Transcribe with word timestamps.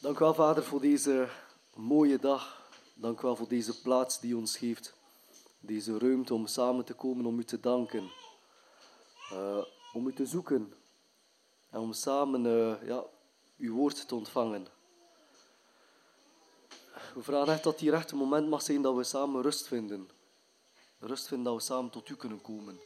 Dank 0.00 0.16
u 0.16 0.18
wel, 0.18 0.34
Vader, 0.34 0.64
voor 0.64 0.80
deze 0.80 1.28
mooie 1.74 2.18
dag. 2.18 2.70
Dank 2.94 3.18
u 3.18 3.22
wel 3.22 3.36
voor 3.36 3.48
deze 3.48 3.80
plaats 3.80 4.20
die 4.20 4.36
ons 4.36 4.56
geeft. 4.56 4.94
Deze 5.60 5.98
ruimte 5.98 6.34
om 6.34 6.46
samen 6.46 6.84
te 6.84 6.94
komen 6.94 7.26
om 7.26 7.38
u 7.38 7.44
te 7.44 7.60
danken. 7.60 8.10
Eh, 9.30 9.64
om 9.92 10.06
u 10.06 10.12
te 10.12 10.26
zoeken. 10.26 10.74
En 11.70 11.80
om 11.80 11.92
samen 11.92 12.46
eh, 12.46 12.88
ja, 12.88 13.04
uw 13.58 13.74
woord 13.74 14.08
te 14.08 14.14
ontvangen. 14.14 14.66
We 17.14 17.22
vragen 17.22 17.52
echt 17.52 17.62
dat 17.62 17.80
hier 17.80 17.94
echt 17.94 18.10
een 18.10 18.18
moment 18.18 18.48
mag 18.48 18.62
zijn 18.62 18.82
dat 18.82 18.94
we 18.94 19.04
samen 19.04 19.42
rust 19.42 19.66
vinden. 19.66 20.08
Rust 20.98 21.28
vinden 21.28 21.46
dat 21.46 21.54
we 21.54 21.62
samen 21.62 21.90
tot 21.90 22.08
u 22.08 22.16
kunnen 22.16 22.40
komen. 22.40 22.80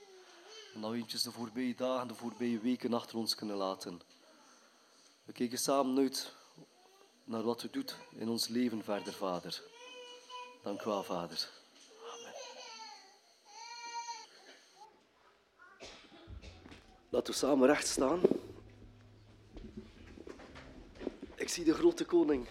En 0.75 0.81
dat 0.81 0.91
we 0.91 0.97
eventjes 0.97 1.23
de 1.23 1.33
voorbije 1.33 1.75
dagen, 1.75 2.09
de 2.09 2.15
voorbije 2.15 2.59
weken 2.59 2.95
achter 2.95 3.17
ons 3.17 3.35
kunnen 3.35 3.57
laten. 3.57 4.01
We 5.25 5.33
kijken 5.33 5.59
samen 5.59 5.99
uit 5.99 6.39
naar 7.31 7.43
wat 7.43 7.63
u 7.63 7.69
doet 7.71 7.97
in 8.17 8.29
ons 8.29 8.49
leven 8.49 8.85
verder, 8.85 9.13
Vader. 9.13 9.63
Dank 10.63 10.83
u 10.83 10.85
wel, 10.85 11.03
Vader. 11.03 11.49
Amen. 12.13 12.35
Laten 17.09 17.33
we 17.33 17.39
samen 17.39 17.67
recht 17.67 17.87
staan. 17.87 18.21
Ik 21.35 21.49
zie 21.49 21.65
de 21.65 21.75
grote 21.75 22.05
koning. 22.05 22.49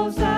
loves 0.00 0.29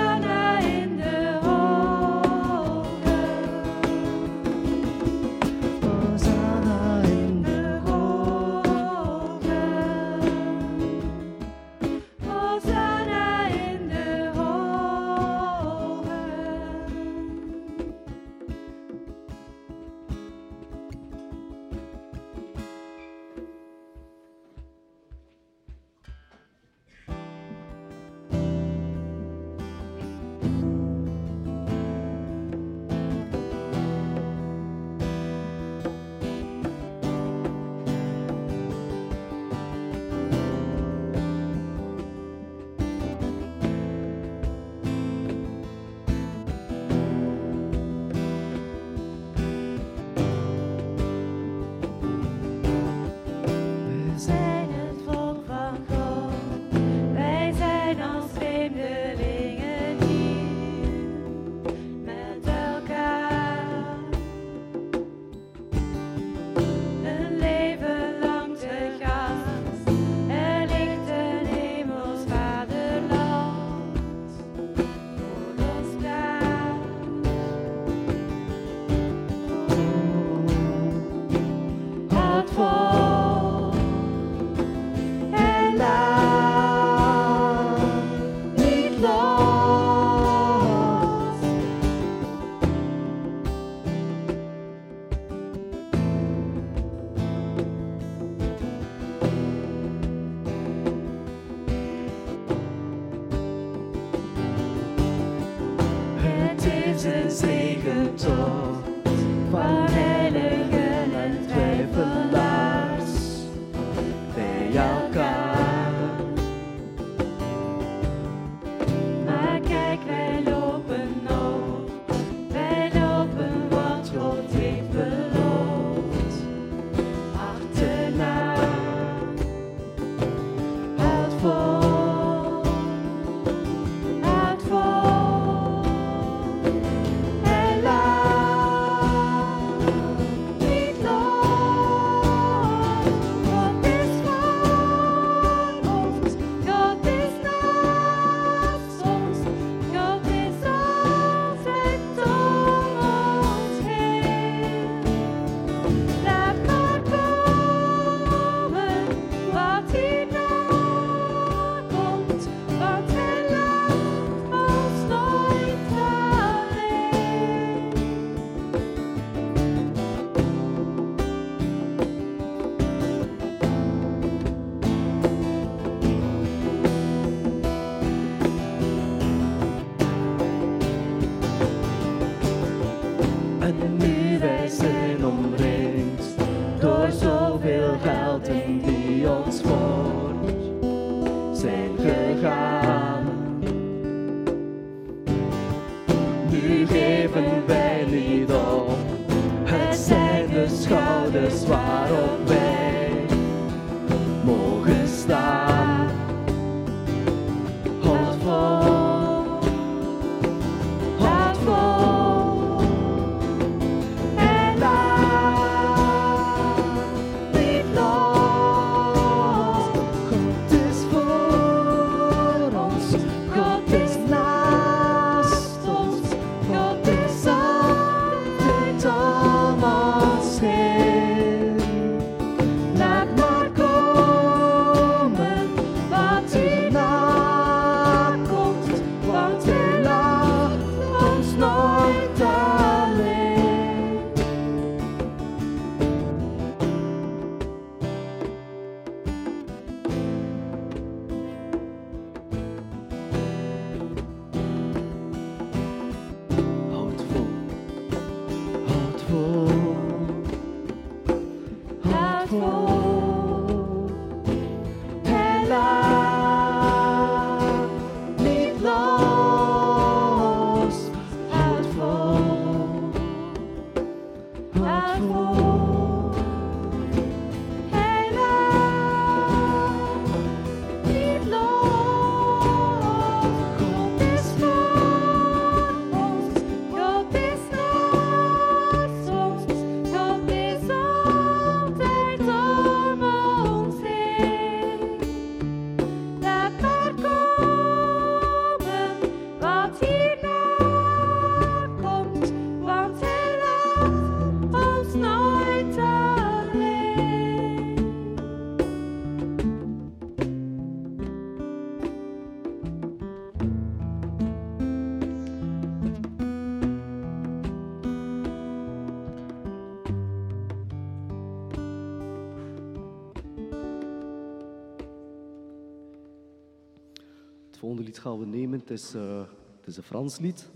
is, 328.92 329.14
eh, 329.14 329.40
het 329.76 329.86
is 329.86 329.96
een 329.96 330.02
Frans 330.02 330.38
lied. 330.38 330.70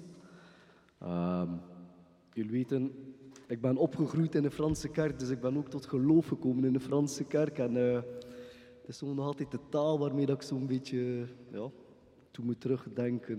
Ehm, 0.98 1.48
jullie 2.32 2.50
weten, 2.50 2.92
ik 3.46 3.60
ben 3.60 3.76
opgegroeid 3.76 4.34
in 4.34 4.42
de 4.42 4.50
Franse 4.50 4.88
kerk, 4.88 5.18
dus 5.18 5.28
ik 5.28 5.40
ben 5.40 5.56
ook 5.56 5.68
tot 5.68 5.86
geloof 5.86 6.26
gekomen 6.26 6.64
in 6.64 6.72
de 6.72 6.80
Franse 6.80 7.24
kerk. 7.24 7.58
En 7.58 7.76
eh, 7.76 7.94
het 8.80 8.88
is 8.88 9.00
nog 9.00 9.26
altijd 9.26 9.50
de 9.50 9.58
taal 9.68 9.98
waarmee 9.98 10.26
dat 10.26 10.36
ik 10.36 10.42
zo'n 10.42 10.66
beetje 10.66 11.26
ja, 11.52 11.70
toe 12.30 12.44
moet 12.44 12.60
terugdenken. 12.60 13.38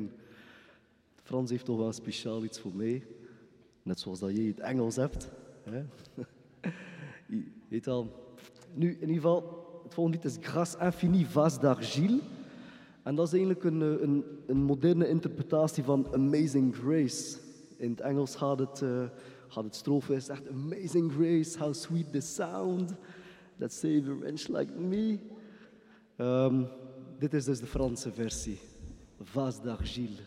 Het 1.16 1.24
Frans 1.24 1.50
heeft 1.50 1.66
toch 1.66 1.78
wel 1.78 1.94
speciaal 1.94 2.44
iets 2.44 2.60
voor 2.60 2.76
mij. 2.76 3.06
Net 3.84 4.00
zoals 4.00 4.20
dat 4.20 4.36
jij 4.36 4.46
het 4.46 4.60
Engels 4.60 4.96
hebt. 4.96 5.30
Hè? 5.64 5.84
Je 7.68 7.82
al. 7.86 8.36
Nu, 8.74 8.92
in 8.92 9.00
ieder 9.00 9.16
geval, 9.16 9.66
het 9.84 9.94
volgende 9.94 10.20
lied 10.24 10.32
is 10.32 10.50
Grâce 10.50 10.82
Infinie 10.82 11.28
Vase 11.28 11.60
d'Argile. 11.60 12.20
En 13.08 13.16
dat 13.16 13.26
is 13.26 13.34
eigenlijk 13.34 13.64
een, 13.64 13.82
eh, 13.82 14.02
een, 14.02 14.24
een 14.48 14.64
moderne 14.64 15.10
interpretatie 15.10 15.84
van 15.84 16.08
Amazing 16.14 16.76
Grace. 16.76 17.38
In 17.78 17.90
het 17.90 18.00
Engels 18.02 18.36
gaat 18.36 18.60
het, 18.60 18.84
gaat 19.48 19.64
het 19.64 19.76
strofe 19.76 20.16
is 20.16 20.30
echt 20.30 20.50
Amazing 20.50 21.12
Grace, 21.12 21.60
how 21.60 21.74
sweet 21.74 22.12
the 22.12 22.22
sound 22.22 22.94
that 23.60 23.74
saved 23.74 24.08
a 24.08 24.16
wretch 24.20 24.48
like 24.48 24.74
me. 24.74 25.20
Ehm, 26.16 26.64
dit 27.20 27.34
is 27.34 27.46
dus 27.46 27.60
de 27.60 27.66
Franse 27.66 28.12
versie. 28.12 28.60
Vase 29.22 29.62
d'Argile. 29.62 30.22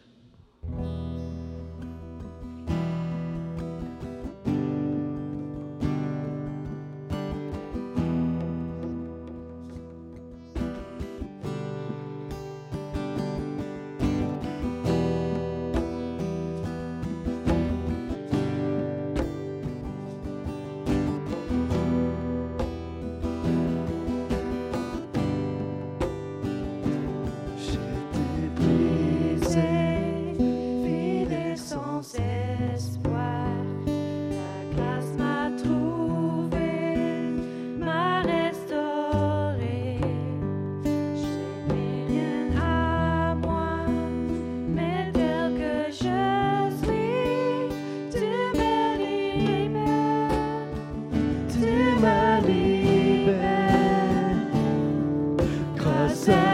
myself. 56.10 56.49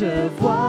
je 0.00 0.30
vois. 0.40 0.59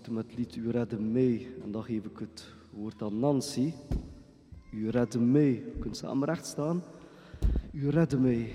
afsluiten 0.00 0.12
met 0.14 0.38
lied 0.38 0.56
U 0.56 0.70
redde 0.70 0.98
mee, 0.98 1.56
En 1.64 1.70
dan 1.70 1.82
geef 1.82 2.04
ik 2.04 2.18
het 2.18 2.54
woord 2.70 3.02
aan 3.02 3.18
Nancy. 3.18 3.72
U 4.72 4.88
redde 4.88 5.18
mee, 5.18 5.64
kunt 5.80 5.96
samen 5.96 6.28
recht 6.28 6.46
staan. 6.46 6.82
U 7.72 7.88
redde 7.88 8.18
mee. 8.18 8.54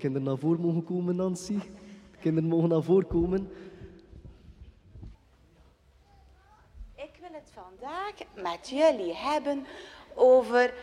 Kinderen 0.00 0.26
naar 0.26 0.38
voren 0.38 0.60
mogen 0.60 0.84
komen, 0.84 1.16
Nancy. 1.16 1.58
De 2.10 2.18
kinderen 2.20 2.48
mogen 2.48 2.68
naar 2.68 2.82
voren 2.82 3.06
komen. 3.06 3.50
Ik 6.94 7.10
wil 7.20 7.30
het 7.32 7.50
vandaag 7.54 8.12
met 8.34 8.68
jullie 8.68 9.14
hebben 9.14 9.66
over 10.14 10.74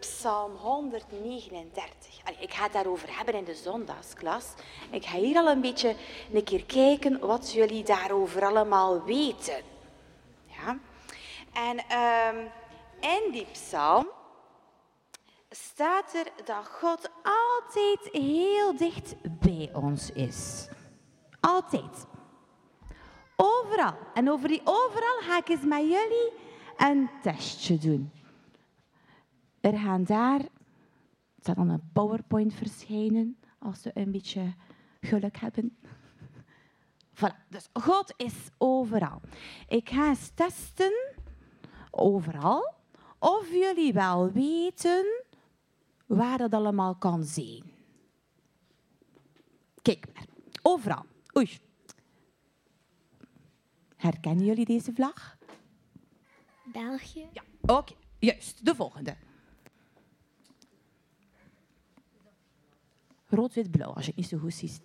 Psalm 0.00 0.54
139. 0.56 2.20
Allee, 2.24 2.40
ik 2.40 2.52
ga 2.52 2.62
het 2.62 2.72
daarover 2.72 3.16
hebben 3.16 3.34
in 3.34 3.44
de 3.44 3.54
zondagsklas. 3.54 4.54
Ik 4.90 5.04
ga 5.04 5.18
hier 5.18 5.36
al 5.36 5.48
een 5.48 5.60
beetje 5.60 5.94
een 6.32 6.44
keer 6.44 6.64
kijken 6.64 7.18
wat 7.18 7.52
jullie 7.52 7.84
daarover 7.84 8.44
allemaal 8.44 9.04
weten. 9.04 9.62
Ja? 10.46 10.78
En 11.52 11.78
ehm, 11.88 12.36
in 13.00 13.32
die 13.32 13.46
psalm 13.52 14.06
staat 15.56 16.14
er 16.14 16.32
dat 16.44 16.66
God 16.66 17.10
altijd 17.22 18.08
heel 18.12 18.76
dicht 18.76 19.14
bij 19.40 19.70
ons 19.72 20.10
is. 20.10 20.68
Altijd. 21.40 22.06
Overal. 23.36 23.94
En 24.14 24.30
over 24.30 24.48
die 24.48 24.60
overal 24.64 25.18
ga 25.20 25.38
ik 25.38 25.48
eens 25.48 25.64
met 25.64 25.80
jullie 25.80 26.32
een 26.76 27.10
testje 27.22 27.78
doen. 27.78 28.10
Er 29.60 29.78
gaan 29.78 30.04
daar, 30.04 30.40
staat 31.40 31.56
dan 31.56 31.68
een 31.68 31.90
PowerPoint 31.92 32.54
verschijnen, 32.54 33.38
als 33.58 33.82
we 33.82 33.90
een 33.94 34.10
beetje 34.10 34.54
geluk 35.00 35.36
hebben. 35.36 35.76
Voilà, 37.18 37.48
dus 37.48 37.68
God 37.72 38.14
is 38.16 38.34
overal. 38.58 39.20
Ik 39.68 39.88
ga 39.88 40.08
eens 40.08 40.30
testen, 40.34 40.92
overal, 41.90 42.74
of 43.18 43.50
jullie 43.50 43.92
wel 43.92 44.32
weten 44.32 45.24
waar 46.06 46.38
dat 46.38 46.52
allemaal 46.52 46.94
kan 46.94 47.24
zijn. 47.24 47.62
Kijk 49.82 50.06
maar, 50.14 50.26
overal. 50.62 51.06
Oei. 51.36 51.58
Herkennen 53.96 54.44
jullie 54.44 54.64
deze 54.64 54.92
vlag? 54.92 55.36
België. 56.72 57.28
Ja, 57.32 57.42
oké. 57.60 57.94
Juist, 58.18 58.64
de 58.64 58.74
volgende. 58.74 59.16
Rood, 63.26 63.54
wit, 63.54 63.70
blauw, 63.70 63.92
als 63.92 64.04
je 64.04 64.10
het 64.10 64.20
niet 64.20 64.28
zo 64.28 64.38
goed 64.38 64.54
ziet. 64.54 64.80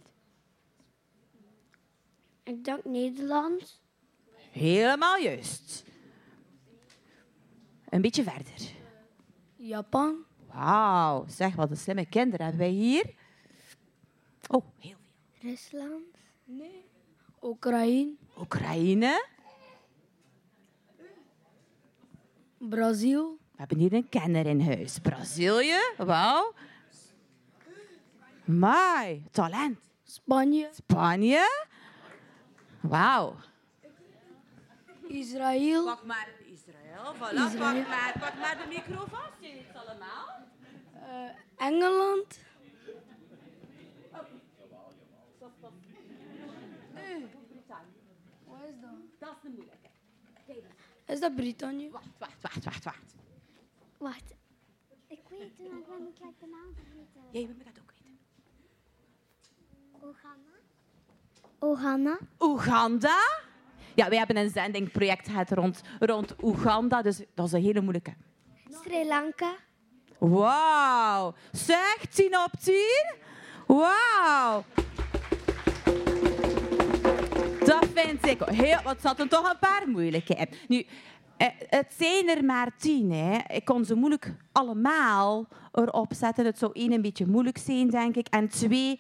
Ik 2.44 2.64
denk 2.64 2.86
Nederland. 2.86 3.82
Helemaal 4.52 5.18
juist. 5.18 5.84
Een 7.90 8.02
beetje 8.02 8.24
verder. 8.24 8.72
Japan. 9.56 10.26
Wauw, 10.54 11.26
zeg 11.28 11.56
wat 11.56 11.70
een 11.70 11.78
slimme 11.78 12.06
kinderen 12.06 12.46
hebben 12.46 12.66
wij 12.66 12.76
hier. 12.76 13.14
Oh, 14.48 14.66
heel 14.80 14.96
veel. 15.32 15.50
Rusland. 15.50 16.04
Nee. 16.44 16.86
Oekraïne. 17.42 18.16
Oekraïne. 18.38 19.26
Brazil. 22.58 23.38
We 23.52 23.58
hebben 23.58 23.78
hier 23.78 23.94
een 23.94 24.10
kenner 24.10 24.46
in 24.46 24.62
huis. 24.62 25.00
Brazilië, 25.00 25.80
wauw. 25.98 26.54
Mai, 28.46 29.24
talent. 29.32 29.80
Spanje. 30.04 30.70
Spanje. 30.74 31.66
Wauw. 32.82 33.36
Israël. 35.12 35.86
Pak 35.86 36.04
maar 36.04 36.30
Israël. 36.46 37.14
Voilà, 37.16 37.58
Pak, 37.58 37.88
maar, 37.88 38.14
pak 38.20 38.36
maar 38.36 38.58
de 38.58 38.66
micro 38.68 39.06
vast. 39.06 39.34
Je 39.40 39.52
weet 39.52 39.68
het 39.68 39.88
allemaal. 39.88 40.28
Engeland. 41.58 42.40
Wat 48.46 48.60
is 48.68 48.80
dat? 48.82 48.90
Dat 49.20 49.36
is 49.36 49.42
de 49.42 49.50
moeilijke. 49.50 49.90
Is 51.06 51.20
dat 51.20 51.36
Brittannië? 51.36 51.90
Wacht, 51.90 52.08
wacht, 52.18 52.42
wacht, 52.42 52.64
wacht, 52.64 52.84
wacht. 52.84 53.16
Wacht. 53.98 54.34
Ik 55.08 55.20
weet 55.30 55.40
het, 55.40 55.70
maar 55.70 55.80
ik 55.80 55.86
ben 55.88 56.14
gelijk 56.18 56.40
de 56.40 56.48
naam 56.48 56.74
vergeten. 56.74 57.22
Jij 57.32 57.46
moet 57.56 57.66
dat 57.66 57.80
ook 57.82 57.92
weten. 57.92 58.20
Oeganda. 60.04 60.52
Oeganda. 61.60 62.18
Oeganda. 62.40 63.50
Ja, 63.96 64.10
wij 64.10 64.18
hebben 64.18 64.38
een 64.38 64.50
zendingproject 64.50 65.28
gehad 65.28 65.52
rond, 65.52 65.82
rond 66.00 66.36
Oeganda, 66.42 67.02
dus 67.02 67.22
dat 67.34 67.46
is 67.46 67.52
een 67.52 67.62
hele 67.62 67.82
moeilijke. 67.82 68.14
Sri 68.84 69.08
Lanka. 69.08 69.54
Wauw. 70.18 71.34
Zeg, 71.52 72.06
10 72.10 72.38
op 72.38 72.52
10. 72.64 72.76
Wauw. 73.68 74.64
Dat 77.66 77.86
vind 77.94 78.26
ik 78.26 78.42
heel... 78.42 78.80
Wat 78.84 79.02
zat 79.02 79.20
er 79.20 79.30
toch 79.30 79.50
een 79.50 79.60
paar 79.60 79.84
moeilijke 79.88 80.34
in. 80.34 80.48
Nu, 80.68 80.86
eh, 81.38 81.48
het 81.70 81.94
zijn 81.98 82.30
er 82.30 82.44
maar 82.44 82.72
tien. 82.78 83.12
Hè. 83.12 83.38
Ik 83.48 83.66
kon 83.66 83.86
ze 83.86 83.96
moeilijk 83.96 84.34
allemaal 84.52 85.48
erop 85.72 86.14
zetten. 86.14 86.46
Het 86.46 86.58
zou 86.58 86.72
één 86.74 86.92
een 86.92 87.02
beetje 87.02 87.28
moeilijk 87.28 87.58
zijn, 87.58 87.90
denk 87.90 88.16
ik. 88.16 88.28
En 88.28 88.48
twee... 88.48 89.00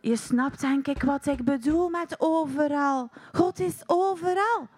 Je 0.00 0.16
snapt 0.16 0.60
denk 0.60 0.86
ik 0.86 1.02
wat 1.02 1.26
ik 1.26 1.44
bedoel 1.44 1.88
met 1.88 2.14
overal. 2.18 3.10
God 3.32 3.58
is 3.58 3.82
overal. 3.86 4.68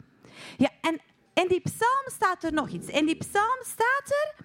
Ja, 0.57 0.71
en 0.81 1.01
in 1.33 1.49
die 1.49 1.61
psalm 1.61 2.05
staat 2.07 2.45
er 2.45 2.53
nog 2.53 2.69
iets. 2.69 2.87
In 2.87 3.07
die 3.07 3.17
psalm 3.17 3.59
staat 3.65 4.05
er 4.07 4.45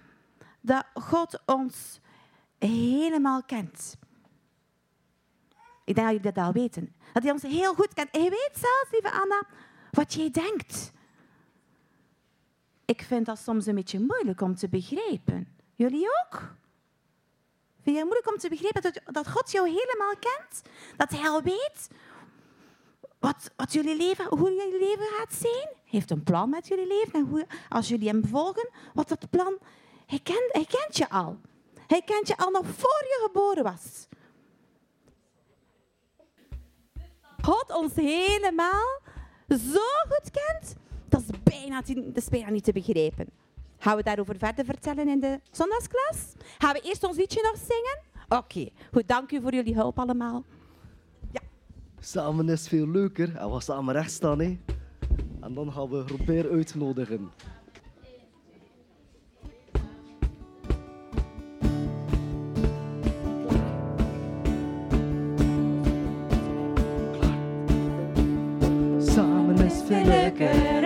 dat 0.62 0.86
God 0.94 1.42
ons 1.46 2.00
helemaal 2.60 3.44
kent. 3.44 3.98
Ik 5.86 5.96
denk 5.96 6.08
dat 6.08 6.16
jullie 6.16 6.34
dat 6.34 6.46
al 6.46 6.52
weten. 6.52 6.96
Dat 7.14 7.24
hij 7.24 7.32
ons 7.32 7.42
heel 7.42 7.74
goed 7.74 7.94
kent. 7.94 8.10
En 8.12 8.24
je 8.24 8.30
weet 8.30 8.52
zelfs, 8.52 8.88
lieve 8.92 9.12
Anna, 9.12 9.44
wat 9.92 10.14
jij 10.14 10.32
denkt. 10.32 10.92
Ik 12.86 13.02
vind 13.02 13.26
dat 13.26 13.40
soms 13.40 13.66
een 13.66 13.76
beetje 13.76 14.00
moeilijk 14.00 14.42
om 14.42 14.56
te 14.56 14.70
begrijpen. 14.70 15.48
Jullie 15.76 16.08
ook? 16.24 16.56
Vind 17.88 18.00
je 18.00 18.06
moeilijk 18.06 18.32
om 18.32 18.38
te 18.38 18.50
begrijpen 18.50 18.82
dat, 18.82 19.02
dat 19.06 19.28
God 19.28 19.52
jou 19.52 19.68
helemaal 19.68 20.14
kent? 20.20 20.62
Dat 20.98 21.10
hij 21.10 21.30
al 21.30 21.42
weet 21.42 21.88
wat, 23.20 23.52
wat 23.56 23.74
jullie 23.74 23.98
leven, 23.98 24.26
hoe 24.26 24.54
jullie 24.54 24.80
leven 24.80 25.06
gaat 25.06 25.34
zijn? 25.34 25.68
Hij 25.68 25.84
heeft 25.84 26.12
een 26.12 26.24
plan 26.24 26.50
met 26.50 26.68
jullie 26.68 26.88
leven. 26.88 27.14
En 27.14 27.26
hoe, 27.26 27.48
als 27.70 27.88
jullie 27.88 28.08
hem 28.08 28.26
volgen, 28.26 28.70
wat 28.94 29.08
dat 29.08 29.30
plan... 29.30 29.58
Hij 30.06 30.20
kent, 30.20 30.52
hij 30.52 30.66
kent 30.66 30.98
je 30.98 31.10
al. 31.10 31.38
Hij 31.88 32.02
kent 32.02 32.28
je 32.28 32.38
al 32.38 32.52
nog 32.52 32.66
voor 32.66 33.04
je 33.04 33.20
geboren 33.26 33.64
was. 33.64 34.08
God 37.42 37.76
ons 37.76 37.94
helemaal 37.96 39.00
zo 39.48 39.88
goed 40.10 40.32
kent, 40.32 40.76
dat 41.10 41.22
is 41.22 41.44
bijna, 41.44 41.82
dat 41.82 42.24
is 42.24 42.30
bijna 42.30 42.50
niet 42.50 42.64
te 42.64 42.72
begrijpen. 42.72 43.30
Gaan 43.80 43.96
we 43.96 44.04
daarover 44.04 44.38
verder 44.38 44.66
vertellen 44.66 45.08
in 45.08 45.20
de 45.20 45.40
zondagsklas? 45.52 46.34
Gaan 46.58 46.74
we 46.74 46.80
eerst 46.82 47.04
ons 47.04 47.18
liedje 47.18 47.42
nog 47.42 47.58
zingen? 47.58 48.00
Oké, 48.30 48.70
goed. 48.92 49.08
Dank 49.08 49.32
u 49.32 49.42
voor 49.42 49.54
jullie 49.54 49.76
hulp 49.76 50.00
allemaal. 50.00 50.44
Samen 52.00 52.50
is 52.50 52.68
veel 52.68 52.88
leuker 52.88 53.36
en 53.36 53.52
we 53.52 53.62
samen 53.62 53.94
recht 53.94 54.12
staan. 54.12 54.40
Hè. 54.40 54.58
En 55.42 55.54
dan 55.54 55.72
gaan 55.72 55.90
we 55.90 56.04
Robert 56.08 56.50
uitnodigen. 56.50 57.32
Samen 69.00 69.66
is 69.66 69.82
veel 69.86 70.06
leuker. 70.06 70.77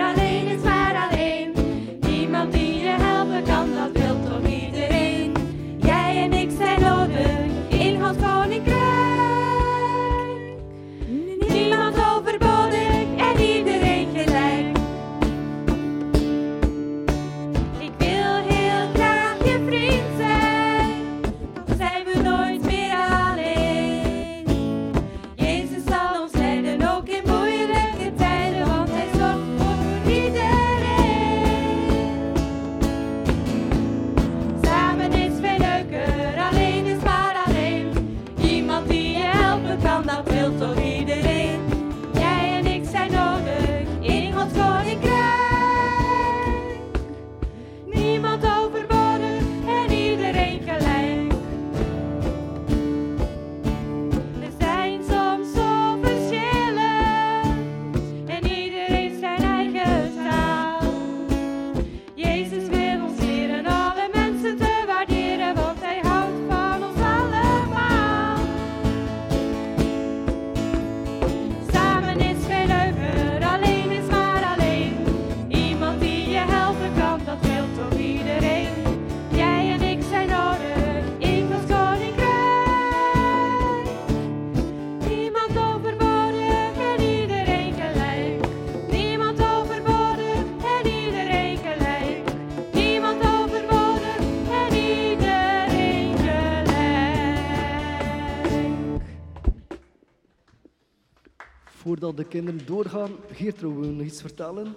Voordat 102.02 102.24
de 102.24 102.30
kinderen 102.30 102.66
doorgaan, 102.66 103.16
Geert, 103.30 103.60
wil 103.60 103.82
je 103.84 103.90
nog 103.90 104.06
iets 104.06 104.20
vertellen? 104.20 104.76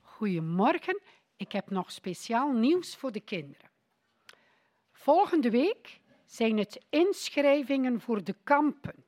Goedemorgen, 0.00 1.00
ik 1.36 1.52
heb 1.52 1.70
nog 1.70 1.92
speciaal 1.92 2.52
nieuws 2.52 2.96
voor 2.96 3.12
de 3.12 3.20
kinderen. 3.20 3.70
Volgende 4.92 5.50
week 5.50 6.00
zijn 6.26 6.58
het 6.58 6.84
inschrijvingen 6.90 8.00
voor 8.00 8.24
de 8.24 8.34
kampen. 8.44 9.01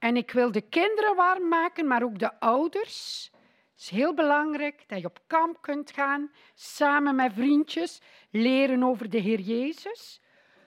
En 0.00 0.16
ik 0.16 0.30
wil 0.30 0.52
de 0.52 0.60
kinderen 0.60 1.16
warm 1.16 1.48
maken, 1.48 1.86
maar 1.86 2.02
ook 2.02 2.18
de 2.18 2.40
ouders. 2.40 3.30
Het 3.32 3.80
is 3.80 3.88
heel 3.88 4.14
belangrijk 4.14 4.88
dat 4.88 5.00
je 5.00 5.06
op 5.06 5.20
kamp 5.26 5.62
kunt 5.62 5.90
gaan, 5.90 6.30
samen 6.54 7.14
met 7.14 7.32
vriendjes, 7.32 8.00
leren 8.30 8.82
over 8.82 9.10
de 9.10 9.18
Heer 9.18 9.40
Jezus. 9.40 10.20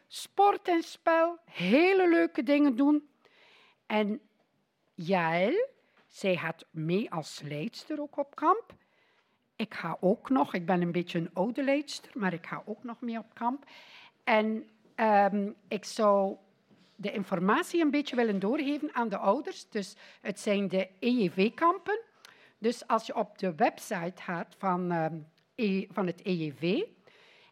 Sport 0.07 0.67
en 0.67 0.83
spel, 0.83 1.37
hele 1.45 2.09
leuke 2.09 2.43
dingen 2.43 2.75
doen. 2.75 3.09
En 3.85 4.21
Jaël, 4.93 5.67
zij 6.07 6.37
gaat 6.37 6.65
mee 6.71 7.11
als 7.11 7.41
leidster 7.43 8.01
ook 8.01 8.17
op 8.17 8.35
kamp. 8.35 8.73
Ik 9.55 9.73
ga 9.73 9.97
ook 9.99 10.29
nog, 10.29 10.53
ik 10.53 10.65
ben 10.65 10.81
een 10.81 10.91
beetje 10.91 11.19
een 11.19 11.33
oude 11.33 11.63
leidster, 11.63 12.11
maar 12.13 12.33
ik 12.33 12.47
ga 12.47 12.61
ook 12.65 12.83
nog 12.83 13.01
mee 13.01 13.17
op 13.17 13.33
kamp. 13.33 13.65
En 14.23 14.69
ehm, 14.95 15.51
ik 15.67 15.85
zou 15.85 16.35
de 16.95 17.11
informatie 17.11 17.81
een 17.81 17.91
beetje 17.91 18.15
willen 18.15 18.39
doorgeven 18.39 18.93
aan 18.93 19.09
de 19.09 19.17
ouders. 19.17 19.69
Dus 19.69 19.95
het 20.21 20.39
zijn 20.39 20.67
de 20.67 20.89
EJV-kampen. 20.99 21.99
Dus 22.57 22.87
als 22.87 23.05
je 23.05 23.15
op 23.15 23.37
de 23.37 23.55
website 23.55 24.21
gaat 24.21 24.55
van, 24.57 24.91
ehm, 24.91 25.15
E- 25.55 25.87
van 25.91 26.07
het 26.07 26.21
EJV 26.23 26.83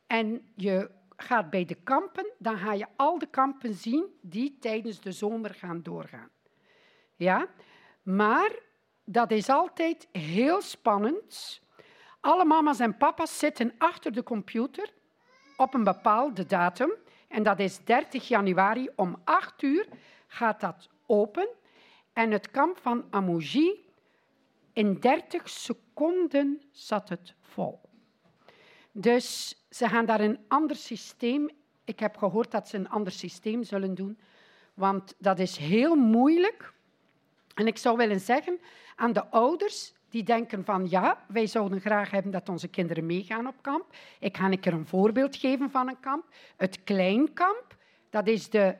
en 0.08 0.52
je 0.56 0.90
gaat 1.16 1.50
bij 1.50 1.66
de 1.66 1.76
kampen, 1.76 2.32
dan 2.38 2.58
ga 2.58 2.74
je 2.74 2.88
al 2.96 3.20
de 3.20 3.26
kampen 3.26 3.74
zien 3.74 4.06
die 4.22 4.58
tijdens 4.60 5.02
de 5.02 5.12
zomer 5.12 5.54
gaan 5.54 5.82
doorgaan. 5.82 6.30
Ja, 7.16 7.48
maar 8.04 8.52
dat 9.04 9.32
is 9.32 9.50
altijd 9.50 10.08
heel 10.12 10.62
spannend. 10.62 11.62
Alle 12.20 12.46
mama's 12.46 12.80
en 12.80 12.98
papa's 12.98 13.40
zitten 13.40 13.74
achter 13.78 14.12
de 14.12 14.24
computer 14.24 14.94
op 15.58 15.74
een 15.74 15.84
bepaalde 15.84 16.46
datum. 16.46 16.92
En 17.32 17.44
dat 17.44 17.60
is 17.60 17.84
30 17.84 18.28
januari 18.28 18.90
om 18.96 19.22
8 19.24 19.62
uur 19.62 19.88
gaat 20.28 20.60
dat 20.60 20.90
open. 21.06 21.50
En 22.14 22.32
het 22.32 22.52
kamp 22.52 22.78
van 22.78 23.06
Amouji, 23.10 23.86
in 24.74 25.00
30 25.00 25.50
seconden 25.50 26.62
zat 26.72 27.10
het 27.10 27.36
vol. 27.42 27.80
Dus 28.92 29.58
ze 29.70 29.88
gaan 29.88 30.06
daar 30.06 30.20
een 30.20 30.40
ander 30.48 30.76
systeem. 30.76 31.50
Ik 31.84 32.00
heb 32.00 32.18
gehoord 32.18 32.52
dat 32.52 32.68
ze 32.68 32.78
een 32.78 32.90
ander 32.90 33.12
systeem 33.12 33.64
zullen 33.64 33.96
doen, 33.96 34.20
want 34.74 35.16
dat 35.18 35.40
is 35.40 35.58
heel 35.58 35.96
moeilijk. 35.96 36.74
En 37.54 37.68
ik 37.68 37.78
zou 37.78 37.98
willen 37.98 38.20
zeggen 38.20 38.60
aan 38.96 39.14
de 39.14 39.26
ouders 39.26 39.94
die 40.12 40.24
denken 40.24 40.66
van 40.66 40.90
ja, 40.90 41.26
wij 41.28 41.48
zouden 41.48 41.82
graag 41.82 42.12
hebben 42.12 42.32
dat 42.32 42.50
onze 42.50 42.68
kinderen 42.68 43.06
meegaan 43.06 43.48
op 43.48 43.56
kamp. 43.62 43.86
Ik 44.20 44.38
ga 44.38 44.46
een 44.46 44.60
keer 44.60 44.74
een 44.74 44.86
voorbeeld 44.86 45.36
geven 45.36 45.70
van 45.70 45.88
een 45.88 46.00
kamp. 46.00 46.26
Het 46.56 46.84
Kleinkamp, 46.84 47.76
dat 48.10 48.28
is 48.28 48.50
de 48.50 48.76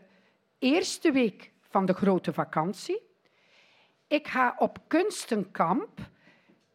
eerste 0.60 1.12
week 1.12 1.52
van 1.70 1.86
de 1.86 1.94
grote 1.94 2.34
vakantie. 2.34 3.02
Ik 4.08 4.28
ga 4.28 4.56
op 4.58 4.80
kunstenkamp 4.88 6.00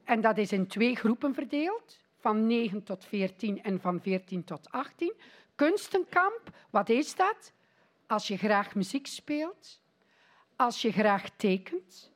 en 0.04 0.20
dat 0.20 0.38
is 0.38 0.52
in 0.52 0.66
twee 0.66 0.96
groepen 0.96 1.34
verdeeld, 1.34 1.98
van 2.20 2.46
9 2.46 2.82
tot 2.82 3.04
14 3.04 3.62
en 3.62 3.80
van 3.80 4.00
14 4.00 4.44
tot 4.44 4.70
18. 4.70 5.12
Kunstenkamp, 5.54 6.40
wat 6.70 6.88
is 6.88 7.14
dat? 7.14 7.52
Als 8.06 8.28
je 8.28 8.36
graag 8.36 8.74
muziek 8.74 9.06
speelt, 9.06 9.80
als 10.56 10.82
je 10.82 10.92
graag 10.92 11.30
tekent, 11.36 12.12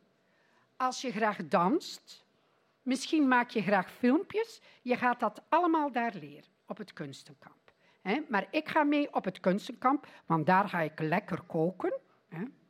als 0.76 1.00
je 1.00 1.11
graag 1.11 1.37
danst, 1.48 2.24
misschien 2.83 3.29
maak 3.29 3.51
je 3.51 3.62
graag 3.62 3.90
filmpjes, 3.93 4.61
je 4.83 4.97
gaat 4.97 5.21
dat 5.21 5.43
allemaal 5.49 5.93
daar 5.93 6.14
leren 6.14 6.51
op 6.66 6.79
het 6.79 6.93
kunstenkamp. 6.93 7.59
Maar 8.29 8.47
ik 8.51 8.69
ga 8.69 8.83
mee 8.83 9.14
op 9.14 9.25
het 9.25 9.40
kunstenkamp, 9.40 10.07
want 10.27 10.47
daar 10.47 10.69
ga 10.69 10.81
ik 10.81 11.01
lekker 11.01 11.43
koken. 11.43 11.93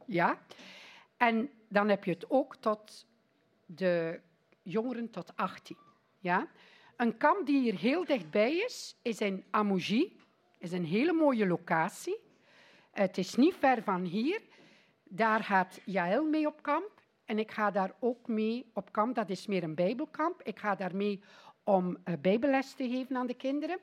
Ja. 0.07 0.39
En 1.17 1.51
dan 1.69 1.89
heb 1.89 2.05
je 2.05 2.11
het 2.11 2.31
ook 2.31 2.57
tot 2.57 3.07
de 3.67 4.21
jongeren 4.63 5.11
tot 5.11 5.37
18. 5.37 5.77
Ja. 6.19 6.49
Een 6.97 7.17
kamp 7.17 7.47
die 7.47 7.61
hier 7.61 7.79
heel 7.79 8.05
dichtbij 8.05 8.57
is, 8.57 8.99
is 9.03 9.21
in 9.21 9.45
Amouji. 9.51 10.21
is 10.59 10.73
een 10.73 10.85
hele 10.85 11.13
mooie 11.13 11.47
locatie. 11.47 12.19
Het 12.91 13.19
is 13.19 13.35
niet 13.35 13.55
ver 13.55 13.83
van 13.83 14.05
hier. 14.05 14.41
Daar 15.05 15.45
gaat 15.45 15.81
Jaël 15.85 16.25
mee 16.25 16.47
op 16.47 16.63
kamp. 16.63 17.00
En 17.31 17.39
ik 17.39 17.51
ga 17.51 17.71
daar 17.71 17.93
ook 17.99 18.29
mee 18.29 18.71
op 18.75 18.93
kamp. 18.93 19.15
Dat 19.15 19.29
is 19.29 19.47
meer 19.47 19.63
een 19.63 19.75
bijbelkamp. 19.75 20.43
Ik 20.43 20.59
ga 20.59 20.75
daar 20.75 20.97
mee 20.97 21.23
om 21.65 21.97
eh, 22.05 22.15
bijbelles 22.21 22.75
te 22.75 22.89
geven 22.89 23.17
aan 23.17 23.27
de 23.27 23.35
kinderen. 23.35 23.79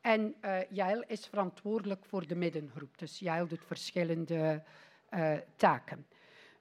En 0.00 0.34
Jaël 0.68 1.04
is 1.06 1.26
verantwoordelijk 1.26 2.04
voor 2.04 2.26
de 2.26 2.34
middengroep. 2.34 2.98
Dus 2.98 3.18
Jaël 3.18 3.46
doet 3.46 3.64
verschillende 3.64 4.62
eh, 5.08 5.36
taken. 5.56 6.06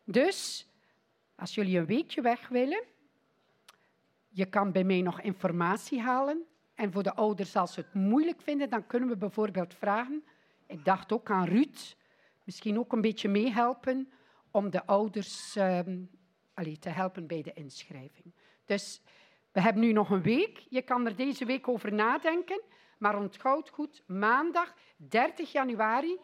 Dus 0.04 0.68
als 1.36 1.56
jullie 1.56 1.78
een 1.78 1.86
weekje 1.86 2.22
weg 2.22 2.48
willen, 2.48 2.84
je 4.30 4.46
kan 4.46 4.72
bij 4.72 4.84
mij 4.84 5.02
nog 5.02 5.22
informatie 5.22 6.02
halen. 6.02 6.44
En 6.76 6.92
voor 6.92 7.04
de 7.04 7.16
ouders, 7.16 7.56
als 7.56 7.74
ze 7.74 7.80
het 7.80 7.94
moeilijk 7.94 8.42
vinden, 8.42 8.70
dan 8.70 8.88
kunnen 8.88 9.10
we 9.10 9.18
bijvoorbeeld 9.18 9.74
vragen. 9.74 10.24
Ik 10.66 10.86
dacht 10.86 11.12
ook 11.12 11.30
aan 11.30 11.48
Ruud, 11.48 11.96
misschien 12.44 12.80
ook 12.80 12.94
een 12.94 13.02
beetje 13.02 13.30
meehelpen 13.30 14.12
om 14.52 14.70
de 14.70 14.86
ouders 14.86 15.56
ehm, 15.56 15.98
te 16.80 16.90
helpen 16.90 17.28
bij 17.28 17.42
de 17.42 17.54
inschrijving. 17.54 18.34
Dus 18.66 19.02
we 19.52 19.62
hebben 19.62 19.82
nu 19.82 19.92
nog 19.92 20.10
een 20.10 20.22
week. 20.22 20.58
Je 20.70 20.82
kan 20.82 21.06
er 21.06 21.16
deze 21.16 21.46
week 21.46 21.68
over 21.68 21.94
nadenken. 21.94 22.62
Maar 22.98 23.18
onthoud 23.18 23.70
goed, 23.70 24.04
maandag 24.08 24.74
30 24.96 25.52
januari. 25.52 26.18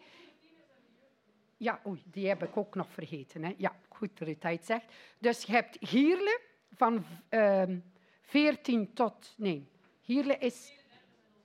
Ja, 1.58 1.82
oei, 1.88 2.04
die 2.06 2.28
heb 2.28 2.44
ik 2.44 2.58
ook 2.58 2.76
nog 2.76 2.92
vergeten. 2.92 3.44
Hè. 3.44 3.54
Ja, 3.58 3.76
goed 3.90 4.18
dat 4.18 4.28
je 4.28 4.38
uit 4.40 4.66
zegt. 4.66 4.86
Dus 5.20 5.44
je 5.44 5.52
hebt 5.52 5.78
Gierle 5.80 6.42
van 6.72 7.06
ehm 7.30 7.80
14 8.22 8.94
tot... 8.94 9.34
Nee, 9.38 9.68
Gierle 10.02 10.38
is 10.38 10.74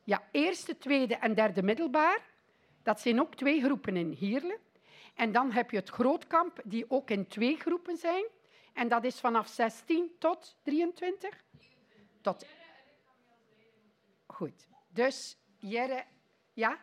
ja, 0.05 0.29
eerste, 0.31 0.79
tweede 0.79 1.17
en 1.17 1.35
derde 1.35 1.63
middelbaar. 1.63 2.21
Dat 2.83 3.01
zijn 3.01 3.21
ook 3.21 3.35
twee 3.35 3.63
groepen 3.63 3.97
in 3.97 4.17
Gierle. 4.17 4.59
En 5.15 5.33
dan 5.33 5.53
heb 5.53 5.71
je 5.71 5.77
het 5.77 5.89
grootkamp, 5.89 6.61
die 6.65 6.91
ook 6.91 7.11
in 7.11 7.27
twee 7.27 7.57
groepen 7.57 7.97
zijn. 7.97 8.25
En 8.79 8.89
dat 8.89 9.05
is 9.05 9.21
vanaf 9.21 9.49
16 9.49 10.11
tot 10.19 10.57
23? 10.63 11.45
Tot... 12.21 12.47
Goed. 14.27 14.67
Dus 14.89 15.37
Jere... 15.59 16.05
Ja? 16.53 16.79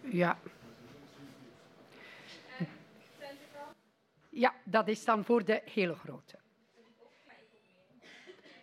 Ja. 0.00 0.38
Ja, 4.28 4.54
dat 4.64 4.88
is 4.88 5.04
dan 5.04 5.24
voor 5.24 5.44
de 5.44 5.62
hele 5.64 5.94
grote. 5.94 6.38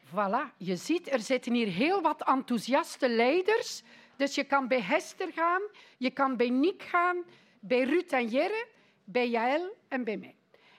Voilà, 0.05 0.57
je 0.57 0.75
ziet, 0.75 1.11
er 1.11 1.19
zitten 1.19 1.53
hier 1.53 1.67
heel 1.67 2.01
wat 2.01 2.27
enthousiaste 2.27 3.09
leiders. 3.09 3.83
Dus 4.15 4.35
je 4.35 4.43
kan 4.43 4.67
bij 4.67 4.81
Hester 4.81 5.31
gaan, 5.31 5.61
je 5.97 6.11
kan 6.11 6.38
bij 6.38 6.49
Niek 6.49 6.83
gaan, 6.83 7.23
bij 7.59 7.83
Ruud 7.83 8.11
en 8.11 8.27
Jerre, 8.27 8.67
bij 9.03 9.29
Jaël 9.29 9.75
en 9.88 10.03
bij 10.03 10.17
mij. 10.17 10.35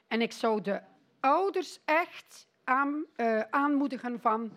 En 0.09 0.23
ik 0.23 0.33
zou 0.33 0.61
de 0.61 0.81
ouders 1.21 1.81
echt 1.85 2.49
aan, 2.65 3.05
eh, 3.17 3.41
aanmoedigen 3.41 4.21
van... 4.21 4.57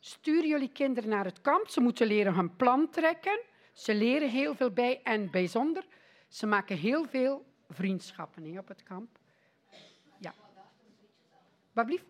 Stuur 0.00 0.46
jullie 0.46 0.72
kinderen 0.72 1.10
naar 1.10 1.24
het 1.24 1.40
kamp. 1.40 1.68
Ze 1.68 1.80
moeten 1.80 2.06
leren 2.06 2.34
hun 2.34 2.56
plan 2.56 2.90
trekken. 2.90 3.40
Ze 3.72 3.94
leren 3.94 4.30
heel 4.30 4.54
veel 4.54 4.70
bij 4.70 5.02
en 5.02 5.30
bijzonder. 5.30 5.86
Ze 6.28 6.46
maken 6.46 6.76
heel 6.76 7.04
veel 7.04 7.46
vriendschappen 7.68 8.44
hè, 8.44 8.58
op 8.58 8.68
het 8.68 8.82
kamp. 8.82 9.18
Ja. 10.18 10.34
Wat? 11.72 12.00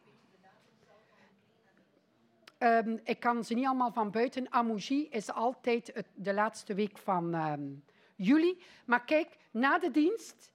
Ehm, 2.59 2.97
ik 3.05 3.21
kan 3.21 3.45
ze 3.45 3.55
niet 3.55 3.67
allemaal 3.67 3.93
van 3.93 4.11
buiten. 4.11 4.53
Amouji 4.53 5.09
is 5.09 5.33
altijd 5.33 5.91
het, 5.95 6.07
de 6.15 6.35
laatste 6.35 6.75
week 6.75 6.99
van 6.99 7.35
ehm, 7.35 7.69
juli. 8.17 8.63
Maar 8.85 9.05
kijk, 9.05 9.37
na 9.51 9.79
de 9.79 9.91
dienst 9.91 10.53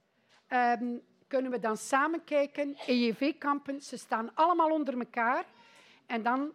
ehm, 0.48 0.98
kunnen 1.34 1.52
we 1.52 1.60
dan 1.60 1.78
samen 1.78 2.24
kijken. 2.24 2.76
EJV-kampen, 2.86 3.82
ze 3.82 3.98
staan 3.98 4.36
allemaal 4.36 4.69
onder 4.69 4.98
elkaar. 4.98 5.46
En 6.06 6.24
dan 6.24 6.52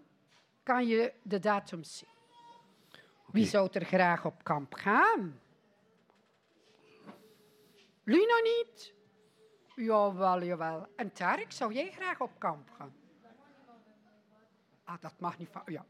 kan 0.62 0.86
je 0.86 1.12
de 1.22 1.38
datum 1.38 1.84
zien. 1.84 2.08
Wie 3.26 3.46
zou 3.46 3.68
er 3.72 3.84
graag 3.84 4.24
op 4.24 4.44
kamp 4.44 4.74
gaan? 4.74 5.40
Luna 8.04 8.40
niet? 8.42 8.94
Jawel, 9.74 10.42
jawel. 10.42 10.86
En 10.96 11.12
Tarek, 11.12 11.52
zou 11.52 11.72
jij 11.72 11.90
graag 11.92 12.20
op 12.20 12.30
kamp 12.38 12.70
gaan? 12.76 12.94
Ah, 14.84 15.00
dat 15.00 15.14
mag 15.18 15.38
niet 15.38 15.48
van... 15.50 15.62
Ja, 15.66 15.84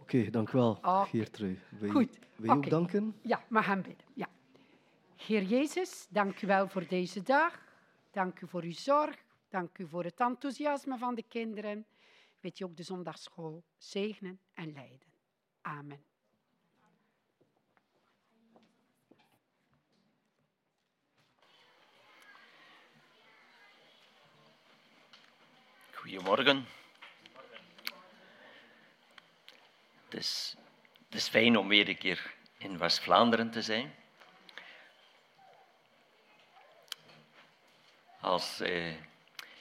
Oké, 0.00 0.30
dank 0.30 0.48
u 0.48 0.58
wel, 0.58 0.70
Oké. 0.82 1.06
Geertrui. 1.08 1.60
Wil 1.68 1.86
je, 1.86 1.92
Goed, 1.94 2.18
wil 2.36 2.50
je 2.50 2.56
oké. 2.56 2.64
ook 2.66 2.70
danken? 2.70 3.16
ja 3.22 3.42
we 3.48 3.62
gaan 3.62 3.82
bidden. 3.82 4.06
Ja. 4.14 4.28
Heer 5.16 5.42
Jezus, 5.42 6.06
dank 6.10 6.42
u 6.42 6.46
wel 6.46 6.68
voor 6.68 6.86
deze 6.86 7.22
dag. 7.22 7.62
Dank 8.10 8.40
u 8.40 8.48
voor 8.48 8.62
uw 8.62 8.72
zorg. 8.72 9.24
Dank 9.48 9.78
u 9.78 9.88
voor 9.88 10.04
het 10.04 10.20
enthousiasme 10.20 10.98
van 10.98 11.14
de 11.14 11.24
kinderen. 11.28 11.86
Weet 12.40 12.58
je 12.58 12.64
ook 12.64 12.76
de 12.76 12.82
zondagschool 12.82 13.64
zegenen 13.78 14.40
en 14.54 14.72
leiden. 14.72 15.08
Amen. 15.60 16.04
Goedemorgen. 25.92 26.66
Het 30.08 30.56
het 31.04 31.14
is 31.14 31.28
fijn 31.28 31.56
om 31.56 31.68
weer 31.68 31.88
een 31.88 31.98
keer 31.98 32.34
in 32.58 32.78
West-Vlaanderen 32.78 33.50
te 33.50 33.62
zijn. 33.62 33.94
Als 38.24 38.60
eh, 38.60 38.94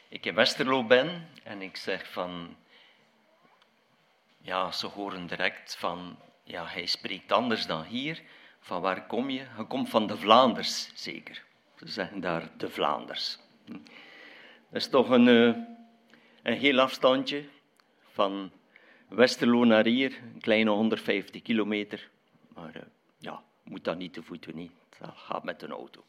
ik 0.08 0.26
in 0.26 0.36
Westerlo 0.36 0.84
ben 0.84 1.30
en 1.43 1.62
ik 1.62 1.78
zeg 1.78 2.12
van, 2.12 2.56
ja, 4.38 4.71
ze 4.71 4.88
horen 4.88 5.28
direct 5.28 5.76
van, 5.76 6.17
ja, 6.43 6.65
hij 6.65 6.86
spreekt 6.86 7.32
anders 7.32 7.65
dan 7.65 7.84
hier. 7.84 8.21
Van 8.60 8.82
waar 8.82 9.08
kom 9.08 9.30
je? 9.30 9.45
Je 9.58 9.65
komt 9.67 9.89
van 9.89 10.08
de 10.08 10.17
Vlaanders, 10.17 10.91
zeker. 10.93 11.43
Ze 11.76 11.88
zeggen 11.88 12.19
daar 12.19 12.52
de 12.58 12.69
Vlaanders. 12.69 13.38
Hm. 13.65 13.71
Dat 14.69 14.82
is 14.82 14.89
toch 14.89 15.10
een, 15.10 15.28
eh, 15.28 15.62
een 16.43 16.58
heel 16.58 16.80
afstandje 16.80 17.45
van 18.12 18.52
Westerlo 19.08 19.63
naar 19.63 19.86
hier, 19.86 20.17
een 20.34 20.41
kleine 20.41 20.69
150 20.69 21.41
kilometer. 21.41 22.10
Maar 22.54 22.76
eh, 22.76 22.82
ja, 23.17 23.43
moet 23.63 23.84
dat 23.84 23.97
niet 23.97 24.13
te 24.13 24.23
voet 24.23 24.54
niet. 24.54 24.71
dat 24.99 25.13
gaat 25.15 25.43
met 25.43 25.62
een 25.62 25.71
auto. 25.71 26.04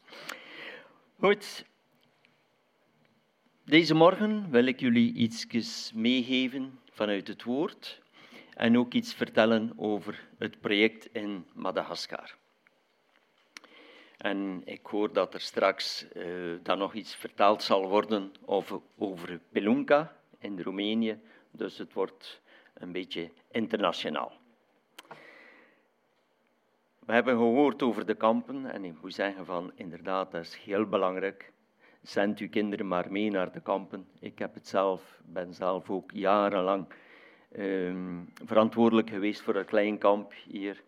Goed. 1.19 1.65
Deze 3.65 3.93
morgen 3.93 4.49
wil 4.49 4.65
ik 4.65 4.79
jullie 4.79 5.13
iets 5.13 5.91
meegeven 5.93 6.79
vanuit 6.91 7.27
het 7.27 7.43
woord 7.43 8.01
en 8.53 8.77
ook 8.77 8.93
iets 8.93 9.13
vertellen 9.13 9.73
over 9.75 10.27
het 10.37 10.59
project 10.59 11.09
in 11.11 11.45
Madagaskar. 11.53 12.35
En 14.17 14.61
ik 14.65 14.85
hoor 14.85 15.13
dat 15.13 15.33
er 15.33 15.39
straks 15.39 16.07
eh, 16.07 16.25
dan 16.63 16.77
nog 16.77 16.93
iets 16.93 17.15
verteld 17.15 17.63
zal 17.63 17.87
worden 17.87 18.31
over, 18.45 18.81
over 18.97 19.39
in 20.39 20.61
Roemenië. 20.61 21.19
Dus 21.51 21.77
het 21.77 21.93
wordt 21.93 22.41
een 22.73 22.91
beetje 22.91 23.31
internationaal. 23.51 24.31
We 26.99 27.13
hebben 27.13 27.37
gehoord 27.37 27.83
over 27.83 28.05
de 28.05 28.15
kampen 28.15 28.65
en 28.65 28.85
ik 28.85 29.01
moet 29.01 29.13
zeggen 29.13 29.45
van 29.45 29.71
inderdaad, 29.75 30.31
dat 30.31 30.41
is 30.41 30.55
heel 30.55 30.85
belangrijk. 30.85 31.53
Zend 32.05 32.39
uw 32.39 32.49
kinderen 32.49 32.87
maar 32.87 33.11
mee 33.11 33.31
naar 33.31 33.51
de 33.51 33.61
kampen. 33.61 34.07
Ik 34.19 34.39
heb 34.39 34.53
het 34.53 34.67
zelf, 34.67 35.21
ben 35.25 35.53
zelf 35.53 35.89
ook 35.89 36.11
jarenlang 36.11 36.87
ehm, 37.51 38.23
verantwoordelijk 38.45 39.09
geweest 39.09 39.41
voor 39.41 39.55
een 39.55 39.65
klein 39.65 39.97
kamp 39.97 40.33
hier 40.47 40.83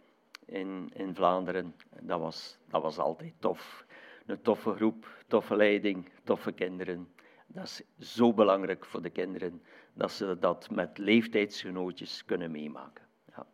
in, 0.46 0.90
in 0.94 1.16
Vlaanderen. 1.16 1.76
Dat 2.02 2.20
was, 2.20 2.58
dat 2.70 2.82
was 2.82 2.98
altijd 2.98 3.34
tof. 3.40 3.86
Een 4.26 4.42
toffe 4.42 4.74
groep, 4.74 5.08
toffe 5.28 5.56
leiding, 5.56 6.10
toffe 6.24 6.52
kinderen. 6.52 7.08
Dat 7.48 7.64
is 7.64 7.82
zo 8.16 8.34
belangrijk 8.34 8.86
voor 8.86 9.02
de 9.02 9.10
kinderen 9.10 9.62
dat 9.94 10.12
ze 10.12 10.38
dat 10.40 10.70
met 10.70 10.98
leeftijdsgenootjes 10.98 12.26
kunnen 12.26 12.52
meemaken. 12.52 13.04
Ja. 13.36 13.46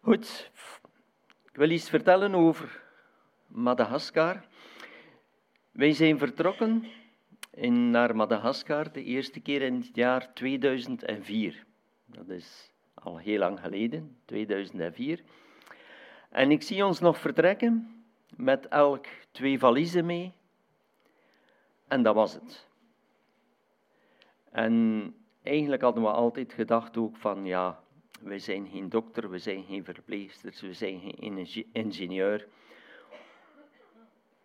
Goed, 0.00 0.50
ik 1.50 1.56
wil 1.56 1.70
iets 1.70 1.88
vertellen 1.88 2.34
over 2.34 2.82
Madagaskar. 3.46 4.48
Wij 5.80 5.92
zijn 5.92 6.18
vertrokken 6.18 6.84
in, 7.50 7.90
naar 7.90 8.16
Madagaskar 8.16 8.92
de 8.92 9.04
eerste 9.04 9.40
keer 9.40 9.62
in 9.62 9.74
het 9.74 9.90
jaar 9.94 10.34
2004. 10.34 11.64
Dat 12.06 12.28
is 12.28 12.72
al 12.94 13.18
heel 13.18 13.38
lang 13.38 13.60
geleden, 13.60 14.16
2004. 14.24 15.22
En 16.30 16.50
ik 16.50 16.62
zie 16.62 16.84
ons 16.84 17.00
nog 17.00 17.18
vertrekken 17.18 18.04
met 18.36 18.68
elk 18.68 19.06
twee 19.30 19.58
valiezen 19.58 20.06
mee. 20.06 20.32
En 21.88 22.02
dat 22.02 22.14
was 22.14 22.34
het. 22.34 22.68
En 24.50 25.14
eigenlijk 25.42 25.82
hadden 25.82 26.02
we 26.02 26.10
altijd 26.10 26.52
gedacht 26.52 26.96
ook 26.96 27.16
van, 27.16 27.44
ja, 27.44 27.80
wij 28.20 28.38
zijn 28.38 28.68
geen 28.68 28.88
dokter, 28.88 29.30
we 29.30 29.38
zijn 29.38 29.64
geen 29.64 29.84
verpleegsters, 29.84 30.60
we 30.60 30.72
zijn 30.72 31.00
geen 31.00 31.66
ingenieur. 31.72 32.48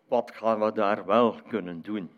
Wat 0.08 0.30
gaan 0.34 0.60
we 0.60 0.72
daar 0.72 1.06
wel 1.06 1.40
kunnen 1.48 1.82
doen? 1.82 2.10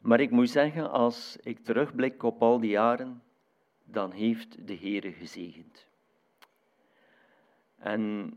Maar 0.00 0.20
ik 0.20 0.30
moet 0.30 0.50
zeggen, 0.50 0.90
als 0.90 1.36
ik 1.42 1.58
terugblik 1.58 2.22
op 2.22 2.42
al 2.42 2.60
die 2.60 2.70
jaren, 2.70 3.22
dan 3.84 4.10
heeft 4.10 4.66
de 4.66 4.76
Heere 4.76 5.12
gezegend. 5.12 5.86
En 7.78 8.32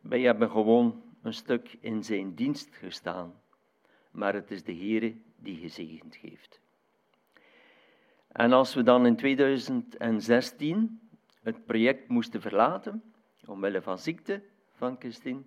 wij 0.00 0.20
hebben 0.20 0.50
gewoon 0.50 1.02
een 1.22 1.34
stuk 1.34 1.76
in 1.80 2.04
zijn 2.04 2.34
dienst 2.34 2.74
gestaan, 2.74 3.34
maar 4.10 4.34
het 4.34 4.50
is 4.50 4.62
de 4.62 4.74
Heere 4.74 5.16
die 5.36 5.56
gezegend 5.56 6.16
heeft. 6.16 6.60
En 8.28 8.52
als 8.52 8.74
we 8.74 8.82
dan 8.82 9.06
in 9.06 9.16
2016 9.16 11.00
het 11.42 11.64
project 11.66 12.08
moesten 12.08 12.40
verlaten, 12.40 13.02
omwille 13.46 13.82
van 13.82 13.98
ziekte 13.98 14.42
van 14.72 14.96
Christine, 14.98 15.42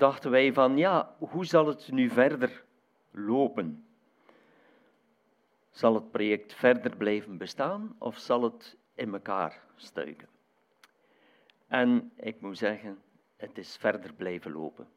dachten 0.00 0.30
wij 0.30 0.52
van 0.52 0.76
ja, 0.76 1.14
hoe 1.18 1.44
zal 1.44 1.66
het 1.66 1.90
nu 1.92 2.08
verder 2.08 2.64
lopen? 3.10 3.84
Zal 5.70 5.94
het 5.94 6.10
project 6.10 6.54
verder 6.54 6.96
blijven 6.96 7.38
bestaan 7.38 7.96
of 7.98 8.18
zal 8.18 8.42
het 8.42 8.76
in 8.94 9.12
elkaar 9.12 9.60
stuiken? 9.76 10.28
En 11.66 12.12
ik 12.16 12.40
moet 12.40 12.58
zeggen, 12.58 12.98
het 13.36 13.58
is 13.58 13.76
verder 13.76 14.12
blijven 14.12 14.52
lopen. 14.52 14.88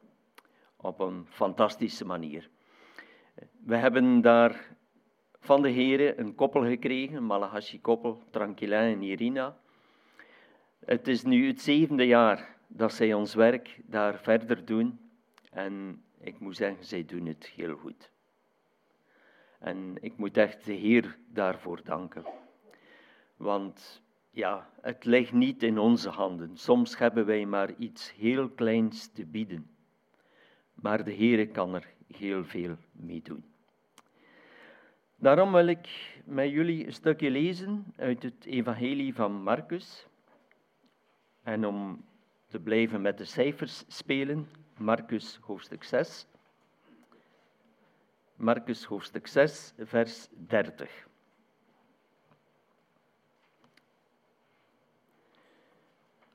Op 0.76 1.00
een 1.00 1.26
fantastische 1.28 2.04
manier. 2.04 2.50
We 3.64 3.76
hebben 3.76 4.20
daar 4.20 4.76
van 5.40 5.62
de 5.62 5.68
heren 5.68 6.20
een 6.20 6.34
koppel 6.34 6.62
gekregen, 6.62 7.16
een 7.16 7.26
Malagasy-koppel, 7.26 8.22
Tranquilin 8.30 8.94
en 8.94 9.02
Irina. 9.02 9.56
Het 10.84 11.08
is 11.08 11.22
nu 11.22 11.46
het 11.46 11.60
zevende 11.60 12.06
jaar 12.06 12.56
dat 12.66 12.92
zij 12.92 13.14
ons 13.14 13.34
werk 13.34 13.80
daar 13.84 14.18
verder 14.18 14.64
doen. 14.64 15.03
En 15.54 16.02
ik 16.18 16.38
moet 16.38 16.56
zeggen, 16.56 16.84
zij 16.84 17.04
doen 17.04 17.26
het 17.26 17.46
heel 17.46 17.76
goed. 17.76 18.10
En 19.58 19.96
ik 20.00 20.16
moet 20.16 20.36
echt 20.36 20.64
de 20.64 20.72
Heer 20.72 21.18
daarvoor 21.26 21.80
danken. 21.84 22.24
Want 23.36 24.02
ja, 24.30 24.70
het 24.80 25.04
ligt 25.04 25.32
niet 25.32 25.62
in 25.62 25.78
onze 25.78 26.08
handen. 26.08 26.56
Soms 26.56 26.98
hebben 26.98 27.26
wij 27.26 27.46
maar 27.46 27.74
iets 27.78 28.14
heel 28.14 28.48
kleins 28.48 29.12
te 29.12 29.26
bieden. 29.26 29.70
Maar 30.74 31.04
de 31.04 31.12
Heer 31.12 31.48
kan 31.48 31.74
er 31.74 31.92
heel 32.16 32.44
veel 32.44 32.76
mee 32.92 33.22
doen. 33.22 33.44
Daarom 35.16 35.52
wil 35.52 35.66
ik 35.66 36.12
met 36.24 36.50
jullie 36.50 36.86
een 36.86 36.92
stukje 36.92 37.30
lezen 37.30 37.92
uit 37.96 38.22
het 38.22 38.44
Evangelie 38.44 39.14
van 39.14 39.42
Marcus. 39.42 40.06
En 41.42 41.66
om 41.66 42.04
te 42.46 42.60
blijven 42.60 43.02
met 43.02 43.18
de 43.18 43.24
cijfers 43.24 43.84
spelen, 43.88 44.48
Marcus 44.76 45.38
hoofdstuk 45.42 45.84
6. 45.84 46.26
Marcus 48.36 48.84
hoofdstuk 48.84 49.26
6, 49.26 49.72
vers 49.78 50.28
30. 50.30 51.06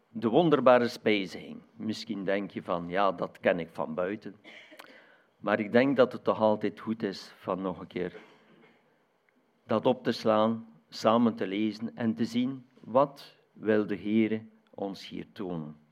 De 0.10 0.28
wonderbare 0.28 0.88
spijziging. 0.88 1.62
Misschien 1.76 2.26
denk 2.26 2.52
je 2.52 2.64
van, 2.64 2.90
ja, 2.90 3.12
dat 3.12 3.40
ken 3.40 3.60
ik 3.60 3.70
van 3.70 3.94
buiten. 3.94 4.36
Maar 5.38 5.60
ik 5.60 5.72
denk 5.72 5.98
dat 5.98 6.12
het 6.12 6.24
toch 6.24 6.40
altijd 6.40 6.80
goed 6.80 7.04
is 7.04 7.32
van 7.38 7.62
nog 7.62 7.80
een 7.80 7.88
keer 7.88 8.22
dat 9.70 9.86
op 9.86 10.04
te 10.04 10.12
slaan, 10.12 10.68
samen 10.90 11.36
te 11.36 11.48
lezen 11.48 11.96
en 11.96 12.16
te 12.16 12.26
zien 12.26 12.66
wat 12.80 13.36
wil 13.54 13.88
de 13.88 13.96
Heer 13.96 14.46
ons 14.74 15.08
hier 15.08 15.32
tonen. 15.32 15.89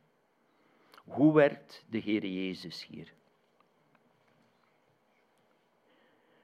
Hoe 1.08 1.34
werkt 1.34 1.86
de 1.90 1.98
Heer 1.98 2.26
Jezus 2.26 2.86
hier? 2.86 3.14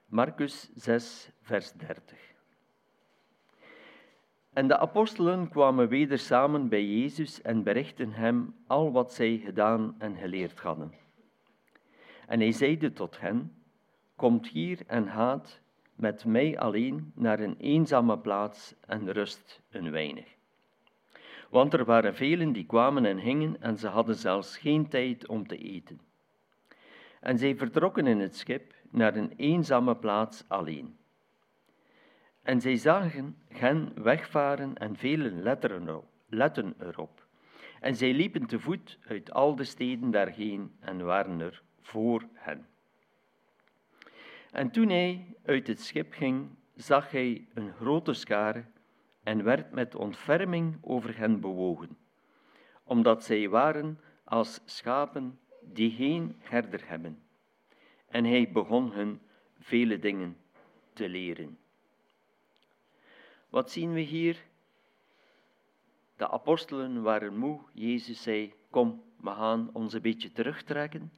Marcus 0.05 0.69
6, 0.75 1.29
vers 1.41 1.71
30. 1.71 2.19
En 4.53 4.67
de 4.67 4.77
apostelen 4.77 5.49
kwamen 5.49 5.87
weder 5.87 6.19
samen 6.19 6.69
bij 6.69 6.85
Jezus 6.85 7.41
en 7.41 7.63
berichtten 7.63 8.11
hem 8.11 8.55
al 8.67 8.91
wat 8.91 9.13
zij 9.13 9.37
gedaan 9.37 9.95
en 9.97 10.15
geleerd 10.15 10.59
hadden. 10.59 10.93
En 12.27 12.39
hij 12.39 12.51
zeide 12.51 12.93
tot 12.93 13.19
hen, 13.19 13.55
Komt 14.15 14.47
hier 14.47 14.79
en 14.87 15.07
gaat 15.07 15.59
met 15.95 16.25
mij 16.25 16.59
alleen 16.59 17.11
naar 17.15 17.39
een 17.39 17.57
eenzame 17.57 18.17
plaats 18.17 18.75
en 18.85 19.11
rust 19.11 19.61
een 19.69 19.91
weinig. 19.91 20.32
Want 21.53 21.73
er 21.73 21.85
waren 21.85 22.15
velen 22.15 22.51
die 22.51 22.65
kwamen 22.65 23.05
en 23.05 23.19
gingen 23.19 23.61
en 23.61 23.77
ze 23.77 23.87
hadden 23.87 24.15
zelfs 24.15 24.57
geen 24.57 24.87
tijd 24.87 25.27
om 25.27 25.47
te 25.47 25.57
eten. 25.57 25.99
En 27.19 27.37
zij 27.37 27.55
vertrokken 27.55 28.07
in 28.07 28.19
het 28.19 28.35
schip 28.35 28.73
naar 28.89 29.15
een 29.15 29.33
eenzame 29.37 29.95
plaats 29.95 30.43
alleen. 30.47 30.97
En 32.41 32.61
zij 32.61 32.75
zagen 32.75 33.37
hen 33.47 34.03
wegvaren 34.03 34.77
en 34.77 34.95
velen 34.95 35.41
letten 36.29 36.75
erop. 36.79 37.27
En 37.79 37.95
zij 37.95 38.13
liepen 38.13 38.45
te 38.45 38.59
voet 38.59 38.99
uit 39.07 39.31
al 39.31 39.55
de 39.55 39.63
steden 39.63 40.11
daarheen 40.11 40.75
en 40.79 41.05
waren 41.05 41.39
er 41.39 41.61
voor 41.81 42.23
hen. 42.33 42.67
En 44.51 44.71
toen 44.71 44.89
hij 44.89 45.35
uit 45.45 45.67
het 45.67 45.81
schip 45.81 46.13
ging, 46.13 46.49
zag 46.75 47.11
hij 47.11 47.47
een 47.53 47.73
grote 47.73 48.13
schare 48.13 48.65
en 49.23 49.43
werd 49.43 49.71
met 49.71 49.95
ontferming 49.95 50.77
over 50.81 51.17
hen 51.17 51.39
bewogen, 51.39 51.97
omdat 52.83 53.23
zij 53.23 53.49
waren 53.49 53.99
als 54.23 54.61
schapen 54.65 55.39
die 55.61 55.91
geen 55.91 56.35
herder 56.39 56.87
hebben. 56.87 57.23
En 58.07 58.25
hij 58.25 58.51
begon 58.51 58.91
hun 58.91 59.21
vele 59.59 59.99
dingen 59.99 60.37
te 60.93 61.09
leren. 61.09 61.57
Wat 63.49 63.71
zien 63.71 63.93
we 63.93 63.99
hier? 63.99 64.45
De 66.15 66.29
apostelen 66.29 67.01
waren 67.01 67.37
moe. 67.37 67.61
Jezus 67.73 68.21
zei: 68.21 68.53
Kom, 68.69 69.03
we 69.17 69.29
gaan 69.29 69.69
ons 69.73 69.93
een 69.93 70.01
beetje 70.01 70.31
terugtrekken. 70.31 71.13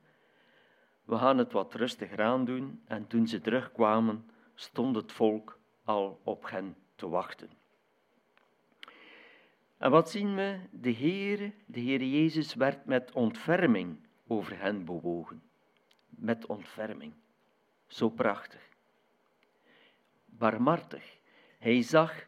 We 1.04 1.18
gaan 1.18 1.38
het 1.38 1.52
wat 1.52 1.74
rustiger 1.74 2.22
aandoen. 2.22 2.82
En 2.86 3.08
toen 3.08 3.28
ze 3.28 3.42
terugkwamen, 3.42 4.30
stond 4.56 4.96
het 4.96 5.12
volk 5.12 5.60
al 5.84 6.20
op 6.24 6.50
hen 6.50 6.76
te 6.96 7.08
wachten. 7.10 7.50
En 9.86 9.92
wat 9.92 10.10
zien 10.10 10.36
we? 10.36 10.60
De 10.72 10.90
Heer, 10.90 11.54
de 11.66 11.80
Heer 11.80 12.04
Jezus, 12.04 12.54
werd 12.54 12.86
met 12.86 13.12
ontferming 13.12 13.98
over 14.28 14.60
hen 14.60 14.86
bewogen. 14.86 15.44
Met 16.10 16.46
ontferming. 16.46 17.14
Zo 17.88 18.10
prachtig. 18.10 18.70
Barmhartig. 20.26 21.18
Hij 21.58 21.82
zag 21.82 22.28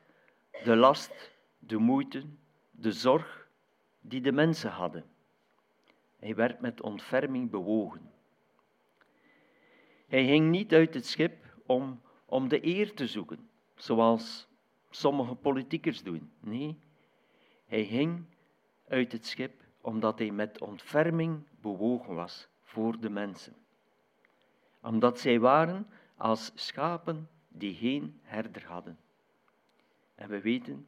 de 0.63 0.75
last, 0.75 1.31
de 1.59 1.77
moeite, 1.77 2.23
de 2.71 2.91
zorg 2.91 3.47
die 4.01 4.21
de 4.21 4.31
mensen 4.31 4.71
hadden. 4.71 5.05
Hij 6.19 6.35
werd 6.35 6.59
met 6.59 6.81
ontferming 6.81 7.49
bewogen. 7.49 8.11
Hij 10.07 10.25
ging 10.25 10.49
niet 10.49 10.73
uit 10.73 10.93
het 10.93 11.05
schip 11.05 11.57
om, 11.65 12.01
om 12.25 12.47
de 12.47 12.65
eer 12.65 12.93
te 12.93 13.07
zoeken, 13.07 13.49
zoals 13.75 14.47
sommige 14.89 15.35
politiekers 15.35 16.03
doen. 16.03 16.31
Nee, 16.39 16.79
hij 17.67 17.85
ging 17.85 18.25
uit 18.87 19.11
het 19.11 19.25
schip 19.25 19.63
omdat 19.81 20.19
hij 20.19 20.31
met 20.31 20.61
ontferming 20.61 21.43
bewogen 21.61 22.15
was 22.15 22.47
voor 22.63 22.99
de 22.99 23.09
mensen. 23.09 23.55
Omdat 24.81 25.19
zij 25.19 25.39
waren 25.39 25.87
als 26.15 26.51
schapen 26.55 27.29
die 27.47 27.75
geen 27.75 28.19
herder 28.23 28.65
hadden. 28.65 28.99
En 30.15 30.29
we 30.29 30.41
weten, 30.41 30.87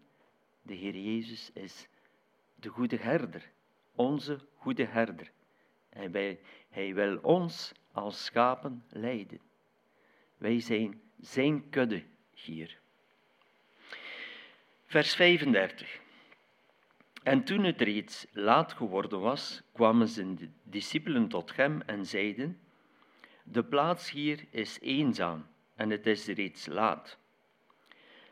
de 0.61 0.73
Heer 0.73 0.95
Jezus 0.95 1.51
is 1.53 1.88
de 2.55 2.69
goede 2.69 2.97
herder, 2.97 3.51
onze 3.95 4.39
goede 4.55 4.86
herder. 4.86 5.32
En 5.89 6.38
hij 6.69 6.93
wil 6.93 7.17
ons 7.17 7.71
als 7.91 8.25
schapen 8.25 8.84
leiden. 8.89 9.39
Wij 10.38 10.59
zijn 10.59 11.01
zijn 11.19 11.69
kudde 11.69 12.03
hier. 12.34 12.80
Vers 14.86 15.15
35. 15.15 15.99
En 17.30 17.43
toen 17.43 17.63
het 17.63 17.82
reeds 17.82 18.27
laat 18.32 18.73
geworden 18.73 19.19
was, 19.19 19.61
kwamen 19.73 20.07
zijn 20.07 20.53
discipelen 20.63 21.27
tot 21.27 21.55
hem 21.55 21.82
en 21.82 22.05
zeiden: 22.05 22.59
De 23.43 23.63
plaats 23.63 24.11
hier 24.11 24.45
is 24.49 24.80
eenzaam 24.82 25.47
en 25.75 25.89
het 25.89 26.07
is 26.07 26.25
reeds 26.25 26.65
laat. 26.65 27.17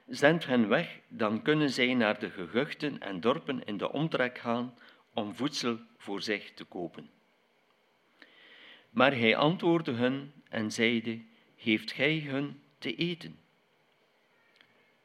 Zend 0.08 0.46
hen 0.46 0.68
weg, 0.68 1.00
dan 1.08 1.42
kunnen 1.42 1.70
zij 1.70 1.94
naar 1.94 2.20
de 2.20 2.30
gehuchten 2.30 3.00
en 3.00 3.20
dorpen 3.20 3.64
in 3.64 3.78
de 3.78 3.92
omtrek 3.92 4.38
gaan 4.38 4.78
om 5.14 5.36
voedsel 5.36 5.80
voor 5.98 6.22
zich 6.22 6.54
te 6.54 6.64
kopen. 6.64 7.10
Maar 8.90 9.12
hij 9.12 9.36
antwoordde 9.36 9.92
hun 9.92 10.34
en 10.50 10.72
zeide: 10.72 11.22
Geeft 11.56 11.92
gij 11.92 12.20
hun 12.20 12.62
te 12.78 12.96
eten? 12.96 13.40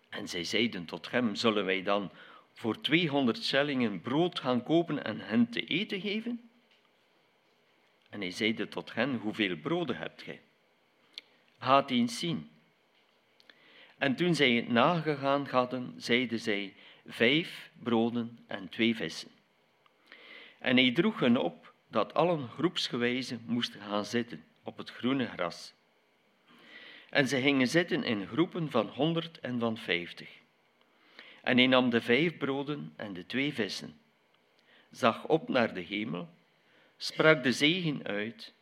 En 0.09 0.28
zij 0.28 0.45
zeiden 0.45 0.84
tot 0.84 1.11
hem: 1.11 1.34
Zullen 1.34 1.64
wij 1.64 1.82
dan 1.82 2.11
voor 2.55 2.80
200 2.80 3.44
schellingen 3.44 4.00
brood 4.00 4.38
gaan 4.38 4.62
kopen 4.62 5.05
en 5.05 5.20
hen 5.20 5.50
te 5.50 5.64
eten 5.64 6.00
geven? 6.00 6.50
En 8.11 8.20
hij 8.20 8.30
zeide 8.30 8.68
tot 8.68 8.94
hen: 8.94 9.16
Hoeveel 9.16 9.57
broden 9.57 9.96
hebt 9.96 10.22
gij? 10.22 10.40
Gaat 11.59 11.90
eens 11.90 12.18
zien. 12.18 12.50
En 13.98 14.16
toen 14.16 14.34
zij 14.34 14.53
het 14.53 14.68
nagegaan 14.68 15.46
hadden, 15.46 15.94
zeiden 15.96 16.38
zij: 16.38 16.74
Vijf 17.07 17.70
broden 17.82 18.38
en 18.46 18.68
twee 18.68 18.96
vissen. 18.96 19.30
En 20.59 20.76
hij 20.76 20.92
droeg 20.92 21.20
hen 21.20 21.36
op 21.36 21.74
dat 21.88 22.14
allen 22.14 22.48
groepsgewijze 22.48 23.38
moesten 23.46 23.80
gaan 23.80 24.05
zitten 24.05 24.44
op 24.62 24.76
het 24.76 24.90
groene 24.90 25.26
gras. 25.26 25.74
En 27.11 27.28
ze 27.28 27.40
gingen 27.40 27.68
zitten 27.68 28.05
in 28.05 28.26
groepen 28.26 28.70
van 28.70 28.86
honderd 28.86 29.40
en 29.40 29.59
van 29.59 29.76
vijftig. 29.76 30.41
En 31.43 31.57
hij 31.57 31.66
nam 31.66 31.90
de 31.90 32.01
vijf 32.01 32.36
broden 32.36 32.93
en 32.97 33.12
de 33.12 33.26
twee 33.26 33.53
vissen, 33.53 34.01
zag 34.90 35.26
op 35.26 35.49
naar 35.49 35.74
de 35.74 35.80
hemel, 35.80 36.28
sprak 36.97 37.43
de 37.43 37.53
zegen 37.53 38.05
uit 38.05 38.55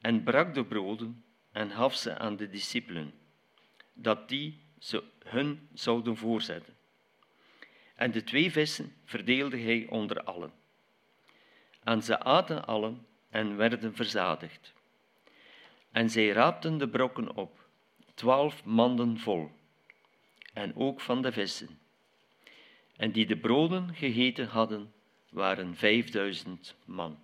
en 0.00 0.22
brak 0.22 0.54
de 0.54 0.64
broden 0.64 1.24
en 1.52 1.70
gaf 1.70 1.94
ze 1.94 2.18
aan 2.18 2.36
de 2.36 2.48
discipelen, 2.48 3.14
dat 3.92 4.28
die 4.28 4.60
ze 4.78 5.04
hun 5.24 5.68
zouden 5.74 6.16
voorzetten. 6.16 6.76
En 7.94 8.10
de 8.10 8.24
twee 8.24 8.50
vissen 8.50 8.94
verdeelde 9.04 9.58
hij 9.58 9.86
onder 9.88 10.22
allen. 10.22 10.52
En 11.84 12.02
ze 12.02 12.20
aten 12.20 12.66
allen 12.66 13.06
en 13.30 13.56
werden 13.56 13.94
verzadigd. 13.94 14.72
En 15.90 16.10
zij 16.10 16.28
raapten 16.28 16.78
de 16.78 16.88
brokken 16.88 17.36
op, 17.36 17.66
twaalf 18.14 18.64
manden 18.64 19.18
vol, 19.18 19.50
en 20.52 20.76
ook 20.76 21.00
van 21.00 21.22
de 21.22 21.32
vissen. 21.32 21.78
En 22.98 23.12
die 23.12 23.26
de 23.26 23.36
broden 23.36 23.94
gegeten 23.94 24.46
hadden, 24.46 24.92
waren 25.30 25.76
vijfduizend 25.76 26.76
man. 26.84 27.18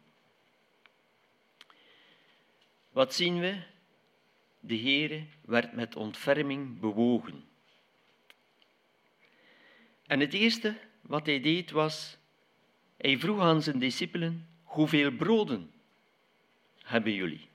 Wat 2.93 3.15
zien 3.15 3.41
we? 3.41 3.63
De 4.61 4.77
Heere 4.79 5.25
werd 5.45 5.73
met 5.73 5.97
ontferming 5.97 6.81
bewogen. 6.81 7.45
En 10.07 10.21
het 10.21 10.33
eerste 10.33 10.77
wat 11.01 11.27
hij 11.27 11.41
deed 11.41 11.71
was, 11.71 12.17
hij 12.97 13.19
vroeg 13.19 13.41
aan 13.41 13.63
zijn 13.63 13.79
discipelen, 13.79 14.49
hoeveel 14.63 15.11
broden 15.11 15.71
hebben 16.83 17.13
jullie? 17.13 17.49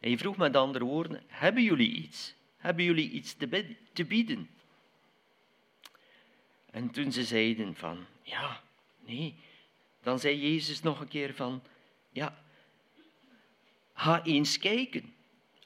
Hij 0.00 0.18
vroeg 0.18 0.36
met 0.36 0.56
andere 0.56 0.84
woorden, 0.84 1.22
hebben 1.26 1.62
jullie 1.62 1.90
iets? 1.90 2.34
Hebben 2.56 2.84
jullie 2.84 3.10
iets 3.10 3.34
te, 3.92 4.04
bieden? 4.04 4.48
En 6.70 6.90
toen 6.90 7.12
ze 7.12 7.24
zeiden 7.24 7.74
van, 7.74 8.06
ja, 8.22 8.60
nee, 9.04 9.34
dan 10.02 10.18
zei 10.18 10.52
Jezus 10.52 10.82
nog 10.82 11.00
een 11.00 11.08
keer 11.08 11.34
van, 11.34 11.62
ja, 12.12 12.38
ga 13.94 14.24
eens 14.24 14.58
kijken. 14.58 15.14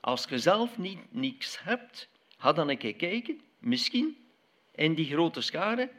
Als 0.00 0.24
je 0.28 0.38
zelf 0.38 0.78
niet 0.78 1.12
niks 1.12 1.62
hebt, 1.62 2.08
ga 2.38 2.52
dan 2.52 2.68
een 2.68 2.78
keer 2.78 2.94
kijken. 2.94 3.40
Misschien 3.58 4.16
in 4.74 4.94
die 4.94 5.06
grote 5.06 5.40
schare 5.40 5.90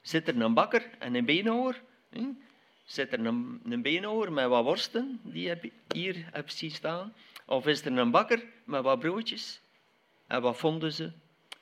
zit 0.00 0.28
er 0.28 0.40
een 0.40 0.54
bakker 0.54 0.90
en 0.98 1.14
een 1.14 1.24
beenhouwer. 1.24 1.82
Zit 2.84 3.12
er 3.12 3.26
een, 3.26 3.60
een 3.64 3.82
beenhouwer 3.82 4.32
met 4.32 4.48
wat 4.48 4.64
worsten, 4.64 5.20
die 5.22 5.48
heb, 5.48 5.64
hier 5.94 6.28
heb 6.32 6.48
je 6.48 6.56
zien 6.56 6.70
staan. 6.70 7.14
Of 7.46 7.66
is 7.66 7.84
er 7.84 7.98
een 7.98 8.10
bakker 8.10 8.44
met 8.64 8.82
wat 8.82 8.98
broodjes? 8.98 9.60
En 10.26 10.42
wat 10.42 10.56
vonden 10.56 10.92
ze? 10.92 11.12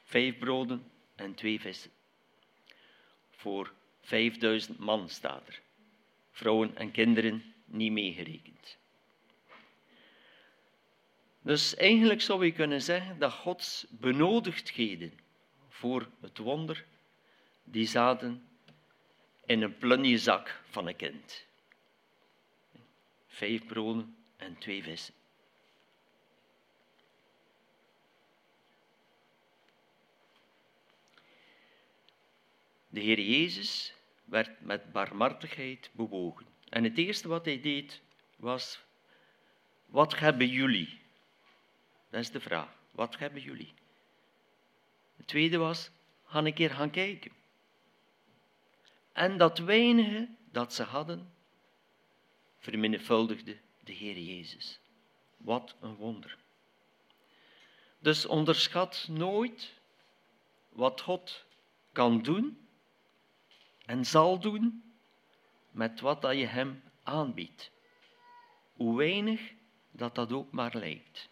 Vijf 0.04 0.38
broden 0.38 0.90
en 1.14 1.34
twee 1.34 1.60
vissen. 1.60 1.90
Voor 3.38 3.72
vijfduizend 4.00 4.78
man 4.78 5.08
staat 5.08 5.48
er. 5.48 5.60
Vrouwen 6.30 6.76
en 6.76 6.90
kinderen 6.90 7.54
niet 7.64 7.92
meegerekend. 7.92 8.78
Dus 11.42 11.76
eigenlijk 11.76 12.20
zou 12.20 12.44
je 12.44 12.52
kunnen 12.52 12.82
zeggen 12.82 13.18
dat 13.18 13.32
Gods 13.32 13.86
benodigdheden 13.90 15.12
voor 15.68 16.08
het 16.20 16.38
wonder, 16.38 16.84
die 17.64 17.86
zaten 17.86 18.48
in 19.44 19.62
een 19.62 19.78
plunjezak 19.78 20.60
van 20.70 20.86
een 20.86 20.96
kind. 20.96 21.46
Vijf 23.26 23.66
broden 23.66 24.16
en 24.36 24.58
twee 24.58 24.82
vissen. 24.82 25.14
De 32.88 33.00
Heer 33.00 33.20
Jezus 33.20 33.94
werd 34.24 34.60
met 34.60 34.92
barmhartigheid 34.92 35.90
bewogen. 35.92 36.46
En 36.68 36.84
het 36.84 36.98
eerste 36.98 37.28
wat 37.28 37.44
hij 37.44 37.60
deed 37.60 38.02
was, 38.36 38.80
wat 39.86 40.18
hebben 40.18 40.48
jullie? 40.48 41.00
Dat 42.10 42.20
is 42.20 42.30
de 42.30 42.40
vraag. 42.40 42.76
Wat 42.90 43.18
hebben 43.18 43.42
jullie? 43.42 43.74
Het 45.16 45.26
tweede 45.26 45.56
was, 45.56 45.90
ga 46.24 46.38
een 46.44 46.54
keer 46.54 46.70
gaan 46.70 46.90
kijken. 46.90 47.32
En 49.12 49.38
dat 49.38 49.58
weinige 49.58 50.28
dat 50.50 50.74
ze 50.74 50.82
hadden, 50.82 51.32
vermenigvuldigde 52.58 53.56
de 53.84 53.92
Heer 53.92 54.18
Jezus. 54.18 54.80
Wat 55.36 55.74
een 55.80 55.94
wonder. 55.94 56.36
Dus 57.98 58.26
onderschat 58.26 59.06
nooit 59.10 59.72
wat 60.68 61.00
God 61.00 61.44
kan 61.92 62.22
doen 62.22 62.67
en 63.88 64.04
zal 64.04 64.38
doen 64.38 64.82
met 65.70 66.00
wat 66.00 66.22
dat 66.22 66.38
je 66.38 66.46
Hem 66.46 66.82
aanbiedt. 67.02 67.70
Hoe 68.72 68.96
weinig 68.96 69.52
dat 69.90 70.14
dat 70.14 70.32
ook 70.32 70.52
maar 70.52 70.74
lijkt. 70.74 71.28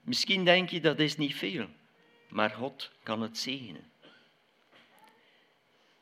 Misschien 0.00 0.44
denk 0.44 0.68
je 0.68 0.80
dat 0.80 0.98
is 0.98 1.16
niet 1.16 1.34
veel, 1.34 1.68
maar 2.28 2.50
God 2.50 2.92
kan 3.02 3.22
het 3.22 3.38
zegenen. 3.38 3.90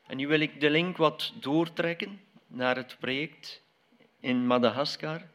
En 0.07 0.17
nu 0.17 0.27
wil 0.27 0.39
ik 0.39 0.59
de 0.59 0.69
link 0.69 0.97
wat 0.97 1.33
doortrekken 1.39 2.21
naar 2.47 2.75
het 2.75 2.97
project 2.99 3.61
in 4.19 4.47
Madagaskar, 4.47 5.29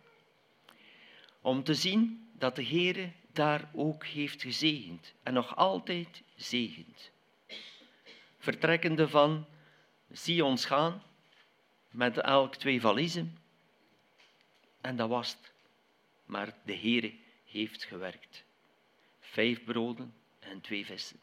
om 1.40 1.64
te 1.64 1.74
zien 1.74 2.30
dat 2.32 2.56
de 2.56 2.62
Heer 2.62 3.12
daar 3.32 3.70
ook 3.74 4.06
heeft 4.06 4.42
gezegend 4.42 5.14
en 5.22 5.32
nog 5.32 5.56
altijd 5.56 6.22
zegent. 6.36 7.10
Vertrekkende 8.42 9.08
van 9.08 9.46
zie 10.10 10.44
ons 10.44 10.64
gaan 10.64 11.02
met 11.90 12.18
elk 12.18 12.56
twee 12.56 12.80
valiezen 12.80 13.38
en 14.80 14.96
dat 14.96 15.08
was 15.08 15.30
het. 15.30 15.52
Maar 16.24 16.54
de 16.64 16.72
Heer 16.72 17.12
heeft 17.44 17.84
gewerkt. 17.84 18.44
Vijf 19.20 19.64
broden 19.64 20.14
en 20.38 20.60
twee 20.60 20.86
vissen. 20.86 21.20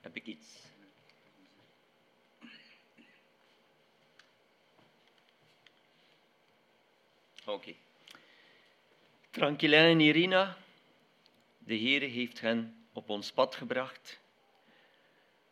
Heb 0.00 0.16
ik 0.16 0.26
iets? 0.26 0.66
Oké. 7.44 7.74
Tranquilin 9.30 9.78
en 9.78 10.00
Irina, 10.00 10.56
de 11.58 11.78
Heere 11.78 12.04
heeft 12.04 12.40
hen 12.40 12.86
op 12.92 13.08
ons 13.08 13.32
pad 13.32 13.54
gebracht. 13.54 14.20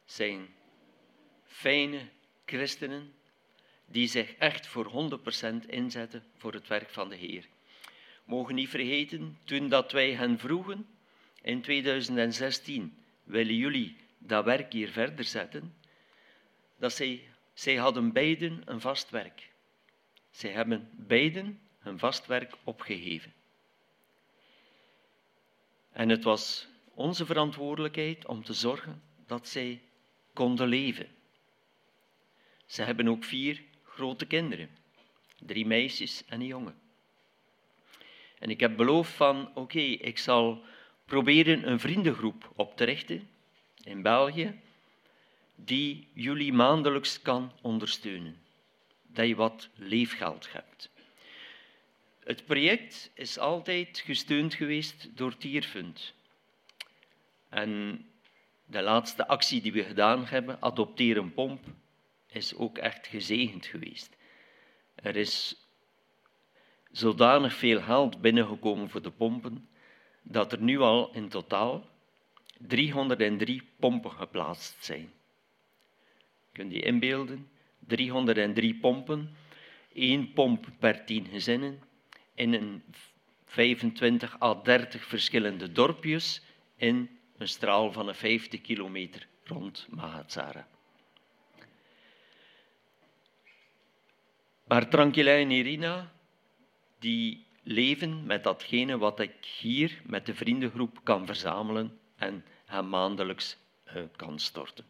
Zijn 0.05 0.49
fijne 1.45 2.09
christenen 2.47 3.15
die 3.87 4.09
zich 4.09 4.35
echt 4.35 4.67
voor 4.67 5.11
100% 5.65 5.67
inzetten 5.67 6.25
voor 6.37 6.53
het 6.53 6.69
werk 6.69 6.91
van 6.91 7.09
de 7.09 7.17
Heer. 7.17 7.47
Mogen 8.25 8.55
niet 8.55 8.69
vergeten, 8.69 9.39
toen 9.45 9.69
dat 9.69 9.93
wij 9.93 10.13
hen 10.13 10.39
vroegen 10.39 10.87
in 11.43 11.63
2016, 11.63 12.99
willen 13.25 13.57
jullie 13.57 13.97
dat 14.19 14.45
werk 14.45 14.73
hier 14.73 14.89
verder 14.89 15.25
zetten, 15.25 15.75
dat 16.79 16.93
zij, 16.93 17.29
zij 17.55 17.77
hadden 17.77 18.13
beiden 18.13 18.63
een 18.65 18.81
vast 18.81 19.11
werk. 19.11 19.51
Zij 20.31 20.51
hebben 20.51 20.91
beiden 20.93 21.61
hun 21.79 21.99
vast 21.99 22.27
werk 22.27 22.57
opgegeven. 22.65 23.36
En 25.97 26.09
het 26.09 26.25
was 26.25 26.69
onze 26.95 27.27
verantwoordelijkheid 27.27 28.27
om 28.27 28.45
te 28.45 28.53
zorgen 28.53 29.03
dat 29.27 29.49
zij 29.49 29.83
konden 30.33 30.69
leven. 30.69 31.07
Ze 32.67 32.83
hebben 32.83 33.09
ook 33.09 33.25
vier 33.25 33.63
grote 33.83 34.27
kinderen, 34.27 34.69
drie 35.39 35.67
meisjes 35.67 36.25
en 36.27 36.41
een 36.41 36.47
jongen. 36.47 36.75
En 38.39 38.51
ik 38.51 38.61
heb 38.61 38.77
beloofd 38.77 39.13
van, 39.13 39.51
oké, 39.55 39.79
ik 39.79 40.19
zal 40.19 40.65
proberen 41.05 41.71
een 41.71 41.81
vriendengroep 41.81 42.53
op 42.55 42.77
te 42.77 42.85
richten 42.85 43.29
in 43.85 44.03
België, 44.03 44.61
die 45.55 46.09
jullie 46.13 46.53
maandelijks 46.53 47.23
kan 47.23 47.53
ondersteunen. 47.63 48.37
Dat 49.03 49.27
je 49.27 49.35
wat 49.35 49.69
leefgeld 49.75 50.53
hebt. 50.53 50.91
Het 52.27 52.45
project 52.45 53.11
is 53.15 53.39
altijd 53.39 53.99
gesteund 53.99 54.55
geweest 54.55 55.17
door 55.17 55.37
Tierfund. 55.37 56.15
En 57.49 58.05
de 58.65 58.83
laatste 58.83 59.27
actie 59.27 59.61
die 59.61 59.73
we 59.73 59.85
gedaan 59.85 60.25
hebben, 60.25 60.63
Adopteer 60.63 61.17
een 61.17 61.33
pomp, 61.33 61.65
is 62.27 62.55
ook 62.55 62.79
echt 62.79 63.07
gezegend 63.07 63.67
geweest. 63.67 64.17
Er 64.95 65.17
is 65.17 65.57
zodanig 66.91 67.55
veel 67.55 67.81
geld 67.81 68.21
binnengekomen 68.21 68.91
voor 68.91 69.03
de 69.03 69.11
pompen, 69.11 69.69
dat 70.23 70.53
er 70.53 70.61
nu 70.61 70.79
al 70.79 71.15
in 71.15 71.29
totaal 71.29 71.89
303 72.59 73.63
pompen 73.79 74.11
geplaatst 74.11 74.85
zijn. 74.85 75.13
Kun 76.53 76.71
je 76.71 76.81
inbeelden? 76.81 77.49
303 77.79 78.75
pompen, 78.75 79.37
één 79.93 80.33
pomp 80.33 80.67
per 80.79 81.05
tien 81.05 81.27
gezinnen, 81.27 81.86
in 82.37 82.53
een 82.53 82.83
25 83.45 84.41
à 84.41 84.55
30 84.63 85.05
verschillende 85.05 85.73
dorpjes 85.73 86.43
in 86.77 87.19
een 87.39 87.49
straal 87.49 87.93
van 87.93 88.09
een 88.09 88.15
50 88.15 88.61
kilometer 88.61 89.27
rond 89.45 89.87
Mahatsara. 89.91 90.69
Maar 94.67 94.89
Tranquilla 94.89 95.33
en 95.33 95.51
Irina, 95.51 96.13
die 96.99 97.47
leven 97.63 98.27
met 98.27 98.45
datgene 98.45 98.99
wat 98.99 99.21
ik 99.21 99.45
hier 99.45 100.01
met 100.05 100.27
de 100.27 100.35
vriendengroep 100.35 101.01
kan 101.03 101.27
verzamelen 101.27 101.99
en 102.17 102.45
hem 102.65 102.89
maandelijks 102.89 103.57
uh, 103.87 104.03
kan 104.17 104.39
storten. 104.39 104.85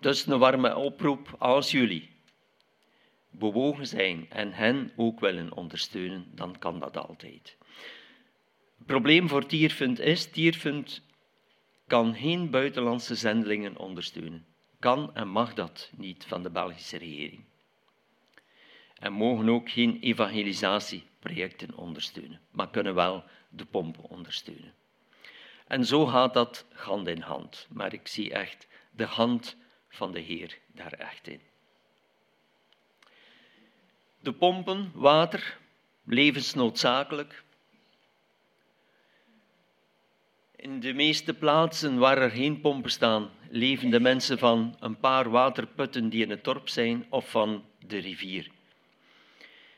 Dus 0.00 0.26
een 0.26 0.38
warme 0.38 0.76
oproep 0.76 1.34
als 1.38 1.70
jullie 1.70 2.13
bewogen 3.38 3.86
zijn 3.86 4.26
en 4.30 4.52
hen 4.52 4.92
ook 4.96 5.20
willen 5.20 5.52
ondersteunen, 5.52 6.26
dan 6.34 6.58
kan 6.58 6.78
dat 6.78 6.96
altijd. 6.96 7.56
Het 8.78 8.86
probleem 8.86 9.28
voor 9.28 9.46
Tierfund 9.46 9.98
is, 9.98 10.30
Tierfund 10.30 11.02
kan 11.86 12.14
geen 12.14 12.50
buitenlandse 12.50 13.14
zendelingen 13.14 13.76
ondersteunen. 13.76 14.46
Kan 14.78 15.14
en 15.14 15.28
mag 15.28 15.54
dat 15.54 15.90
niet 15.96 16.24
van 16.24 16.42
de 16.42 16.50
Belgische 16.50 16.96
regering. 16.96 17.44
En 18.98 19.12
mogen 19.12 19.48
ook 19.48 19.70
geen 19.70 20.00
evangelisatieprojecten 20.00 21.74
ondersteunen, 21.74 22.40
maar 22.50 22.70
kunnen 22.70 22.94
wel 22.94 23.24
de 23.48 23.64
pompen 23.64 24.04
ondersteunen. 24.04 24.74
En 25.66 25.86
zo 25.86 26.06
gaat 26.06 26.34
dat 26.34 26.66
hand 26.72 27.08
in 27.08 27.20
hand. 27.20 27.66
Maar 27.70 27.92
ik 27.92 28.08
zie 28.08 28.32
echt 28.32 28.68
de 28.90 29.04
hand 29.04 29.56
van 29.88 30.12
de 30.12 30.20
Heer 30.20 30.58
daar 30.66 30.92
echt 30.92 31.28
in. 31.28 31.40
De 34.24 34.32
pompen, 34.32 34.90
water, 34.94 35.58
levensnoodzakelijk. 36.04 37.42
In 40.56 40.80
de 40.80 40.92
meeste 40.92 41.34
plaatsen 41.34 41.98
waar 41.98 42.18
er 42.18 42.30
geen 42.30 42.60
pompen 42.60 42.90
staan, 42.90 43.30
leven 43.50 43.90
de 43.90 44.00
mensen 44.00 44.38
van 44.38 44.76
een 44.80 44.98
paar 44.98 45.30
waterputten 45.30 46.08
die 46.08 46.22
in 46.22 46.30
het 46.30 46.44
dorp 46.44 46.68
zijn 46.68 47.06
of 47.08 47.30
van 47.30 47.64
de 47.86 47.98
rivier. 47.98 48.50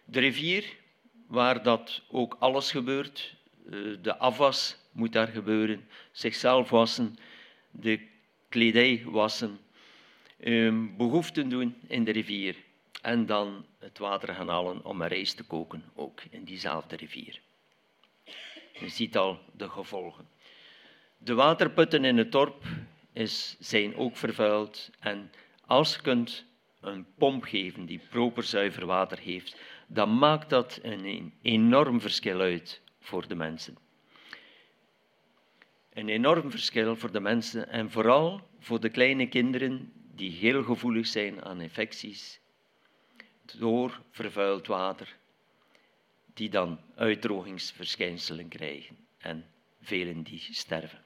De 0.05 0.21
rivier, 0.21 0.77
waar 1.27 1.63
dat 1.63 2.03
ook 2.11 2.37
alles 2.39 2.71
gebeurt, 2.71 3.35
eh, 3.71 3.73
de 4.03 4.17
afwas 4.17 4.77
moet 4.93 5.13
daar 5.13 5.29
gebeuren, 5.29 5.89
zichzelf 6.13 6.71
wassen, 6.71 7.17
de 7.71 8.01
kledij 8.49 9.03
wassen, 9.07 9.59
ehm, 10.41 10.97
behoeften 10.97 11.49
doen 11.49 11.75
in 11.87 12.05
de 12.05 12.13
rivier 12.13 12.65
en 13.07 13.27
dan 13.27 13.67
het 13.79 13.99
water 13.99 14.35
gaan 14.35 14.49
halen 14.49 14.85
om 14.85 15.01
een 15.01 15.09
rijst 15.09 15.37
te 15.37 15.45
koken, 15.45 15.85
ook 15.95 16.23
in 16.31 16.45
diezelfde 16.45 16.97
rivier. 16.97 17.41
Je 18.73 18.89
ziet 18.89 19.17
al 19.17 19.39
de 19.53 19.69
gevolgen. 19.69 20.29
De 21.19 21.35
waterputten 21.35 22.05
in 22.05 22.17
het 22.17 22.33
dorp 22.33 22.65
is, 23.13 23.57
zijn 23.59 23.97
ook 23.97 24.17
vervuild 24.17 24.91
en 25.01 25.31
als 25.67 25.95
je 25.95 26.01
kunt 26.01 26.45
een 26.81 27.07
pomp 27.19 27.45
geven 27.45 27.87
die 27.87 28.01
proper 28.11 28.43
zuiver 28.43 28.87
water 28.87 29.19
heeft, 29.19 29.57
dan 29.87 30.19
maakt 30.19 30.51
dat 30.51 30.79
een 30.83 31.33
enorm 31.43 32.01
verschil 32.01 32.41
uit 32.41 32.83
voor 33.01 33.29
de 33.29 33.35
mensen. 33.35 33.79
een 35.93 36.09
enorm 36.09 36.51
verschil 36.51 36.97
voor 36.97 37.13
de 37.13 37.21
mensen 37.21 37.69
en 37.69 37.91
vooral 37.91 38.49
voor 38.59 38.81
de 38.81 38.89
kleine 38.89 39.29
kinderen 39.29 39.93
die 40.15 40.31
heel 40.31 40.63
gevoelig 40.63 41.07
zijn 41.07 41.45
aan 41.45 41.61
infecties 41.61 42.41
door 43.59 44.01
vervuild 44.11 44.67
water, 44.67 45.17
die 46.35 46.51
dan 46.51 46.81
uitdrogingsverschijnselen 46.95 48.49
krijgen 48.49 48.97
en 49.19 49.47
velen 49.81 50.23
die 50.23 50.49
sterven. 50.51 51.05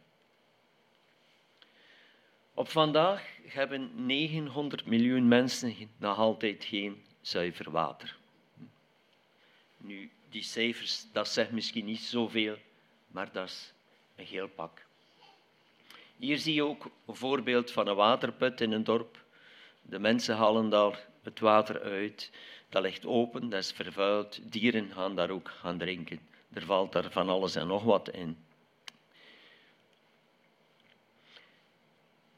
Op 2.54 2.68
vandaag 2.68 3.36
hebben 3.46 4.06
900 4.06 4.86
miljoen 4.86 5.28
mensen 5.28 5.74
nog 5.96 6.18
altijd 6.18 6.64
geen 6.64 7.04
zuiver 7.20 7.70
water. 7.70 8.16
Nu, 9.76 10.10
die 10.28 10.42
cijfers, 10.42 11.06
dat 11.12 11.28
zegt 11.28 11.50
misschien 11.50 11.84
niet 11.84 12.00
zoveel, 12.00 12.56
maar 13.06 13.32
dat 13.32 13.48
is 13.48 13.72
een 14.16 14.24
heel 14.24 14.48
pak. 14.48 14.86
Hier 16.16 16.38
zie 16.38 16.54
je 16.54 16.64
ook 16.64 16.90
een 17.06 17.14
voorbeeld 17.14 17.70
van 17.70 17.88
een 17.88 17.96
waterput 17.96 18.60
in 18.60 18.72
een 18.72 18.84
dorp. 18.84 19.24
De 19.82 19.98
mensen 19.98 20.36
halen 20.36 20.68
daar 20.68 21.08
het 21.30 21.40
water 21.40 21.82
uit. 21.82 22.30
Dat 22.68 22.82
ligt 22.82 23.06
open, 23.06 23.48
dat 23.48 23.62
is 23.62 23.72
vervuild. 23.72 24.52
Dieren 24.52 24.90
gaan 24.92 25.16
daar 25.16 25.30
ook 25.30 25.48
gaan 25.48 25.78
drinken. 25.78 26.20
Er 26.52 26.64
valt 26.64 26.92
daar 26.92 27.10
van 27.10 27.28
alles 27.28 27.54
en 27.54 27.66
nog 27.66 27.82
wat 27.82 28.08
in. 28.08 28.36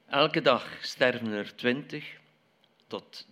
Elke 0.07 0.41
dag 0.41 0.79
sterven 0.81 1.33
er 1.33 1.57
20 1.57 2.21
tot 2.87 3.27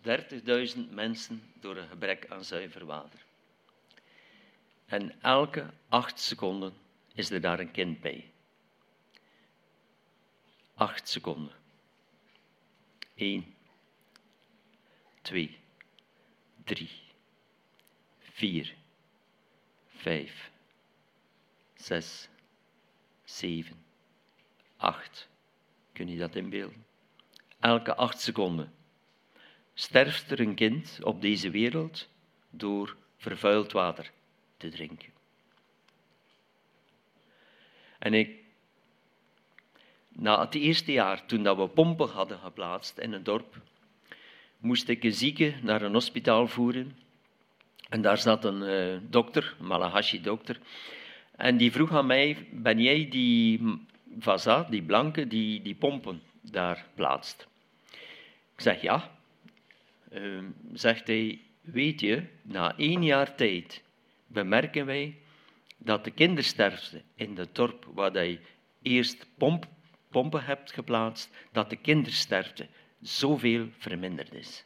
30.000 0.74 0.78
mensen 0.90 1.42
door 1.60 1.76
een 1.76 1.88
gebrek 1.88 2.26
aan 2.28 2.44
zuiver 2.44 2.84
water. 2.86 3.18
En 4.86 5.20
elke 5.22 5.66
acht 5.88 6.20
seconden 6.20 6.72
is 7.14 7.30
er 7.30 7.40
daar 7.40 7.60
een 7.60 7.70
kind 7.70 8.00
bij. 8.00 8.30
Acht 10.74 11.08
seconden. 11.08 11.54
Eén, 13.16 13.54
twee, 15.20 15.58
drie, 16.64 16.90
vier, 18.18 18.74
vijf, 19.86 20.50
zes, 21.74 22.28
zeven, 23.24 23.84
acht. 24.76 25.28
Kun 25.92 26.08
je 26.08 26.18
dat 26.18 26.36
inbeelden? 26.36 26.84
Elke 27.60 27.94
acht 27.94 28.20
seconden 28.20 28.74
sterft 29.74 30.30
er 30.30 30.40
een 30.40 30.54
kind 30.54 30.98
op 31.02 31.20
deze 31.20 31.50
wereld 31.50 32.08
door 32.50 32.96
vervuild 33.16 33.72
water 33.72 34.10
te 34.56 34.68
drinken. 34.68 35.12
En 37.98 38.14
ik, 38.14 38.38
na 40.08 40.40
het 40.40 40.54
eerste 40.54 40.92
jaar, 40.92 41.26
toen 41.26 41.42
dat 41.42 41.56
we 41.56 41.68
pompen 41.68 42.08
hadden 42.08 42.38
geplaatst 42.38 42.98
in 42.98 43.12
het 43.12 43.24
dorp, 43.24 43.56
moest 44.60 44.88
ik 44.88 45.04
een 45.04 45.12
zieke 45.12 45.54
naar 45.62 45.82
een 45.82 45.92
hospitaal 45.92 46.46
voeren. 46.46 46.96
En 47.88 48.02
daar 48.02 48.18
zat 48.18 48.44
een 48.44 48.62
uh, 48.62 49.00
dokter, 49.10 49.56
een 49.58 49.66
Malahashi-dokter, 49.66 50.60
en 51.40 51.56
die 51.56 51.72
vroeg 51.72 51.92
aan 51.92 52.06
mij, 52.06 52.46
ben 52.50 52.80
jij 52.80 53.08
die 53.08 53.60
Vaza, 54.18 54.66
die 54.70 54.82
blanke, 54.82 55.26
die 55.26 55.62
die 55.62 55.74
pompen 55.74 56.22
daar 56.40 56.86
plaatst? 56.94 57.48
Ik 58.54 58.60
zeg 58.60 58.82
ja. 58.82 59.10
Uh, 60.12 60.42
zegt 60.72 61.06
hij, 61.06 61.40
weet 61.60 62.00
je, 62.00 62.22
na 62.42 62.76
één 62.76 63.04
jaar 63.04 63.34
tijd 63.34 63.82
bemerken 64.26 64.86
wij 64.86 65.16
dat 65.76 66.04
de 66.04 66.10
kindersterfte 66.10 67.02
in 67.14 67.36
het 67.36 67.54
dorp 67.54 67.86
waar 67.94 68.26
je 68.26 68.38
eerst 68.82 69.26
pomp, 69.38 69.66
pompen 70.10 70.44
hebt 70.44 70.72
geplaatst, 70.72 71.36
dat 71.52 71.70
de 71.70 71.76
kindersterfte 71.76 72.66
zoveel 73.00 73.68
verminderd 73.78 74.34
is. 74.34 74.64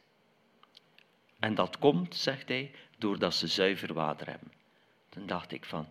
En 1.39 1.55
dat 1.55 1.77
komt, 1.77 2.15
zegt 2.15 2.47
hij, 2.47 2.71
doordat 2.97 3.33
ze 3.33 3.47
zuiver 3.47 3.93
water 3.93 4.29
hebben. 4.29 4.51
Toen 5.09 5.25
dacht 5.25 5.51
ik 5.51 5.65
van, 5.65 5.87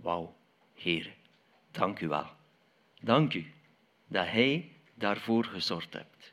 wauw, 0.00 0.36
heren, 0.74 1.14
dank 1.70 2.00
u 2.00 2.08
wel. 2.08 2.30
Dank 3.00 3.34
u 3.34 3.52
dat 4.06 4.26
hij 4.26 4.72
daarvoor 4.94 5.44
gezorgd 5.44 5.92
hebt. 5.92 6.32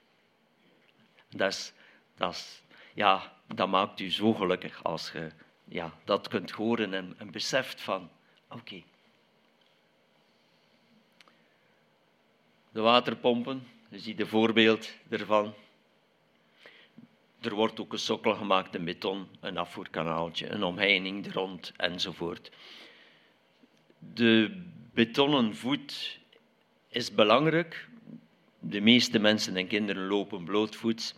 Dat, 1.29 1.51
is, 1.51 1.73
dat, 2.15 2.63
ja, 2.93 3.33
dat 3.47 3.67
maakt 3.69 3.99
u 3.99 4.11
zo 4.11 4.33
gelukkig 4.33 4.83
als 4.83 5.11
je 5.11 5.31
ja, 5.63 5.93
dat 6.03 6.27
kunt 6.27 6.51
horen 6.51 6.93
en, 6.93 7.15
en 7.17 7.31
beseft 7.31 7.81
van, 7.81 8.09
oké. 8.49 8.83
De 12.71 12.81
waterpompen, 12.81 13.67
je 13.89 13.99
ziet 13.99 14.19
een 14.19 14.27
voorbeeld 14.27 14.89
ervan. 15.09 15.53
Er 17.41 17.53
wordt 17.53 17.79
ook 17.79 17.93
een 17.93 17.99
sokkel 17.99 18.35
gemaakt 18.35 18.75
in 18.75 18.85
beton, 18.85 19.27
een 19.39 19.57
afvoerkanaaltje, 19.57 20.49
een 20.49 20.63
omheining 20.63 21.25
er 21.25 21.33
rond 21.33 21.71
enzovoort. 21.75 22.51
De 24.13 24.61
betonnen 24.93 25.55
voet 25.55 26.19
is 26.89 27.13
belangrijk. 27.13 27.87
De 28.59 28.81
meeste 28.81 29.19
mensen 29.19 29.55
en 29.57 29.67
kinderen 29.67 30.07
lopen 30.07 30.43
blootvoets. 30.43 31.15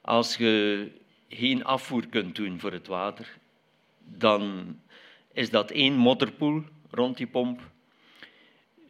Als 0.00 0.36
je 0.36 0.90
geen 1.28 1.64
afvoer 1.64 2.06
kunt 2.06 2.36
doen 2.36 2.60
voor 2.60 2.72
het 2.72 2.86
water, 2.86 3.38
dan 3.98 4.74
is 5.32 5.50
dat 5.50 5.70
één 5.70 5.94
modderpoel 5.94 6.64
rond 6.90 7.16
die 7.16 7.26
pomp. 7.26 7.60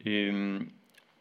Um, 0.03 0.73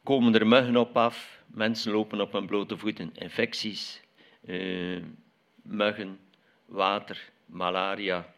komen 0.05 0.35
er 0.35 0.47
muggen 0.47 0.77
op 0.77 0.97
af, 0.97 1.43
mensen 1.47 1.93
lopen 1.93 2.21
op 2.21 2.33
hun 2.33 2.47
blote 2.47 2.77
voeten, 2.77 3.11
infecties, 3.15 4.01
uh, 4.45 5.03
muggen, 5.63 6.19
water, 6.67 7.31
malaria. 7.47 8.33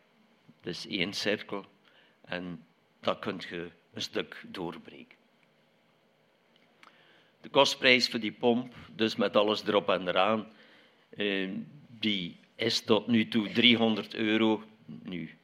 Is 0.62 0.86
één 0.86 1.12
cirkel 1.12 1.64
en 2.24 2.64
dat 3.00 3.18
kun 3.18 3.40
je 3.48 3.70
een 3.92 4.02
stuk 4.02 4.44
doorbreken. 4.48 5.16
De 7.40 7.48
kostprijs 7.48 8.08
voor 8.08 8.20
die 8.20 8.32
pomp, 8.32 8.74
dus 8.94 9.16
met 9.16 9.36
alles 9.36 9.66
erop 9.66 9.88
en 9.88 10.08
eraan, 10.08 10.46
uh, 11.16 11.50
die 11.88 12.36
is 12.54 12.80
tot 12.80 13.06
nu 13.06 13.28
toe 13.28 13.52
300 13.52 14.14
euro. 14.14 14.62
Nu, 14.86 15.35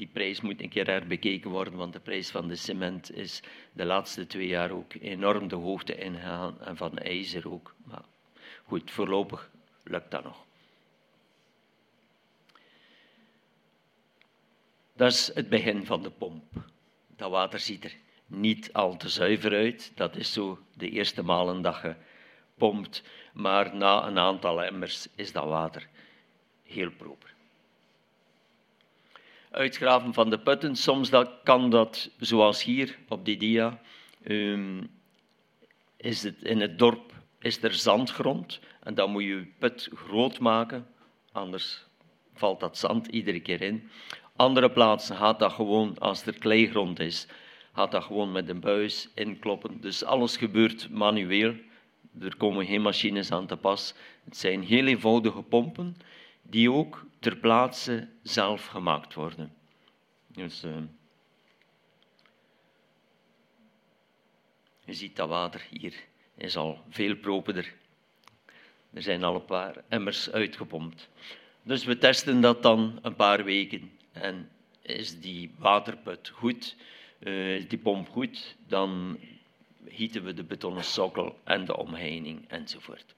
die 0.00 0.08
prijs 0.08 0.40
moet 0.40 0.62
een 0.62 0.68
keer 0.68 0.86
herbekeken 0.86 1.50
worden, 1.50 1.74
want 1.76 1.92
de 1.92 2.00
prijs 2.00 2.30
van 2.30 2.48
de 2.48 2.56
cement 2.56 3.16
is 3.16 3.42
de 3.72 3.84
laatste 3.84 4.26
twee 4.26 4.46
jaar 4.46 4.70
ook 4.70 4.94
enorm 4.94 5.48
de 5.48 5.56
hoogte 5.56 5.94
ingegaan 5.94 6.60
en 6.60 6.76
van 6.76 6.98
ijzer 6.98 7.52
ook. 7.52 7.74
Maar 7.84 8.04
goed, 8.64 8.90
voorlopig 8.90 9.50
lukt 9.82 10.10
dat 10.10 10.24
nog. 10.24 10.44
Dat 14.96 15.12
is 15.12 15.30
het 15.34 15.48
begin 15.48 15.86
van 15.86 16.02
de 16.02 16.10
pomp. 16.10 16.52
Dat 17.16 17.30
water 17.30 17.58
ziet 17.58 17.84
er 17.84 17.96
niet 18.26 18.72
al 18.72 18.96
te 18.96 19.08
zuiver 19.08 19.52
uit. 19.52 19.92
Dat 19.94 20.16
is 20.16 20.32
zo 20.32 20.58
de 20.76 20.90
eerste 20.90 21.22
malen 21.22 21.62
dat 21.62 21.80
je 21.82 21.94
pompt. 22.54 23.02
Maar 23.32 23.76
na 23.76 24.06
een 24.06 24.18
aantal 24.18 24.62
emmers 24.62 25.08
is 25.14 25.32
dat 25.32 25.44
water 25.44 25.88
heel 26.62 26.90
proper 26.90 27.34
uitgraven 29.50 30.14
van 30.14 30.30
de 30.30 30.38
putten. 30.38 30.76
Soms 30.76 31.10
dat, 31.10 31.30
kan 31.44 31.70
dat, 31.70 32.10
zoals 32.18 32.64
hier 32.64 32.98
op 33.08 33.24
die 33.24 33.36
dia, 33.36 33.80
um, 34.26 34.90
is 35.96 36.22
het 36.22 36.42
in 36.42 36.60
het 36.60 36.78
dorp 36.78 37.12
is 37.38 37.62
er 37.62 37.74
zandgrond 37.74 38.60
en 38.82 38.94
dan 38.94 39.10
moet 39.10 39.22
je 39.22 39.28
je 39.28 39.46
put 39.58 39.90
groot 39.94 40.38
maken, 40.38 40.86
anders 41.32 41.84
valt 42.34 42.60
dat 42.60 42.78
zand 42.78 43.06
iedere 43.06 43.40
keer 43.40 43.62
in. 43.62 43.90
Andere 44.36 44.70
plaatsen 44.70 45.16
gaat 45.16 45.38
dat 45.38 45.52
gewoon, 45.52 45.98
als 45.98 46.26
er 46.26 46.38
kleigrond 46.38 46.98
is, 47.00 47.26
gaat 47.72 47.90
dat 47.90 48.04
gewoon 48.04 48.32
met 48.32 48.48
een 48.48 48.60
buis 48.60 49.08
inkloppen. 49.14 49.80
Dus 49.80 50.04
alles 50.04 50.36
gebeurt 50.36 50.90
manueel. 50.90 51.54
Er 52.20 52.36
komen 52.36 52.66
geen 52.66 52.82
machines 52.82 53.32
aan 53.32 53.46
te 53.46 53.56
pas. 53.56 53.94
Het 54.24 54.36
zijn 54.36 54.62
heel 54.62 54.86
eenvoudige 54.86 55.42
pompen 55.42 55.96
die 56.42 56.72
ook 56.72 57.06
ter 57.20 57.36
plaatse 57.36 58.08
zelf 58.22 58.66
gemaakt 58.66 59.14
worden. 59.14 59.54
Dus, 60.26 60.64
uh, 60.64 60.76
je 64.84 64.94
ziet 64.94 65.16
dat 65.16 65.28
water 65.28 65.66
hier 65.70 65.94
is 66.34 66.56
al 66.56 66.84
veel 66.88 67.16
properder. 67.16 67.74
Er 68.92 69.02
zijn 69.02 69.24
al 69.24 69.34
een 69.34 69.44
paar 69.44 69.84
emmers 69.88 70.30
uitgepompt. 70.30 71.08
Dus 71.62 71.84
we 71.84 71.98
testen 71.98 72.40
dat 72.40 72.62
dan 72.62 72.98
een 73.02 73.16
paar 73.16 73.44
weken. 73.44 73.90
En 74.12 74.50
is 74.82 75.20
die 75.20 75.54
waterput 75.58 76.28
goed, 76.28 76.76
uh, 77.18 77.54
is 77.56 77.68
die 77.68 77.78
pomp 77.78 78.08
goed, 78.08 78.56
dan 78.66 79.18
gieten 79.86 80.24
we 80.24 80.34
de 80.34 80.44
betonnen 80.44 80.84
sokkel 80.84 81.38
en 81.44 81.64
de 81.64 81.76
omheining 81.76 82.48
enzovoort. 82.48 83.14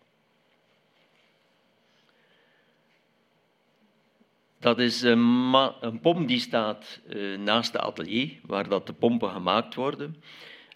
Dat 4.63 4.79
is 4.79 5.03
een, 5.03 5.55
een 5.81 6.01
pomp 6.01 6.29
die 6.29 6.41
staat 6.41 7.01
uh, 7.09 7.39
naast 7.39 7.73
het 7.73 7.83
atelier, 7.83 8.39
waar 8.43 8.69
dat 8.69 8.87
de 8.87 8.93
pompen 8.93 9.31
gemaakt 9.31 9.75
worden. 9.75 10.23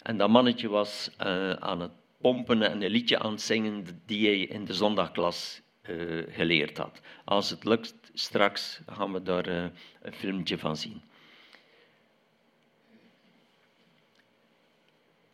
En 0.02 0.16
dat 0.16 0.28
mannetje 0.28 0.68
was 0.68 1.10
eh, 1.16 1.50
aan 1.50 1.80
het 1.80 1.90
pompen 2.20 2.62
en 2.62 2.82
een 2.82 2.90
liedje 2.90 3.18
aan 3.18 3.30
het 3.30 3.40
zingen 3.40 4.02
die 4.06 4.26
hij 4.26 4.40
in 4.40 4.64
de 4.64 4.74
zondagklas 4.74 5.60
eh, 5.82 5.94
geleerd 6.28 6.78
had. 6.78 7.00
Als 7.24 7.50
het 7.50 7.64
lukt, 7.64 7.94
straks 8.14 8.80
gaan 8.86 9.12
we 9.12 9.22
daar 9.22 9.46
eh, 9.46 9.64
een 10.02 10.12
filmpje 10.12 10.58
van 10.58 10.76
zien. 10.76 11.02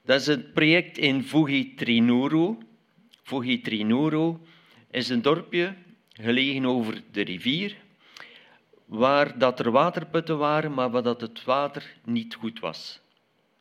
Dat 0.04 0.20
is 0.20 0.26
het 0.26 0.52
project 0.52 0.98
in 0.98 1.24
Fugitrinuru. 1.24 2.56
Fugitrinuru 3.22 4.36
is 4.90 5.08
een 5.08 5.22
dorpje 5.22 5.74
gelegen 6.12 6.64
over 6.66 7.02
de 7.12 7.22
rivier, 7.22 7.76
waar 8.92 9.38
dat 9.38 9.58
er 9.58 9.70
waterputten 9.70 10.38
waren, 10.38 10.74
maar 10.74 10.90
waar 10.90 11.02
dat 11.02 11.20
het 11.20 11.44
water 11.44 11.96
niet 12.04 12.34
goed 12.34 12.60
was. 12.60 13.00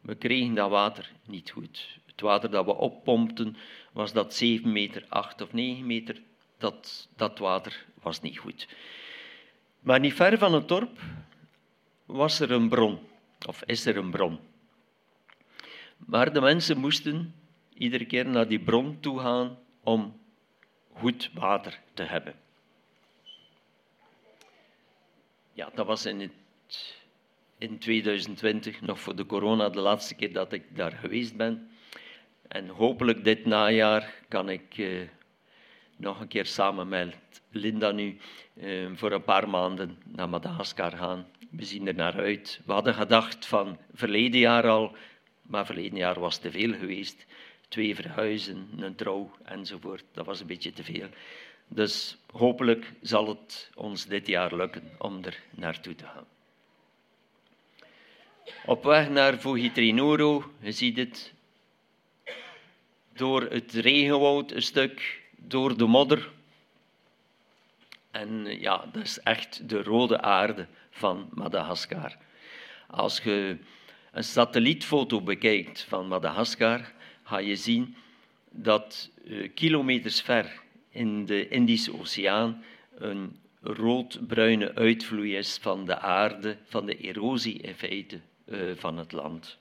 We 0.01 0.15
kregen 0.15 0.53
dat 0.53 0.69
water 0.69 1.11
niet 1.25 1.49
goed. 1.51 1.99
Het 2.05 2.21
water 2.21 2.51
dat 2.51 2.65
we 2.65 2.75
oppompten, 2.75 3.55
was 3.91 4.13
dat 4.13 4.33
7 4.33 4.71
meter, 4.71 5.05
8 5.09 5.41
of 5.41 5.53
9 5.53 5.85
meter. 5.85 6.21
Dat, 6.57 7.07
dat 7.15 7.39
water 7.39 7.85
was 8.01 8.21
niet 8.21 8.37
goed. 8.37 8.67
Maar 9.79 9.99
niet 9.99 10.13
ver 10.13 10.37
van 10.37 10.53
het 10.53 10.67
dorp 10.67 10.99
was 12.05 12.39
er 12.39 12.51
een 12.51 12.69
bron, 12.69 12.99
of 13.47 13.63
is 13.65 13.85
er 13.85 13.97
een 13.97 14.11
bron. 14.11 14.39
Maar 15.97 16.33
de 16.33 16.41
mensen 16.41 16.77
moesten 16.77 17.35
iedere 17.73 18.05
keer 18.05 18.27
naar 18.27 18.47
die 18.47 18.59
bron 18.59 18.99
toe 18.99 19.19
gaan 19.19 19.57
om 19.83 20.19
goed 20.93 21.29
water 21.33 21.79
te 21.93 22.03
hebben. 22.03 22.35
Ja, 25.53 25.69
dat 25.73 25.85
was 25.85 26.05
in, 26.05 26.31
in 27.57 27.79
2020, 27.79 28.81
nog 28.81 28.99
voor 28.99 29.15
de 29.15 29.25
corona, 29.25 29.69
de 29.69 29.79
laatste 29.79 30.15
keer 30.15 30.33
dat 30.33 30.53
ik 30.53 30.75
daar 30.75 30.91
geweest 30.91 31.35
ben. 31.35 31.69
En 32.47 32.67
hopelijk 32.67 33.23
dit 33.23 33.45
najaar 33.45 34.13
kan 34.27 34.49
ik 34.49 34.77
eh, 34.77 35.01
nog 35.97 36.19
een 36.19 36.27
keer 36.27 36.45
samen 36.45 36.87
met 36.87 37.15
Linda 37.49 37.91
nu 37.91 38.17
eh, 38.53 38.87
voor 38.93 39.11
een 39.11 39.23
paar 39.23 39.49
maanden 39.49 39.97
naar 40.03 40.29
Madagaskar 40.29 40.91
gaan. 40.91 41.27
We 41.49 41.65
zien 41.65 41.87
er 41.87 41.95
naar 41.95 42.15
uit. 42.15 42.61
We 42.65 42.71
hadden 42.71 42.93
gedacht 42.93 43.45
van 43.45 43.77
verleden 43.93 44.39
jaar 44.39 44.67
al, 44.67 44.95
maar 45.41 45.65
verleden 45.65 45.97
jaar 45.97 46.19
was 46.19 46.37
te 46.37 46.51
veel 46.51 46.73
geweest. 46.73 47.25
Twee 47.67 47.95
verhuizen, 47.95 48.69
een 48.77 48.95
trouw 48.95 49.31
enzovoort. 49.43 50.03
Dat 50.11 50.25
was 50.25 50.39
een 50.39 50.47
beetje 50.47 50.73
te 50.73 50.83
veel. 50.83 51.07
Dus 51.73 52.17
hopelijk 52.31 52.93
zal 53.01 53.27
het 53.27 53.69
ons 53.75 54.05
dit 54.05 54.27
jaar 54.27 54.55
lukken 54.55 54.91
om 54.97 55.23
er 55.23 55.39
naartoe 55.51 55.95
te 55.95 56.05
gaan. 56.05 56.25
Op 58.65 58.83
weg 58.83 59.09
naar 59.09 59.37
Fugitrinuru, 59.37 60.41
je 60.59 60.71
ziet 60.71 60.97
het, 60.97 61.33
door 63.13 63.41
het 63.41 63.71
regenwoud 63.71 64.51
een 64.51 64.61
stuk, 64.61 65.21
door 65.35 65.77
de 65.77 65.85
modder. 65.85 66.29
En 68.11 68.59
ja, 68.59 68.85
dat 68.91 69.03
is 69.03 69.19
echt 69.19 69.69
de 69.69 69.83
rode 69.83 70.21
aarde 70.21 70.67
van 70.89 71.29
Madagaskar. 71.33 72.17
Als 72.87 73.19
je 73.19 73.57
een 74.11 74.23
satellietfoto 74.23 75.21
bekijkt 75.21 75.83
van 75.83 76.07
Madagaskar, 76.07 76.91
ga 77.23 77.37
je 77.37 77.55
zien 77.55 77.95
dat 78.49 79.09
uh, 79.23 79.49
kilometers 79.53 80.21
ver 80.21 80.60
in 80.91 81.25
de 81.25 81.47
Indische 81.47 81.99
Oceaan 81.99 82.63
een 82.95 83.39
roodbruine 83.61 84.75
uitvloei 84.75 85.35
is 85.35 85.57
van 85.61 85.85
de 85.85 85.99
aarde, 85.99 86.57
van 86.63 86.85
de 86.85 86.97
erosie 86.97 87.57
in 87.57 87.75
feite 87.75 88.19
uh, 88.45 88.75
van 88.75 88.97
het 88.97 89.11
land. 89.11 89.57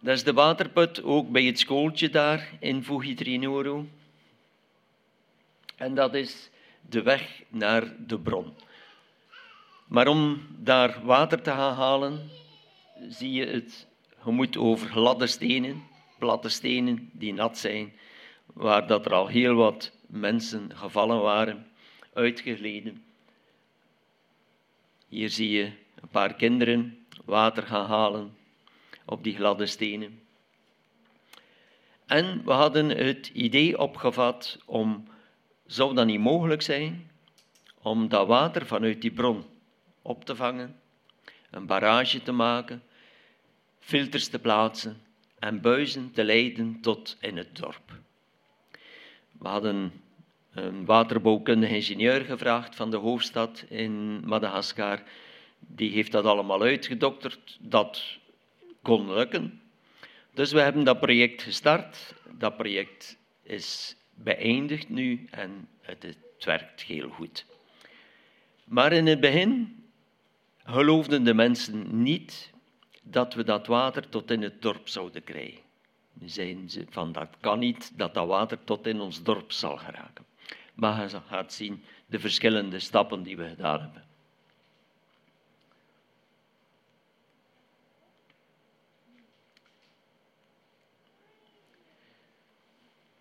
Dat 0.00 0.14
is 0.14 0.24
de 0.24 0.32
waterput 0.32 1.02
ook 1.02 1.30
bij 1.30 1.44
het 1.44 1.58
schooltje 1.58 2.10
daar 2.10 2.52
in 2.60 2.84
Fugitrinuru. 2.84 3.88
En 5.76 5.94
dat 5.94 6.14
is 6.14 6.50
de 6.80 7.02
weg 7.02 7.42
naar 7.48 7.94
de 8.06 8.18
bron. 8.18 8.54
Maar 9.86 10.06
om 10.06 10.46
daar 10.58 11.04
water 11.04 11.42
te 11.42 11.50
gaan 11.50 11.74
halen, 11.74 12.30
zie 13.08 13.32
je 13.32 13.46
het, 13.46 13.86
je 14.24 14.30
moet 14.30 14.56
over 14.56 14.88
gladde 14.88 15.26
stenen, 15.26 15.82
platte 16.22 16.48
stenen 16.48 17.10
die 17.12 17.32
nat 17.32 17.58
zijn, 17.58 17.92
waar 18.46 18.86
dat 18.86 19.06
er 19.06 19.12
al 19.12 19.26
heel 19.26 19.54
wat 19.54 19.92
mensen 20.06 20.76
gevallen 20.76 21.20
waren, 21.20 21.66
uitgegleden. 22.12 23.04
Hier 25.08 25.30
zie 25.30 25.50
je 25.50 25.64
een 26.00 26.08
paar 26.10 26.34
kinderen 26.34 27.06
water 27.24 27.62
gaan 27.62 27.86
halen 27.86 28.36
op 29.04 29.24
die 29.24 29.34
gladde 29.34 29.66
stenen. 29.66 30.20
En 32.06 32.44
we 32.44 32.52
hadden 32.52 32.88
het 32.88 33.30
idee 33.32 33.78
opgevat 33.78 34.58
om, 34.64 35.06
zou 35.66 35.94
dat 35.94 36.06
niet 36.06 36.20
mogelijk 36.20 36.62
zijn, 36.62 37.10
om 37.80 38.08
dat 38.08 38.26
water 38.26 38.66
vanuit 38.66 39.00
die 39.00 39.12
bron 39.12 39.44
op 40.02 40.24
te 40.24 40.36
vangen, 40.36 40.80
een 41.50 41.66
barrage 41.66 42.22
te 42.22 42.32
maken, 42.32 42.82
filters 43.78 44.28
te 44.28 44.38
plaatsen 44.38 45.10
en 45.42 45.60
buizen 45.60 46.10
te 46.12 46.24
leiden 46.24 46.80
tot 46.80 47.16
in 47.20 47.36
het 47.36 47.56
dorp. 47.56 48.00
We 49.38 49.48
hadden 49.48 49.92
een 50.52 50.84
waterbouwkundige 50.84 51.74
ingenieur 51.74 52.20
gevraagd 52.20 52.74
van 52.74 52.90
de 52.90 52.96
hoofdstad 52.96 53.64
in 53.68 54.26
Madagaskar. 54.26 55.02
Die 55.58 55.90
heeft 55.90 56.12
dat 56.12 56.24
allemaal 56.24 56.62
uitgedokterd. 56.62 57.58
Dat 57.60 58.18
kon 58.82 59.14
lukken. 59.14 59.60
Dus 60.34 60.52
we 60.52 60.60
hebben 60.60 60.84
dat 60.84 61.00
project 61.00 61.42
gestart. 61.42 62.14
Dat 62.38 62.56
project 62.56 63.18
is 63.42 63.96
beëindigd 64.14 64.88
nu 64.88 65.26
en 65.30 65.68
het, 65.80 66.02
het 66.02 66.44
werkt 66.44 66.82
heel 66.82 67.08
goed. 67.08 67.46
Maar 68.64 68.92
in 68.92 69.06
het 69.06 69.20
begin 69.20 69.84
geloofden 70.64 71.24
de 71.24 71.34
mensen 71.34 72.02
niet 72.02 72.51
dat 73.02 73.34
we 73.34 73.44
dat 73.44 73.66
water 73.66 74.08
tot 74.08 74.30
in 74.30 74.42
het 74.42 74.62
dorp 74.62 74.88
zouden 74.88 75.24
krijgen. 75.24 75.60
Zeiden 76.24 76.70
ze 76.70 76.86
van 76.90 77.12
dat 77.12 77.28
kan 77.40 77.58
niet, 77.58 77.98
dat 77.98 78.14
dat 78.14 78.26
water 78.26 78.64
tot 78.64 78.86
in 78.86 79.00
ons 79.00 79.22
dorp 79.22 79.52
zal 79.52 79.76
geraken. 79.76 80.24
Maar 80.74 81.10
je 81.10 81.20
gaat 81.26 81.52
zien 81.52 81.84
de 82.06 82.18
verschillende 82.18 82.78
stappen 82.78 83.22
die 83.22 83.36
we 83.36 83.48
gedaan 83.48 83.80
hebben. 83.80 84.04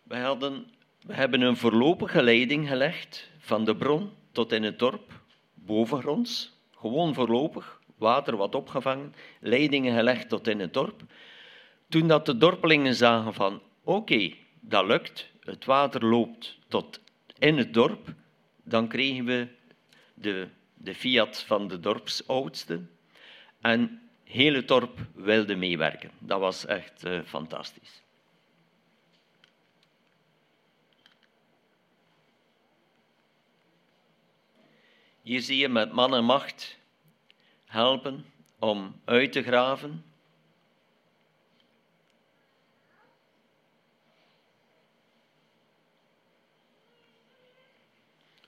We, 0.04 0.18
hadden, 0.18 0.72
we 1.02 1.14
hebben 1.14 1.42
een 1.42 1.58
voorlopige 1.58 2.24
leiding 2.24 2.68
gelegd 2.68 3.30
van 3.38 3.66
de 3.66 3.76
bron 3.76 4.12
tot 4.32 4.52
in 4.52 4.64
het 4.64 4.80
dorp, 4.80 5.22
bovengronds, 5.54 6.60
gewoon 6.76 7.14
voorlopig, 7.14 7.81
water 8.02 8.38
wat 8.38 8.56
opgevangen, 8.56 9.14
leidingen 9.40 9.96
gelegd 9.96 10.30
tot 10.30 10.48
in 10.48 10.60
het 10.60 10.74
dorp. 10.74 11.02
Toen 11.90 12.08
dat 12.08 12.26
de 12.26 12.38
dorpelingen 12.38 12.96
zagen 12.96 13.34
van 13.34 13.62
oké, 13.84 14.34
dat 14.60 14.86
lukt, 14.86 15.30
het 15.40 15.66
water 15.66 16.06
loopt 16.06 16.58
tot 16.68 17.00
in 17.38 17.58
het 17.58 17.74
dorp, 17.74 18.14
dan 18.64 18.88
kregen 18.88 19.26
we 19.26 19.48
de, 20.14 20.48
de 20.74 20.96
fiat 20.96 21.44
van 21.44 21.68
de 21.68 21.80
dorpsoudste 21.80 22.82
en 23.62 24.02
heel 24.24 24.54
het 24.54 24.68
dorp 24.68 25.00
wilde 25.14 25.56
meewerken. 25.56 26.12
Dat 26.20 26.40
was 26.40 26.66
echt 26.66 27.06
uh, 27.06 27.22
fantastisch. 27.26 28.02
Hier 35.22 35.42
zie 35.42 35.58
je 35.58 35.70
met 35.70 35.92
man 35.92 36.16
en 36.16 36.24
macht 36.24 36.80
helpen 37.72 38.26
om 38.60 39.02
uit 39.06 39.32
te 39.32 39.44
graven. 39.44 40.06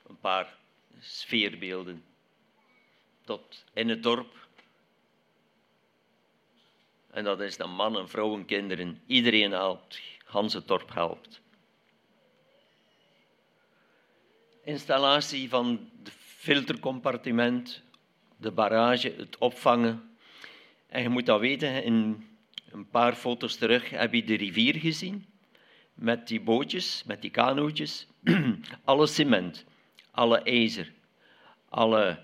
Een 0.08 0.20
paar 0.20 0.58
sfeerbeelden 1.00 2.04
tot 3.24 3.64
in 3.74 3.90
het 3.90 4.04
dorp. 4.04 4.48
En 7.12 7.24
dat 7.24 7.42
is 7.42 7.58
dan 7.58 7.70
mannen, 7.70 8.10
vrouwen, 8.10 8.46
kinderen. 8.46 9.02
Iedereen 9.06 9.52
helpt. 9.52 10.02
Hans 10.26 10.54
het 10.54 10.68
dorp 10.68 10.94
helpt. 10.94 11.42
Installatie 14.64 15.50
van 15.50 15.90
de 16.04 16.12
filtercompartiment, 16.12 17.84
de 18.44 18.52
barrage, 18.52 19.14
het 19.18 19.38
opvangen. 19.38 20.02
En 20.88 21.02
je 21.02 21.10
moet 21.10 21.26
dat 21.26 21.40
weten, 21.40 21.84
in 21.84 22.28
een 22.72 22.90
paar 22.90 23.16
foto's 23.16 23.56
terug 23.56 23.90
heb 23.90 24.14
je 24.14 24.24
de 24.24 24.36
rivier 24.36 24.76
gezien, 24.76 25.26
met 25.94 26.28
die 26.28 26.42
bootjes, 26.42 27.04
met 27.06 27.22
die 27.22 27.32
kanootjes. 27.32 28.08
alle 28.84 29.08
cement, 29.08 29.66
alle 30.12 30.42
ijzer, 30.42 30.92
alle 31.70 32.20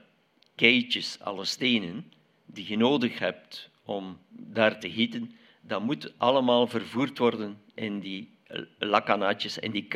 keitjes, 0.56 1.20
alle 1.20 1.46
stenen 1.46 2.12
die 2.46 2.68
je 2.68 2.78
nodig 2.78 3.20
hebt 3.20 3.70
om 3.84 4.18
daar 4.30 4.80
te 4.80 4.92
gieten, 4.92 5.36
dat 5.62 5.82
moet 5.82 6.14
allemaal 6.18 6.68
vervoerd 6.68 7.18
worden 7.18 7.62
in 7.74 8.00
die 8.00 8.30
lakanaatjes, 8.78 9.58
in 9.58 9.72
die, 9.72 9.88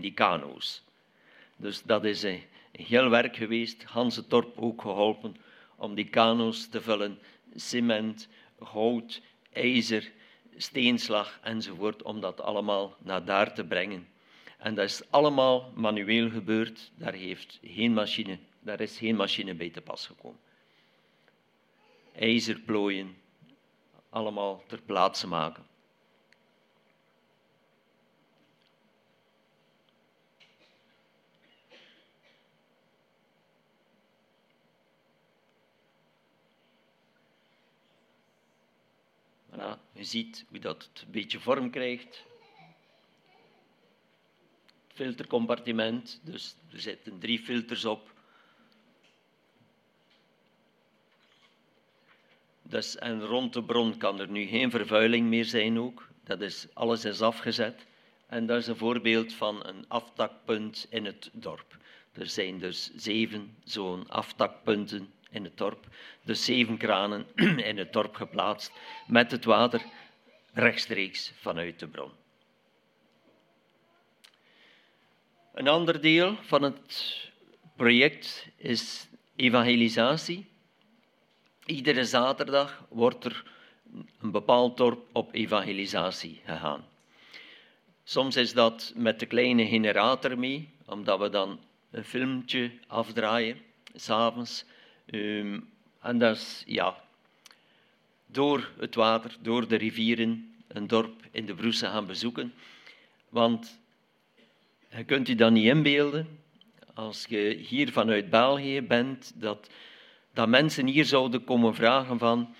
die 0.00 0.12
kano's. 0.12 0.82
Dus 1.56 1.82
dat 1.82 2.04
is 2.04 2.22
een 2.22 2.42
heel 2.72 3.08
werk 3.08 3.36
geweest. 3.36 3.82
Hans 3.82 4.22
Torp 4.28 4.58
ook 4.58 4.80
geholpen 4.80 5.36
om 5.82 5.94
die 5.94 6.08
kano's 6.08 6.66
te 6.70 6.80
vullen. 6.80 7.18
Cement, 7.54 8.28
hout, 8.58 9.20
ijzer, 9.52 10.12
steenslag 10.56 11.38
enzovoort, 11.42 12.02
om 12.02 12.20
dat 12.20 12.40
allemaal 12.40 12.96
naar 12.98 13.24
daar 13.24 13.54
te 13.54 13.64
brengen. 13.64 14.08
En 14.58 14.74
dat 14.74 14.84
is 14.84 15.02
allemaal 15.10 15.72
manueel 15.74 16.30
gebeurd. 16.30 16.90
Daar, 16.94 17.12
heeft 17.12 17.58
geen 17.62 17.92
machine, 17.92 18.38
daar 18.60 18.80
is 18.80 18.98
geen 18.98 19.16
machine 19.16 19.54
bij 19.54 19.70
te 19.70 19.80
pas 19.80 20.06
gekomen. 20.06 20.40
IJzerplooien, 22.14 23.16
allemaal 24.10 24.62
ter 24.66 24.80
plaatse 24.80 25.26
maken. 25.26 25.70
Voilà, 39.52 39.81
je 39.92 40.04
ziet 40.04 40.44
hoe 40.48 40.58
dat 40.58 40.88
het 40.92 41.02
een 41.02 41.10
beetje 41.10 41.40
vorm 41.40 41.70
krijgt. 41.70 42.24
Het 44.86 44.96
filtercompartiment, 44.96 46.20
dus 46.24 46.56
er 46.72 46.80
zitten 46.80 47.18
drie 47.18 47.38
filters 47.38 47.84
op. 47.84 48.12
Dus, 52.62 52.96
en 52.96 53.24
rond 53.24 53.52
de 53.52 53.64
bron 53.64 53.96
kan 53.96 54.20
er 54.20 54.28
nu 54.28 54.46
geen 54.46 54.70
vervuiling 54.70 55.28
meer 55.28 55.44
zijn 55.44 55.78
ook. 55.78 56.08
Dat 56.24 56.40
is, 56.40 56.66
alles 56.72 57.04
is 57.04 57.20
afgezet. 57.20 57.86
En 58.26 58.46
dat 58.46 58.58
is 58.58 58.66
een 58.66 58.76
voorbeeld 58.76 59.32
van 59.32 59.66
een 59.66 59.84
aftakpunt 59.88 60.86
in 60.90 61.04
het 61.04 61.30
dorp. 61.32 61.76
Er 62.12 62.28
zijn 62.28 62.58
dus 62.58 62.90
zeven 62.94 63.56
zo'n 63.64 64.08
aftakpunten 64.08 65.12
in 65.32 65.44
het 65.44 65.56
dorp. 65.56 65.86
Dus 66.22 66.44
zeven 66.44 66.76
kranen 66.76 67.26
in 67.70 67.78
het 67.78 67.92
dorp 67.92 68.14
geplaatst 68.14 68.72
met 69.06 69.30
het 69.30 69.44
water 69.44 69.82
rechtstreeks 70.52 71.32
vanuit 71.40 71.78
de 71.78 71.86
bron. 71.86 72.10
Een 75.54 75.68
ander 75.68 76.00
deel 76.00 76.36
van 76.40 76.62
het 76.62 77.20
project 77.76 78.48
is 78.56 79.08
evangelisatie. 79.36 80.46
Iedere 81.64 82.04
zaterdag 82.04 82.84
wordt 82.88 83.24
er 83.24 83.44
een 84.20 84.30
bepaald 84.30 84.76
dorp 84.76 85.08
op 85.12 85.34
evangelisatie 85.34 86.40
gegaan. 86.44 86.84
Soms 88.04 88.36
is 88.36 88.52
dat 88.52 88.92
met 88.96 89.20
de 89.20 89.26
kleine 89.26 89.66
generator 89.66 90.38
mee, 90.38 90.68
omdat 90.86 91.18
we 91.18 91.28
dan 91.28 91.60
een 91.90 92.04
filmpje 92.04 92.70
afdraaien, 92.86 93.60
s'avonds. 93.94 94.64
Um, 95.14 95.68
en 96.00 96.18
dat 96.18 96.36
is, 96.36 96.62
ja, 96.66 96.96
door 98.26 98.70
het 98.78 98.94
water, 98.94 99.36
door 99.40 99.68
de 99.68 99.76
rivieren, 99.76 100.54
een 100.68 100.86
dorp 100.86 101.22
in 101.30 101.46
de 101.46 101.54
Broese 101.54 101.86
gaan 101.86 102.06
bezoeken. 102.06 102.54
Want 103.28 103.80
je 104.90 105.04
kunt 105.04 105.26
je 105.26 105.34
dat 105.34 105.52
niet 105.52 105.64
inbeelden, 105.64 106.38
als 106.94 107.26
je 107.28 107.64
hier 107.68 107.92
vanuit 107.92 108.30
België 108.30 108.82
bent, 108.82 109.32
dat, 109.34 109.70
dat 110.32 110.48
mensen 110.48 110.86
hier 110.86 111.04
zouden 111.04 111.44
komen 111.44 111.74
vragen 111.74 112.18
van, 112.18 112.54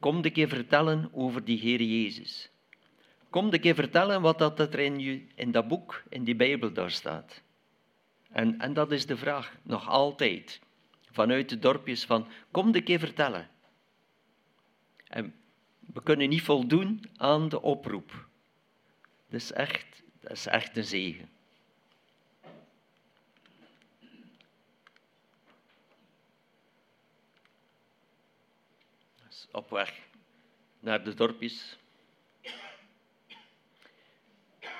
kom 0.00 0.16
een 0.16 0.32
keer 0.32 0.48
vertellen 0.48 1.08
over 1.12 1.44
die 1.44 1.58
Heer 1.58 1.82
Jezus. 1.82 2.50
Kom 3.30 3.52
een 3.52 3.60
keer 3.60 3.74
vertellen 3.74 4.22
wat 4.22 4.38
dat 4.38 4.58
er 4.58 4.78
in, 4.78 5.00
je, 5.00 5.22
in 5.34 5.50
dat 5.50 5.68
boek, 5.68 6.02
in 6.08 6.24
die 6.24 6.36
Bijbel 6.36 6.72
daar 6.72 6.90
staat. 6.90 7.42
En, 8.30 8.58
en 8.58 8.72
dat 8.72 8.92
is 8.92 9.06
de 9.06 9.16
vraag, 9.16 9.56
nog 9.62 9.88
altijd, 9.88 10.60
vanuit 11.16 11.48
de 11.48 11.58
dorpjes 11.58 12.04
van, 12.04 12.28
kom 12.50 12.74
een 12.74 12.84
keer 12.84 12.98
vertellen. 12.98 13.48
En 15.08 15.34
we 15.80 16.02
kunnen 16.02 16.28
niet 16.28 16.42
voldoen 16.42 17.04
aan 17.16 17.48
de 17.48 17.62
oproep. 17.62 18.28
Dat 19.28 19.40
is 19.40 19.52
echt, 19.52 20.02
dat 20.20 20.30
is 20.30 20.46
echt 20.46 20.76
een 20.76 20.84
zegen. 20.84 21.28
Op 29.52 29.70
weg 29.70 29.92
naar 30.80 31.04
de 31.04 31.14
dorpjes. 31.14 31.78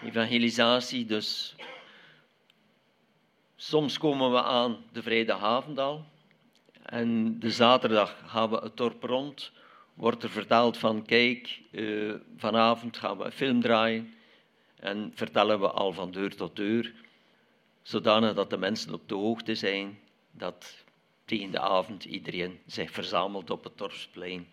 Evangelisatie, 0.02 1.04
dus 1.06 1.54
soms 3.56 3.98
komen 3.98 4.32
we 4.32 4.42
aan 4.42 4.84
de 4.92 5.02
vrijdagavond 5.02 5.78
al 5.78 6.04
en 6.86 7.38
de 7.38 7.50
zaterdag 7.50 8.22
gaan 8.26 8.50
we 8.50 8.56
het 8.56 8.76
dorp 8.76 9.02
rond. 9.02 9.52
Wordt 9.94 10.22
er 10.22 10.30
verteld 10.30 10.78
van, 10.78 11.04
kijk, 11.04 11.60
uh, 11.70 12.14
vanavond 12.36 12.96
gaan 12.96 13.18
we 13.18 13.24
een 13.24 13.32
film 13.32 13.60
draaien 13.60 14.14
en 14.76 15.12
vertellen 15.14 15.60
we 15.60 15.70
al 15.70 15.92
van 15.92 16.10
deur 16.10 16.36
tot 16.36 16.56
deur, 16.56 16.94
zodanig 17.82 18.34
dat 18.34 18.50
de 18.50 18.56
mensen 18.56 18.94
op 18.94 19.08
de 19.08 19.14
hoogte 19.14 19.54
zijn 19.54 19.98
dat 20.30 20.84
tegen 21.24 21.50
de 21.50 21.60
avond 21.60 22.04
iedereen 22.04 22.60
zich 22.66 22.90
verzamelt 22.90 23.50
op 23.50 23.64
het 23.64 23.78
dorpsplein. 23.78 24.46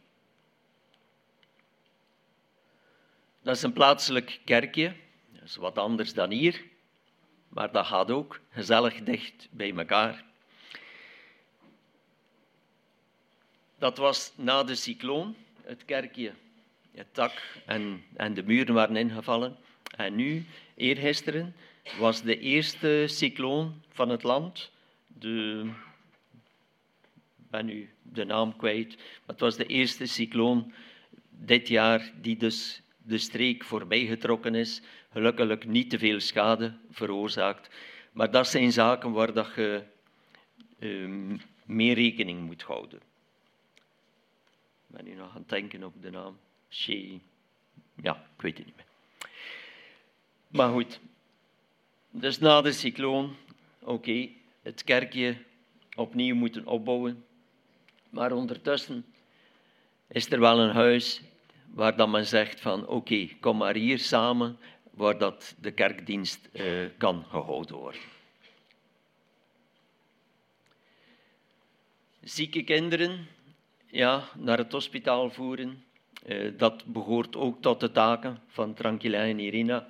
Dat 3.41 3.55
is 3.55 3.63
een 3.63 3.73
plaatselijk 3.73 4.39
kerkje, 4.45 4.95
dat 5.31 5.43
is 5.43 5.55
wat 5.55 5.77
anders 5.77 6.13
dan 6.13 6.31
hier, 6.31 6.63
maar 7.47 7.71
dat 7.71 7.85
gaat 7.85 8.11
ook 8.11 8.39
gezellig 8.49 9.03
dicht 9.03 9.47
bij 9.51 9.75
elkaar. 9.75 10.32
Dat 13.83 13.97
was 13.97 14.33
na 14.35 14.63
de 14.63 14.75
cycloon, 14.75 15.35
het 15.63 15.85
kerkje, 15.85 16.31
het 16.91 17.07
dak 17.11 17.61
en, 17.65 18.03
en 18.15 18.33
de 18.33 18.43
muren 18.43 18.73
waren 18.73 18.95
ingevallen. 18.95 19.57
En 19.97 20.15
nu, 20.15 20.45
eergisteren, 20.75 21.55
was 21.99 22.21
de 22.21 22.39
eerste 22.39 23.05
cycloon 23.07 23.81
van 23.89 24.09
het 24.09 24.23
land. 24.23 24.71
De, 25.07 25.69
ben 27.35 27.65
nu 27.65 27.89
de 28.01 28.23
naam 28.23 28.55
kwijt, 28.55 28.95
maar 28.95 29.35
het 29.35 29.39
was 29.39 29.55
de 29.55 29.65
eerste 29.65 30.05
cycloon 30.05 30.73
dit 31.29 31.67
jaar 31.67 32.11
die 32.21 32.37
dus 32.37 32.81
de 32.97 33.17
streek 33.17 33.63
voorbij 33.63 34.05
getrokken 34.05 34.55
is. 34.55 34.81
Gelukkig 35.11 35.65
niet 35.65 35.89
te 35.89 35.99
veel 35.99 36.19
schade 36.19 36.77
veroorzaakt. 36.91 37.69
Maar 38.11 38.31
dat 38.31 38.47
zijn 38.47 38.71
zaken 38.71 39.11
waar 39.11 39.33
dat 39.33 39.51
je 39.55 39.83
uh, 40.79 41.37
meer 41.65 41.95
rekening 41.95 42.41
moet 42.41 42.61
houden. 42.61 43.11
Ben 44.93 45.05
nu 45.05 45.13
nog 45.13 45.29
aan 45.29 45.41
het 45.41 45.49
denken 45.49 45.83
op 45.83 46.01
de 46.01 46.09
naam. 46.09 46.37
Shea. 46.69 47.17
Ja, 48.01 48.15
ik 48.35 48.41
weet 48.41 48.57
het 48.57 48.65
niet 48.65 48.75
meer. 48.75 48.85
Maar 50.47 50.71
goed. 50.71 50.99
Dus 52.09 52.39
na 52.39 52.61
de 52.61 52.71
cycloon, 52.71 53.35
oké, 53.79 54.29
het 54.61 54.83
kerkje 54.83 55.37
opnieuw 55.95 56.35
moeten 56.35 56.65
opbouwen. 56.65 57.25
Maar 58.09 58.31
ondertussen 58.31 59.05
is 60.07 60.31
er 60.31 60.39
wel 60.39 60.59
een 60.59 60.73
huis 60.73 61.21
waar 61.67 61.95
dan 61.95 62.11
men 62.11 62.25
zegt 62.25 62.61
van 62.61 62.87
oké, 62.87 63.29
kom 63.39 63.57
maar 63.57 63.75
hier 63.75 63.99
samen, 63.99 64.57
waar 64.91 65.17
dat 65.17 65.55
de 65.59 65.71
kerkdienst 65.71 66.49
uh, 66.51 66.89
kan 66.97 67.25
gehouden 67.29 67.75
worden. 67.75 68.01
Zieke 72.21 72.63
kinderen, 72.63 73.27
ja, 73.93 74.29
naar 74.37 74.57
het 74.57 74.71
hospitaal 74.71 75.29
voeren, 75.29 75.83
uh, 76.25 76.51
dat 76.57 76.85
behoort 76.85 77.35
ook 77.35 77.61
tot 77.61 77.79
de 77.79 77.91
taken 77.91 78.41
van 78.47 78.73
Tranquilla 78.73 79.19
en 79.19 79.39
Irina. 79.39 79.87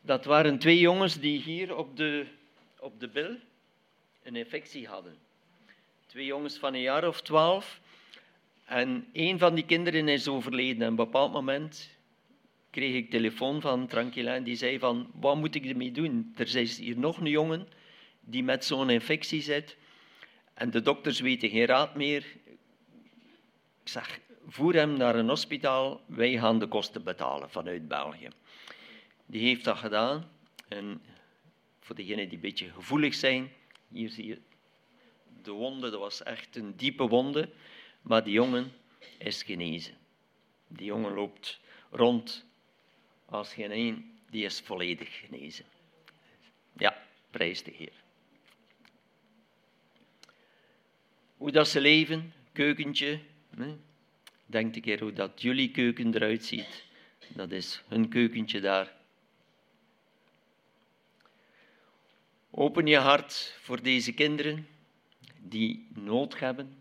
Dat 0.00 0.24
waren 0.24 0.58
twee 0.58 0.78
jongens 0.78 1.20
die 1.20 1.40
hier 1.42 1.76
op 1.76 1.96
de, 1.96 2.26
op 2.78 3.00
de 3.00 3.08
bil 3.08 3.36
een 4.22 4.36
infectie 4.36 4.86
hadden. 4.86 5.16
Twee 6.06 6.24
jongens 6.24 6.56
van 6.56 6.74
een 6.74 6.80
jaar 6.80 7.08
of 7.08 7.22
twaalf. 7.22 7.80
En 8.64 9.06
een 9.12 9.38
van 9.38 9.54
die 9.54 9.64
kinderen 9.64 10.08
is 10.08 10.28
overleden. 10.28 10.82
En 10.82 10.92
op 10.92 10.98
een 10.98 11.04
bepaald 11.04 11.32
moment 11.32 11.90
kreeg 12.70 12.94
ik 12.94 13.10
telefoon 13.10 13.60
van 13.60 13.86
Tranquilla 13.86 14.34
en 14.34 14.44
die 14.44 14.56
zei 14.56 14.78
van, 14.78 15.10
wat 15.14 15.36
moet 15.36 15.54
ik 15.54 15.66
ermee 15.66 15.92
doen? 15.92 16.32
Er 16.36 16.56
is 16.56 16.78
hier 16.78 16.98
nog 16.98 17.18
een 17.18 17.30
jongen 17.30 17.68
die 18.20 18.42
met 18.42 18.64
zo'n 18.64 18.90
infectie 18.90 19.42
zit 19.42 19.76
en 20.58 20.70
de 20.70 20.82
dokters 20.82 21.20
weten 21.20 21.50
geen 21.50 21.66
raad 21.66 21.94
meer. 21.94 22.24
Ik 23.88 23.94
zeg, 23.94 24.20
voer 24.46 24.74
hem 24.74 24.96
naar 24.96 25.14
een 25.14 25.28
hospitaal, 25.28 26.00
wij 26.06 26.38
gaan 26.38 26.58
de 26.58 26.66
kosten 26.66 27.04
betalen 27.04 27.50
vanuit 27.50 27.88
België. 27.88 28.28
Die 29.26 29.42
heeft 29.42 29.64
dat 29.64 29.76
gedaan 29.76 30.30
en 30.68 31.02
voor 31.80 31.96
degenen 31.96 32.24
die 32.24 32.34
een 32.34 32.40
beetje 32.40 32.70
gevoelig 32.70 33.14
zijn, 33.14 33.52
hier 33.88 34.10
zie 34.10 34.26
je 34.26 34.40
de 35.42 35.50
wonde, 35.50 35.90
dat 35.90 36.00
was 36.00 36.22
echt 36.22 36.56
een 36.56 36.76
diepe 36.76 37.08
wonde. 37.08 37.50
Maar 38.02 38.24
die 38.24 38.32
jongen 38.32 38.72
is 39.18 39.42
genezen. 39.42 39.94
Die 40.66 40.86
jongen 40.86 41.14
loopt 41.14 41.60
rond 41.90 42.46
als 43.24 43.52
geen 43.52 43.70
één, 43.70 44.18
die 44.30 44.44
is 44.44 44.60
volledig 44.60 45.18
genezen. 45.18 45.64
Ja, 46.76 47.02
prijs 47.30 47.62
de 47.62 47.70
Heer. 47.70 48.02
Hoe 51.36 51.50
dat 51.50 51.68
ze 51.68 51.80
leven, 51.80 52.32
keukentje. 52.52 53.20
Denk 54.46 54.74
een 54.74 54.82
keer 54.82 55.00
hoe 55.00 55.12
dat 55.12 55.42
jullie 55.42 55.70
keuken 55.70 56.14
eruit 56.14 56.44
ziet. 56.44 56.84
Dat 57.28 57.50
is 57.50 57.82
hun 57.88 58.08
keukentje 58.08 58.60
daar. 58.60 58.96
Open 62.50 62.86
je 62.86 62.96
hart 62.96 63.58
voor 63.60 63.82
deze 63.82 64.12
kinderen 64.12 64.68
die 65.38 65.88
nood 65.94 66.38
hebben 66.38 66.76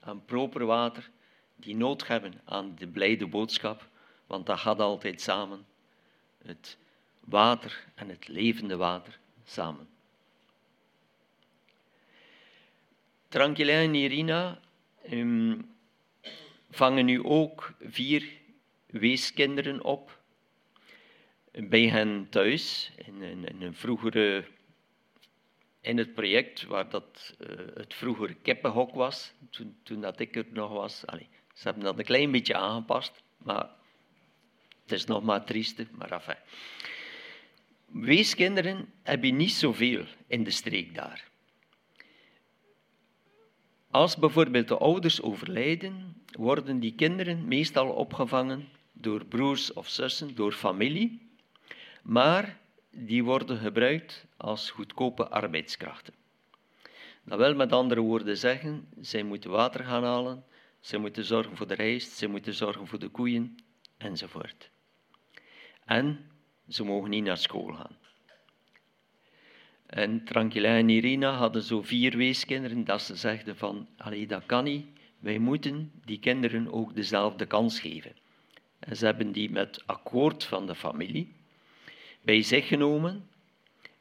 aan 0.00 0.24
proper 0.24 0.64
water, 0.64 1.10
die 1.56 1.76
nood 1.76 2.06
hebben 2.06 2.40
aan 2.44 2.74
de 2.78 2.86
blijde 2.86 3.26
boodschap, 3.26 3.88
want 4.26 4.46
dat 4.46 4.58
gaat 4.58 4.80
altijd 4.80 5.20
samen. 5.20 5.66
Het 6.42 6.78
water 7.20 7.86
en 7.94 8.08
het 8.08 8.28
levende 8.28 8.76
water 8.76 9.18
samen. 9.44 9.88
Tranquilin 13.28 13.76
en 13.76 13.94
Irina 13.94 14.60
ehm, 15.02 15.58
vangen 16.76 17.04
nu 17.04 17.24
ook 17.24 17.72
vier 17.80 18.28
weeskinderen 18.86 19.84
op 19.84 20.20
bij 21.52 21.88
hen 21.88 22.26
thuis 22.30 22.92
in, 22.96 23.22
in, 23.22 23.44
in 23.44 23.62
een 23.62 23.74
vroegere 23.74 24.44
in 25.80 25.98
het 25.98 26.14
project 26.14 26.64
waar 26.64 26.88
dat, 26.88 27.34
uh, 27.40 27.48
het 27.74 27.94
vroegere 27.94 28.34
kippenhok 28.34 28.94
was, 28.94 29.32
toen, 29.50 29.76
toen 29.82 30.00
dat 30.00 30.20
ik 30.20 30.36
er 30.36 30.46
nog 30.50 30.72
was. 30.72 31.00
Ze 31.00 31.62
hebben 31.62 31.82
dat 31.82 31.98
een 31.98 32.04
klein 32.04 32.30
beetje 32.30 32.54
aangepast, 32.54 33.22
maar 33.38 33.68
het 34.82 34.92
is 34.92 35.04
nog 35.04 35.22
maar 35.22 35.44
trieste, 35.44 35.86
maar 35.90 36.12
enfin. 36.12 36.36
Weeskinderen 37.86 38.92
hebben 39.02 39.36
niet 39.36 39.52
zoveel 39.52 40.04
in 40.26 40.44
de 40.44 40.50
streek 40.50 40.94
daar. 40.94 41.24
Als 43.96 44.16
bijvoorbeeld 44.16 44.68
de 44.68 44.78
ouders 44.78 45.22
overlijden, 45.22 46.22
worden 46.30 46.80
die 46.80 46.94
kinderen 46.94 47.48
meestal 47.48 47.88
opgevangen 47.88 48.68
door 48.92 49.24
broers 49.24 49.72
of 49.72 49.88
zussen, 49.88 50.34
door 50.34 50.52
familie, 50.52 51.28
maar 52.02 52.60
die 52.90 53.24
worden 53.24 53.58
gebruikt 53.58 54.26
als 54.36 54.70
goedkope 54.70 55.28
arbeidskrachten. 55.28 56.14
Dat 57.24 57.38
wil 57.38 57.54
met 57.54 57.72
andere 57.72 58.00
woorden 58.00 58.36
zeggen, 58.36 58.88
zij 59.00 59.22
moeten 59.22 59.50
water 59.50 59.84
gaan 59.84 60.04
halen, 60.04 60.44
zij 60.80 60.98
moeten 60.98 61.24
zorgen 61.24 61.56
voor 61.56 61.66
de 61.66 61.74
rijst, 61.74 62.12
zij 62.12 62.28
moeten 62.28 62.54
zorgen 62.54 62.86
voor 62.86 62.98
de 62.98 63.08
koeien, 63.08 63.56
enzovoort. 63.96 64.70
En 65.84 66.30
ze 66.68 66.84
mogen 66.84 67.10
niet 67.10 67.24
naar 67.24 67.38
school 67.38 67.72
gaan. 67.72 67.96
En 69.86 70.24
Tranquilla 70.24 70.76
en 70.76 70.88
Irina 70.88 71.32
hadden 71.32 71.62
zo 71.62 71.82
vier 71.82 72.16
weeskinderen 72.16 72.84
dat 72.84 73.02
ze 73.02 73.16
zegden 73.16 73.56
van, 73.56 73.88
allee, 73.96 74.26
dat 74.26 74.46
kan 74.46 74.64
niet, 74.64 74.86
wij 75.18 75.38
moeten 75.38 75.92
die 76.04 76.18
kinderen 76.18 76.72
ook 76.72 76.94
dezelfde 76.94 77.46
kans 77.46 77.80
geven. 77.80 78.12
En 78.78 78.96
ze 78.96 79.04
hebben 79.04 79.32
die 79.32 79.50
met 79.50 79.82
akkoord 79.86 80.44
van 80.44 80.66
de 80.66 80.74
familie 80.74 81.32
bij 82.20 82.42
zich 82.42 82.66
genomen 82.66 83.28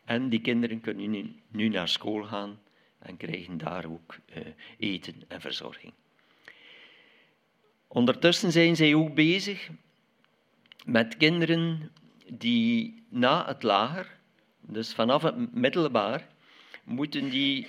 en 0.06 0.30
die 0.30 0.42
kinderen 0.42 0.82
kunnen 0.82 1.10
nu, 1.10 1.36
nu 1.48 1.68
naar 1.68 1.88
school 1.88 2.24
gaan 2.24 2.60
en 3.00 3.18
krijgen 3.18 3.58
daar 3.58 3.86
ook 3.86 4.18
uh, 4.30 4.44
eten 4.78 5.16
en 5.28 5.42
verzorging. 5.42 5.94
Ondertussen 7.88 8.52
zijn 8.52 8.76
zij 8.76 8.96
ook 8.96 9.14
bezig 9.14 9.70
met 10.86 11.18
kinderen 11.18 11.92
die 12.28 13.04
na 13.10 13.46
het 13.46 13.64
lager, 13.64 14.15
dus 14.68 14.94
vanaf 14.94 15.22
het 15.22 15.54
middelbaar, 15.54 16.28
moeten 16.84 17.30
die 17.30 17.68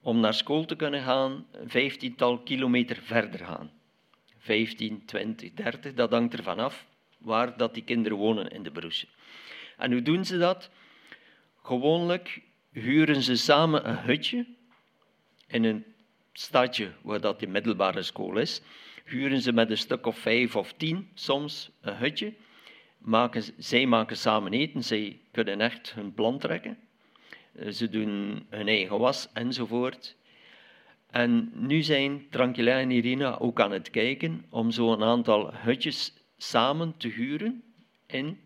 om 0.00 0.20
naar 0.20 0.34
school 0.34 0.64
te 0.64 0.76
kunnen 0.76 1.02
gaan 1.02 1.46
een 1.52 1.70
vijftiental 1.70 2.38
kilometer 2.38 2.96
verder 3.02 3.44
gaan. 3.44 3.70
15, 4.38 5.04
20, 5.04 5.52
30, 5.52 5.94
dat 5.94 6.10
hangt 6.10 6.34
ervan 6.34 6.58
af 6.58 6.86
waar 7.18 7.56
dat 7.56 7.74
die 7.74 7.84
kinderen 7.84 8.18
wonen 8.18 8.50
in 8.50 8.62
de 8.62 8.70
Broesje. 8.70 9.06
En 9.76 9.92
hoe 9.92 10.02
doen 10.02 10.24
ze 10.24 10.38
dat? 10.38 10.70
Gewoonlijk 11.62 12.42
huren 12.70 13.22
ze 13.22 13.36
samen 13.36 13.88
een 13.88 13.98
hutje 13.98 14.46
in 15.46 15.64
een 15.64 15.84
stadje 16.32 16.92
waar 17.02 17.20
dat 17.20 17.38
die 17.38 17.48
middelbare 17.48 18.02
school 18.02 18.36
is. 18.36 18.62
Huren 19.04 19.40
ze 19.40 19.52
met 19.52 19.70
een 19.70 19.78
stuk 19.78 20.06
of 20.06 20.18
vijf 20.18 20.56
of 20.56 20.72
tien 20.72 21.10
soms 21.14 21.70
een 21.80 21.96
hutje. 21.96 22.34
Zij 23.56 23.86
maken 23.86 24.16
samen 24.16 24.52
eten, 24.52 24.84
zij 24.84 25.20
kunnen 25.30 25.60
echt 25.60 25.94
hun 25.94 26.14
plan 26.14 26.38
trekken. 26.38 26.78
Eh, 27.52 27.70
ze 27.70 27.88
doen 27.88 28.46
hun 28.48 28.68
eigen 28.68 28.98
was 28.98 29.28
enzovoort. 29.32 30.16
En 31.10 31.50
nu 31.54 31.82
zijn 31.82 32.26
Tranquilla 32.30 32.78
en 32.78 32.90
Irina 32.90 33.38
ook 33.38 33.60
aan 33.60 33.72
het 33.72 33.90
kijken 33.90 34.44
om 34.48 34.70
zo 34.70 34.92
een 34.92 35.02
aantal 35.02 35.54
hutjes 35.54 36.12
samen 36.36 36.96
te 36.96 37.08
huren 37.08 37.62
in 38.06 38.38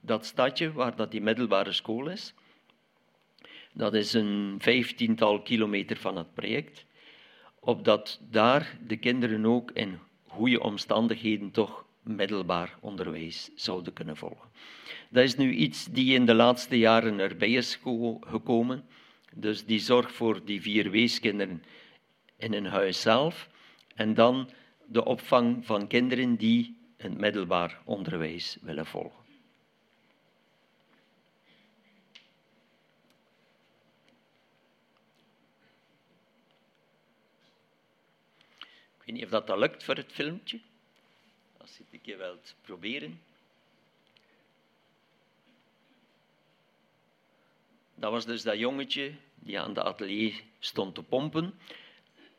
dat 0.00 0.26
stadje 0.26 0.72
waar 0.72 0.96
dat 0.96 1.10
die 1.10 1.20
middelbare 1.20 1.72
school 1.72 2.08
is. 2.08 2.34
Dat 3.72 3.94
is 3.94 4.12
een 4.12 4.56
vijftiental 4.58 5.42
kilometer 5.42 5.96
van 5.96 6.16
het 6.16 6.34
project. 6.34 6.84
Opdat 7.60 8.20
daar 8.30 8.78
de 8.86 8.96
kinderen 8.96 9.46
ook 9.46 9.70
in 9.70 9.98
goede 10.26 10.62
omstandigheden 10.62 11.50
toch 11.50 11.84
middelbaar 12.08 12.76
onderwijs 12.80 13.50
zouden 13.54 13.92
kunnen 13.92 14.16
volgen. 14.16 14.48
Dat 15.08 15.24
is 15.24 15.36
nu 15.36 15.52
iets 15.52 15.84
die 15.84 16.14
in 16.14 16.26
de 16.26 16.34
laatste 16.34 16.78
jaren 16.78 17.18
erbij 17.18 17.50
is 17.50 17.78
gekomen. 18.20 18.84
Dus 19.34 19.64
die 19.64 19.78
zorg 19.78 20.12
voor 20.12 20.44
die 20.44 20.60
vier 20.60 20.90
weeskinderen 20.90 21.62
in 22.36 22.52
een 22.52 22.66
huis 22.66 23.00
zelf. 23.00 23.48
En 23.94 24.14
dan 24.14 24.50
de 24.86 25.04
opvang 25.04 25.66
van 25.66 25.86
kinderen 25.86 26.36
die 26.36 26.76
een 26.96 27.16
middelbaar 27.16 27.80
onderwijs 27.84 28.58
willen 28.60 28.86
volgen. 28.86 29.26
weet 39.08 39.16
niet 39.16 39.24
of 39.24 39.30
dat, 39.30 39.46
dat 39.46 39.58
lukt 39.58 39.84
voor 39.84 39.94
het 39.94 40.12
filmpje. 40.12 40.60
Als 41.68 41.76
je 41.76 41.98
het 42.02 42.16
wilt 42.16 42.54
proberen. 42.60 43.22
Dat 47.94 48.10
was 48.10 48.24
dus 48.24 48.42
dat 48.42 48.58
jongetje 48.58 49.14
die 49.34 49.60
aan 49.60 49.74
de 49.74 49.82
atelier 49.82 50.42
stond 50.58 50.94
te 50.94 51.02
pompen. 51.02 51.58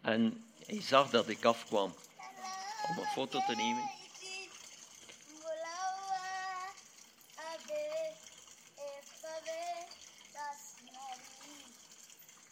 En 0.01 0.45
hij 0.65 0.81
zag 0.81 1.09
dat 1.09 1.29
ik 1.29 1.45
afkwam 1.45 1.95
om 2.89 2.97
een 2.97 3.05
foto 3.05 3.39
te 3.45 3.55
nemen. 3.55 3.83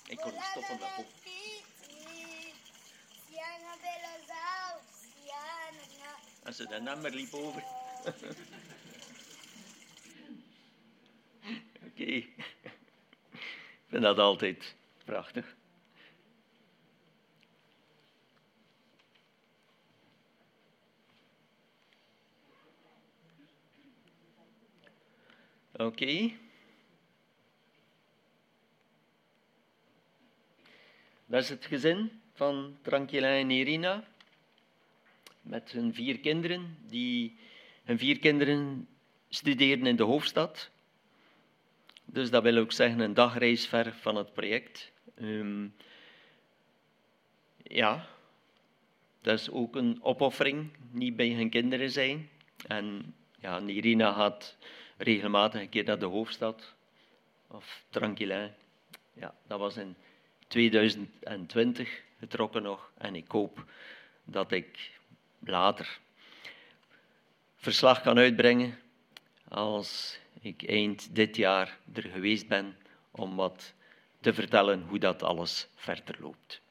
Ik 0.07 0.17
kon 0.17 0.33
niet 0.33 0.43
stoppen 0.43 0.79
met 0.79 0.95
pompen. 0.95 1.26
Als 6.47 6.55
ze 6.55 6.67
de 6.67 6.79
nummer 6.81 7.11
liep 7.11 7.33
over. 7.33 7.63
Oké. 11.85 12.03
Ik 12.03 12.33
vind 13.87 14.03
dat 14.03 14.19
altijd 14.19 14.75
prachtig. 15.05 15.55
Oké. 25.71 25.83
Okay. 25.83 26.37
Dat 31.25 31.43
is 31.43 31.49
het 31.49 31.65
gezin 31.65 32.21
van 32.33 32.77
Tranquilla 32.81 33.27
en 33.27 33.49
Irina 33.49 34.03
met 35.47 35.71
hun 35.71 35.93
vier 35.93 36.19
kinderen. 36.19 36.77
Die, 36.87 37.37
hun 37.83 37.97
vier 37.97 38.19
kinderen 38.19 38.87
studeren 39.29 39.85
in 39.85 39.95
de 39.95 40.03
hoofdstad. 40.03 40.69
Dus 42.05 42.29
dat 42.29 42.43
wil 42.43 42.57
ook 42.57 42.71
zeggen 42.71 42.99
een 42.99 43.13
dagreis 43.13 43.67
ver 43.67 43.93
van 43.93 44.15
het 44.15 44.33
project. 44.33 44.91
Um, 45.21 45.73
ja, 47.63 48.07
dat 49.21 49.39
is 49.39 49.49
ook 49.49 49.75
een 49.75 49.99
opoffering, 50.01 50.69
niet 50.91 51.15
bij 51.15 51.29
hun 51.29 51.49
kinderen 51.49 51.91
zijn. 51.91 52.29
En 52.67 53.15
ja, 53.39 53.59
Irina 53.59 54.13
gaat 54.13 54.57
regelmatig 54.97 55.61
een 55.61 55.69
keer 55.69 55.83
naar 55.83 55.99
de 55.99 56.05
hoofdstad, 56.05 56.75
of 57.47 57.83
Tranquillin. 57.89 58.51
Ja, 59.13 59.35
dat 59.47 59.59
was 59.59 59.77
in 59.77 59.95
2020 60.47 62.03
getrokken 62.19 62.63
nog. 62.63 62.91
En 62.97 63.15
ik 63.15 63.31
hoop 63.31 63.65
dat 64.23 64.51
ik 64.51 64.96
later 65.47 65.99
verslag 67.55 68.01
kan 68.01 68.17
uitbrengen 68.17 68.79
als 69.47 70.19
ik 70.41 70.63
eind 70.63 71.15
dit 71.15 71.35
jaar 71.35 71.77
er 71.93 72.03
geweest 72.03 72.47
ben 72.47 72.77
om 73.11 73.35
wat 73.35 73.73
te 74.19 74.33
vertellen 74.33 74.83
hoe 74.87 74.99
dat 74.99 75.23
alles 75.23 75.67
verder 75.75 76.15
loopt. 76.19 76.61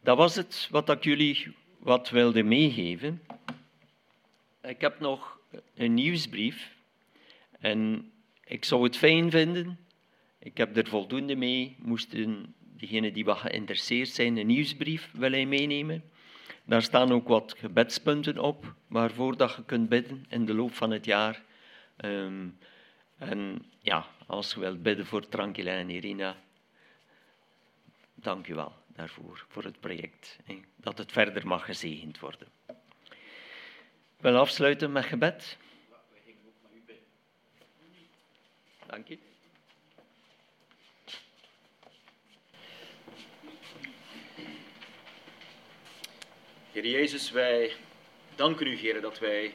Dat 0.00 0.16
was 0.16 0.34
het 0.34 0.68
wat 0.70 0.90
ik 0.90 1.04
jullie 1.04 1.54
wat 1.78 2.10
wilde 2.10 2.42
meegeven. 2.42 3.22
Ik 4.62 4.80
heb 4.80 5.00
nog 5.00 5.38
een 5.74 5.94
nieuwsbrief 5.94 6.74
en 7.60 8.10
ik 8.44 8.64
zou 8.64 8.82
het 8.82 8.96
fijn 8.96 9.30
vinden. 9.30 9.78
Ik 10.38 10.56
heb 10.56 10.76
er 10.76 10.86
voldoende 10.86 11.36
mee. 11.36 11.76
Moesten 11.78 12.54
diegenen 12.58 13.12
die 13.12 13.24
wat 13.24 13.38
geïnteresseerd 13.38 14.08
zijn 14.08 14.36
een 14.36 14.46
nieuwsbrief 14.46 15.10
willen 15.12 15.48
meenemen. 15.48 16.10
Daar 16.64 16.82
staan 16.82 17.12
ook 17.12 17.28
wat 17.28 17.54
gebedspunten 17.58 18.38
op 18.38 18.74
waarvoor 18.86 19.36
dat 19.36 19.54
je 19.54 19.64
kunt 19.64 19.88
bidden 19.88 20.24
in 20.28 20.44
de 20.44 20.54
loop 20.54 20.74
van 20.74 20.90
het 20.90 21.04
jaar. 21.04 21.42
Ehm, 21.96 22.48
en 23.18 23.64
ja, 23.78 24.06
als 24.26 24.54
je 24.54 24.60
wilt 24.60 24.82
bidden 24.82 25.06
voor 25.06 25.28
Tranquila 25.28 25.70
en 25.70 25.90
Irina, 25.90 26.36
dank 28.14 28.48
u 28.48 28.54
wel 28.54 28.72
daarvoor, 28.86 29.44
voor 29.48 29.64
het 29.64 29.80
project. 29.80 30.38
hè, 30.44 30.60
dat 30.76 30.98
het 30.98 31.12
verder 31.12 31.46
mag 31.46 31.64
gezegend 31.64 32.18
worden. 32.18 32.48
Ik 34.16 34.30
wil 34.30 34.36
afsluiten 34.36 34.92
met 34.92 35.04
gebed. 35.04 35.58
Dank 38.86 39.08
je. 39.08 39.18
Heer 46.74 46.86
Jezus, 46.86 47.30
wij 47.30 47.72
danken 48.34 48.66
u, 48.66 48.74
Heer, 48.76 49.00
dat 49.00 49.18
wij 49.18 49.54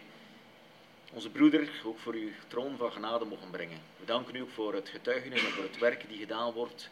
onze 1.13 1.29
broeder 1.29 1.69
ook 1.85 1.99
voor 1.99 2.13
uw 2.13 2.29
troon 2.47 2.77
van 2.77 2.91
genade 2.91 3.25
mogen 3.25 3.49
brengen. 3.49 3.81
We 3.99 4.05
danken 4.05 4.35
u 4.35 4.41
ook 4.41 4.49
voor 4.49 4.73
het 4.73 4.89
getuigenis 4.89 5.45
en 5.45 5.51
voor 5.51 5.63
het 5.63 5.77
werk 5.77 6.07
die 6.07 6.17
gedaan 6.17 6.51
wordt 6.51 6.89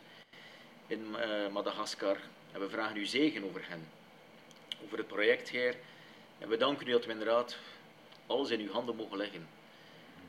in 0.87 1.15
eh, 1.15 1.47
Madagaskar. 1.51 2.17
En 2.51 2.59
we 2.59 2.69
vragen 2.69 2.95
uw 2.95 3.05
zegen 3.05 3.43
over 3.43 3.69
hen, 3.69 3.87
over 4.83 4.97
het 4.97 5.07
project, 5.07 5.49
Heer. 5.49 5.75
En 6.37 6.49
we 6.49 6.57
danken 6.57 6.87
u 6.87 6.91
dat 6.91 7.05
we 7.05 7.11
inderdaad 7.11 7.57
alles 8.25 8.49
in 8.49 8.59
uw 8.59 8.71
handen 8.71 8.95
mogen 8.95 9.17
leggen. 9.17 9.47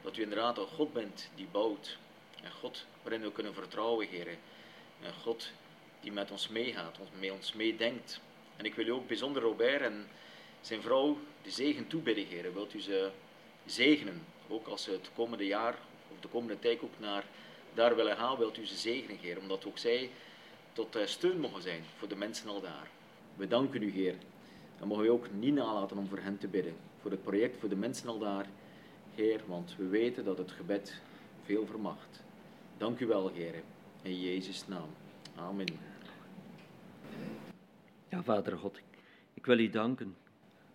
Dat 0.03 0.17
u 0.17 0.23
inderdaad 0.23 0.59
een 0.59 0.67
God 0.67 0.93
bent 0.93 1.31
die 1.35 1.49
bouwt. 1.53 1.99
En 2.43 2.53
God 2.53 2.87
waarin 3.03 3.23
we 3.23 3.33
kunnen 3.33 3.55
vertrouwen, 3.55 4.09
Heer. 4.09 4.29
En 5.03 5.13
God 5.23 5.51
die 6.01 6.13
met 6.13 6.31
ons 6.31 6.49
meegaat, 6.49 6.99
met 7.21 7.31
ons 7.31 7.53
meedenkt. 7.53 8.21
En 8.59 8.65
ik 8.65 8.75
wil 8.75 8.87
u 8.87 8.91
ook 8.91 9.07
bijzonder 9.07 9.43
Robert 9.43 9.81
en 9.81 10.07
zijn 10.61 10.83
vrouw 10.83 11.19
de 11.43 11.51
zegen 11.51 11.87
toebidden, 11.87 12.27
Heer. 12.27 12.55
Wilt 12.55 12.75
u 12.75 12.81
ze 12.81 13.11
zegenen, 13.67 14.23
ook 14.49 14.67
als 14.67 14.83
ze 14.83 14.91
het 14.91 15.11
komende 15.15 15.47
jaar 15.47 15.79
of 16.13 16.21
de 16.21 16.29
komende 16.29 16.59
tijd 16.59 16.83
ook 16.83 16.99
naar 16.99 17.25
daar 17.75 17.97
willen 17.97 18.17
gaan, 18.17 18.39
wilt 18.39 18.59
u 18.59 18.67
ze 18.67 18.77
zegenen, 18.77 19.19
Heer. 19.19 19.39
Omdat 19.39 19.67
ook 19.67 19.79
zij 19.79 20.11
tot 20.73 20.97
eh, 20.97 21.07
steun 21.07 21.41
mogen 21.41 21.63
zijn 21.63 21.83
voor 21.97 22.09
de 22.09 22.17
mensen 22.17 22.49
al 22.49 22.61
daar. 22.61 22.89
We 23.37 23.49
danken 23.49 23.83
u, 23.83 23.91
Heer. 23.91 24.15
En 24.81 24.89
mogen 24.89 25.05
we 25.05 25.11
ook 25.11 25.31
niet 25.33 25.55
nalaten 25.55 25.99
om 25.99 26.09
voor 26.09 26.19
hen 26.19 26.39
te 26.39 26.49
bidden. 26.49 26.77
Voor 27.01 27.11
het 27.11 27.23
project, 27.23 27.57
voor 27.61 27.69
de 27.69 27.77
mensen 27.77 28.09
al 28.09 28.19
daar, 28.19 28.47
Heer. 29.15 29.41
Want 29.47 29.75
we 29.77 29.87
weten 29.87 30.25
dat 30.25 30.39
het 30.39 30.53
gebed 30.53 31.01
veel 31.45 31.67
vermacht. 31.67 32.23
Dank 32.77 33.01
u 33.01 33.07
wel, 33.07 33.29
Heer. 33.29 33.55
In 34.03 34.21
Jezus' 34.21 34.67
naam. 34.67 34.89
Amen. 35.37 35.98
Ja, 38.11 38.23
Vader 38.23 38.59
God, 38.59 38.81
ik 39.35 39.47
wil 39.47 39.59
u 39.59 39.69
danken 39.69 40.17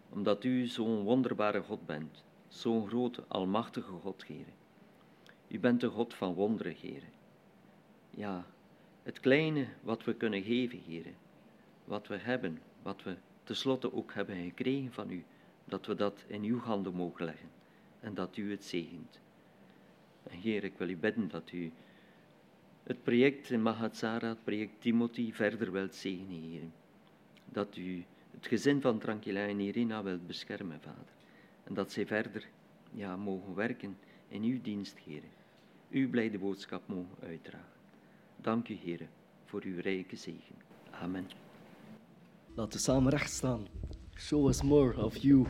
omdat 0.10 0.44
u 0.44 0.66
zo'n 0.66 1.04
wonderbare 1.04 1.62
God 1.62 1.86
bent, 1.86 2.24
zo'n 2.48 2.88
grote, 2.88 3.24
almachtige 3.28 3.92
God, 3.92 4.26
Heer. 4.26 4.46
U 5.48 5.60
bent 5.60 5.82
de 5.82 5.88
God 5.88 6.14
van 6.14 6.34
wonderen, 6.34 6.76
Heer. 6.76 7.04
Ja, 8.10 8.46
het 9.04 9.20
kleine 9.20 9.68
wat 9.82 10.04
we 10.04 10.16
kunnen 10.16 10.44
geven, 10.44 10.80
Heer, 10.80 11.06
wat 11.86 12.08
we 12.08 12.18
hebben, 12.18 12.62
wat 12.82 13.04
we 13.04 13.16
tenslotte 13.44 13.94
ook 13.94 14.14
hebben 14.14 14.44
gekregen 14.44 14.92
van 14.92 15.12
u, 15.12 15.24
dat 15.66 15.86
we 15.86 15.96
dat 15.96 16.24
in 16.28 16.44
uw 16.44 16.60
handen 16.60 16.94
mogen 16.94 17.26
leggen 17.26 17.50
en 18.00 18.14
dat 18.14 18.38
u 18.38 18.52
het 18.52 18.66
zegent. 18.66 19.20
En 20.24 20.38
Heer, 20.38 20.64
ik 20.64 20.78
wil 20.78 20.90
u 20.90 20.98
bidden 20.98 21.28
dat 21.28 21.52
u 21.52 21.72
het 22.84 23.04
project 23.04 23.50
in 23.50 23.62
Mahatsara, 23.62 24.28
het 24.28 24.44
project 24.44 24.82
Timothy, 24.82 25.32
verder 25.32 25.72
wilt 25.72 25.96
zegenen, 25.96 26.42
Heer 26.42 26.82
dat 27.54 27.78
u 27.78 28.06
het 28.32 28.48
gezin 28.48 28.82
van 28.82 29.00
Tranquila 29.00 29.48
en 29.48 29.60
Irina 29.60 30.04
wilt 30.04 30.28
beschermen, 30.28 30.82
Vader. 30.82 31.14
En 31.64 31.74
dat 31.74 31.92
zij 31.92 32.06
verder 32.06 32.48
ja, 32.92 33.16
mogen 33.16 33.56
werken 33.56 33.98
in 34.28 34.44
uw 34.44 34.62
dienst, 34.62 34.98
Heer. 34.98 35.24
Uw 35.90 36.10
blijde 36.10 36.40
boodschap 36.40 36.82
mogen 36.88 37.18
uitdragen. 37.24 37.68
Dank 38.36 38.68
u, 38.68 38.74
Heer, 38.74 39.08
voor 39.46 39.62
uw 39.64 39.82
rijke 39.82 40.16
zegen. 40.16 40.56
Amen. 40.92 41.30
Laten 42.54 42.74
we 42.74 42.84
samen 42.84 43.12
recht 43.12 43.32
staan. 43.32 43.68
Show 44.16 44.48
us 44.48 44.62
more 44.62 45.04
of 45.04 45.18
you. 45.18 45.46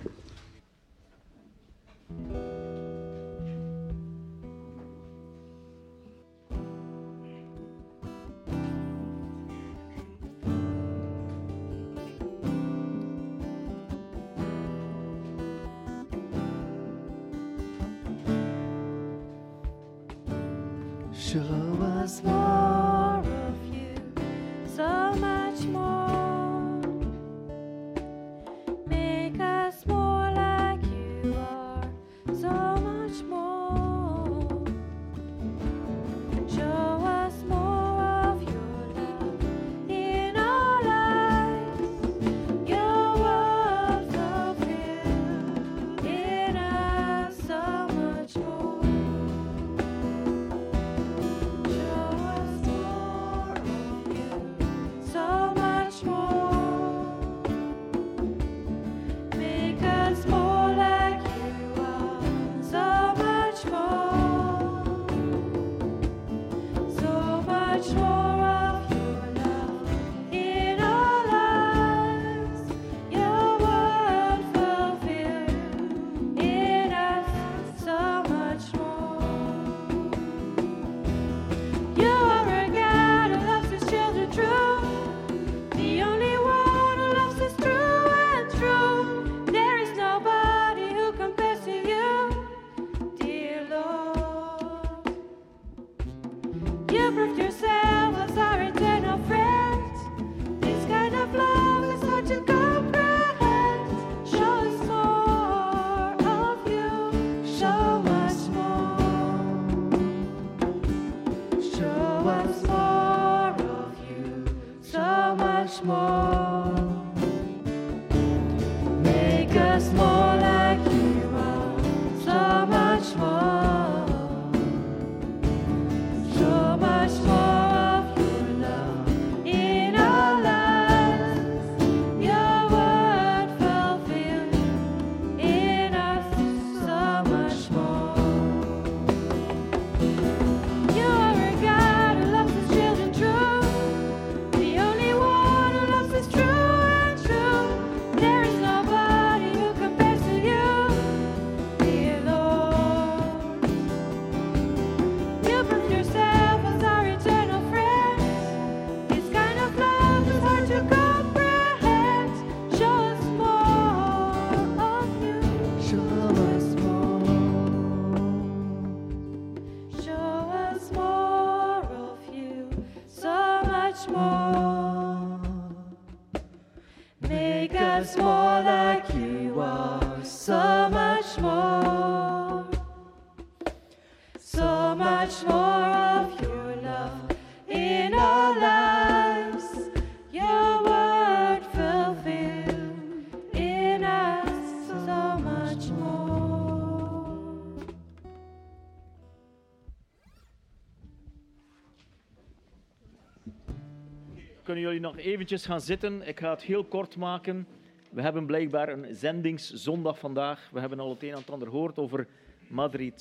Eventjes 205.24 205.66
gaan 205.66 205.82
zitten? 205.82 206.28
Ik 206.28 206.40
ga 206.40 206.50
het 206.50 206.62
heel 206.62 206.84
kort 206.84 207.18
maken. 207.18 207.68
We 208.12 208.22
hebben 208.22 208.45
blijkbaar 208.45 208.90
een 208.90 209.16
zendingszondag 209.16 210.20
vandaag. 210.20 210.70
We 210.72 210.80
hebben 210.80 211.00
al 211.00 211.10
het 211.10 211.24
een 211.24 211.30
en 211.30 211.38
het 211.38 211.50
ander 211.50 211.68
gehoord 211.68 211.98
over 211.98 212.28
Madre 212.68 213.12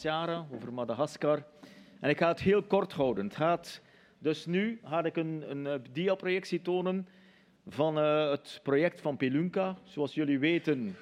over 0.53 0.73
Madagaskar. 0.73 1.45
En 2.01 2.11
ik 2.11 2.19
ga 2.19 2.29
het 2.29 2.41
heel 2.41 2.63
kort 2.63 2.93
houden. 2.93 3.25
Het 3.25 3.37
gaat 3.37 3.83
dus 4.19 4.47
nu 4.47 4.81
ga 4.85 5.05
ik 5.05 5.17
een, 5.17 5.45
een 5.51 5.67
eh, 5.67 5.79
diaprojectie 5.93 6.63
tonen 6.63 7.09
van 7.67 7.99
eh, 7.99 8.31
het 8.31 8.61
project 8.63 9.01
van 9.01 9.17
Pelunka. 9.17 9.77
Zoals 9.83 10.15
jullie 10.15 10.39
weten 10.39 10.97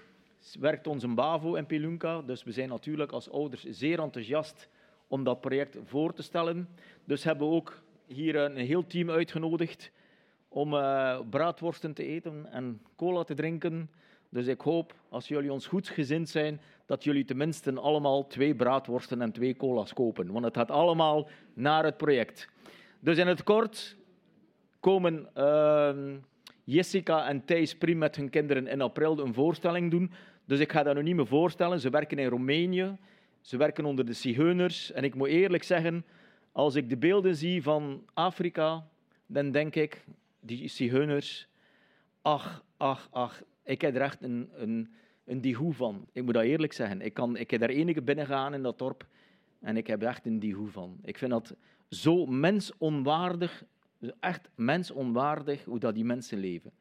werkt 0.59 0.87
onze 0.87 1.09
BAVO 1.09 1.55
in 1.55 1.67
Pelunka. 1.67 2.23
Dus 2.23 2.43
we 2.43 2.53
zijn 2.53 2.69
natuurlijk 2.69 3.13
als 3.13 3.31
ouders 3.31 3.65
zeer 3.65 4.01
enthousiast 4.01 4.69
om 5.07 5.25
dat 5.25 5.41
project 5.41 5.79
voor 5.85 6.13
te 6.13 6.23
stellen. 6.23 6.69
Dus 7.05 7.25
hebben 7.25 7.49
we 7.49 7.55
ook 7.55 7.83
hier 8.07 8.37
een 8.37 8.57
heel 8.57 8.87
team 8.87 9.11
uitgenodigd 9.11 9.93
om 10.53 10.75
eh, 10.75 11.21
braadworsten 11.31 11.93
te 11.95 12.05
eten 12.05 12.47
en 12.53 12.81
cola 12.97 13.25
te 13.25 13.35
drinken. 13.35 13.91
Dus 14.29 14.47
ik 14.47 14.61
hoop, 14.61 14.95
als 15.09 15.29
jullie 15.29 15.53
ons 15.53 15.67
goed 15.67 15.89
gezind 15.89 16.29
zijn, 16.29 16.61
dat 16.87 17.05
jullie 17.05 17.25
tenminste 17.25 17.73
allemaal 17.73 18.27
twee 18.27 18.55
braadworsten 18.55 19.23
en 19.23 19.33
twee 19.33 19.57
cola's 19.57 19.93
kopen. 19.93 20.33
Want 20.33 20.45
het 20.45 20.57
gaat 20.57 20.71
allemaal 20.71 21.29
naar 21.55 21.85
het 21.85 21.97
project. 21.97 22.49
Dus 23.01 23.19
in 23.19 23.27
het 23.27 23.43
kort 23.43 23.97
komen 24.81 25.29
ehm, 25.35 26.17
Jessica 26.65 27.29
en 27.29 27.45
Thijs 27.45 27.77
Prim 27.77 27.99
met 27.99 28.17
hun 28.17 28.31
kinderen 28.31 28.67
in 28.67 28.81
april 28.81 29.19
een 29.19 29.35
voorstelling 29.35 29.91
doen. 29.91 30.13
Dus 30.45 30.59
ik 30.59 30.73
ga 30.73 30.83
dat 30.83 30.95
nu 30.95 31.03
niet 31.03 31.17
meer 31.17 31.27
voorstellen. 31.27 31.81
Ze 31.81 31.91
werken 31.91 32.19
in 32.19 32.29
Roemenië. 32.29 32.97
Ze 33.41 33.57
werken 33.57 33.85
onder 33.85 34.07
de 34.07 34.13
Zigeuners. 34.13 34.93
En 34.93 35.05
ik 35.05 35.15
moet 35.15 35.29
eerlijk 35.29 35.63
zeggen, 35.63 36.05
als 36.53 36.75
ik 36.75 36.89
de 36.89 36.97
beelden 36.97 37.37
zie 37.37 37.63
van 37.63 38.03
Afrika, 38.15 38.87
dan 39.27 39.51
denk 39.51 39.75
ik, 39.75 40.05
die 40.41 40.69
Zigeuners, 40.69 41.49
ach, 42.23 42.65
ach, 42.77 43.09
ach, 43.11 43.43
ik 43.65 43.81
heb 43.81 43.95
er 43.95 44.01
echt 44.01 44.23
een, 44.23 44.51
een, 44.55 44.95
een 45.25 45.41
diehoe 45.41 45.73
van. 45.73 46.07
Ik 46.12 46.25
moet 46.25 46.35
dat 46.35 46.43
eerlijk 46.43 46.73
zeggen. 46.73 47.01
Ik, 47.01 47.15
kan, 47.15 47.37
ik 47.37 47.51
heb 47.51 47.61
daar 47.61 47.69
enige 47.69 48.03
binnengaan 48.03 48.55
in 48.55 48.62
dat 48.62 48.79
dorp 48.79 49.07
en 49.61 49.77
ik 49.77 49.87
heb 49.87 50.03
echt 50.03 50.27
een 50.27 50.39
diehoe 50.39 50.69
van. 50.69 50.99
Ik 51.03 51.19
vind 51.19 51.31
dat 51.31 51.57
zo 51.89 52.27
mensonwaardig, 52.27 53.65
echt 54.21 54.49
mensonwaardig 54.55 55.65
hoe 55.65 55.79
dat 55.79 55.95
die 55.95 56.05
mensen 56.05 56.39
leven. 56.39 56.73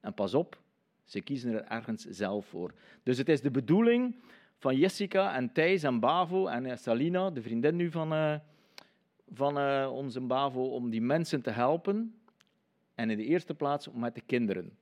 En 0.00 0.14
pas 0.14 0.34
op, 0.34 0.60
ze 1.04 1.20
kiezen 1.20 1.52
er 1.52 1.64
ergens 1.64 2.04
zelf 2.04 2.46
voor. 2.46 2.72
Dus 3.02 3.18
het 3.18 3.28
is 3.28 3.40
de 3.40 3.50
bedoeling 3.50 4.16
van 4.58 4.76
Jessica 4.76 5.34
en 5.34 5.52
Thijs 5.52 5.82
en 5.82 6.00
Bavo 6.00 6.46
en 6.46 6.66
eh, 6.66 6.76
Salina, 6.76 7.30
de 7.30 7.42
vriendin 7.42 7.76
nu 7.76 7.90
van, 7.90 8.12
uh, 8.12 8.34
van 9.32 9.58
uh, 9.58 9.90
onze 9.92 10.20
Bavo, 10.20 10.62
om 10.62 10.90
die 10.90 11.02
mensen 11.02 11.42
te 11.42 11.50
helpen. 11.50 12.14
En 12.96 13.10
in 13.10 13.16
de 13.16 13.24
eerste 13.24 13.54
plaats 13.54 13.88
met 13.94 14.14
de 14.14 14.22
kinderen. 14.26 14.78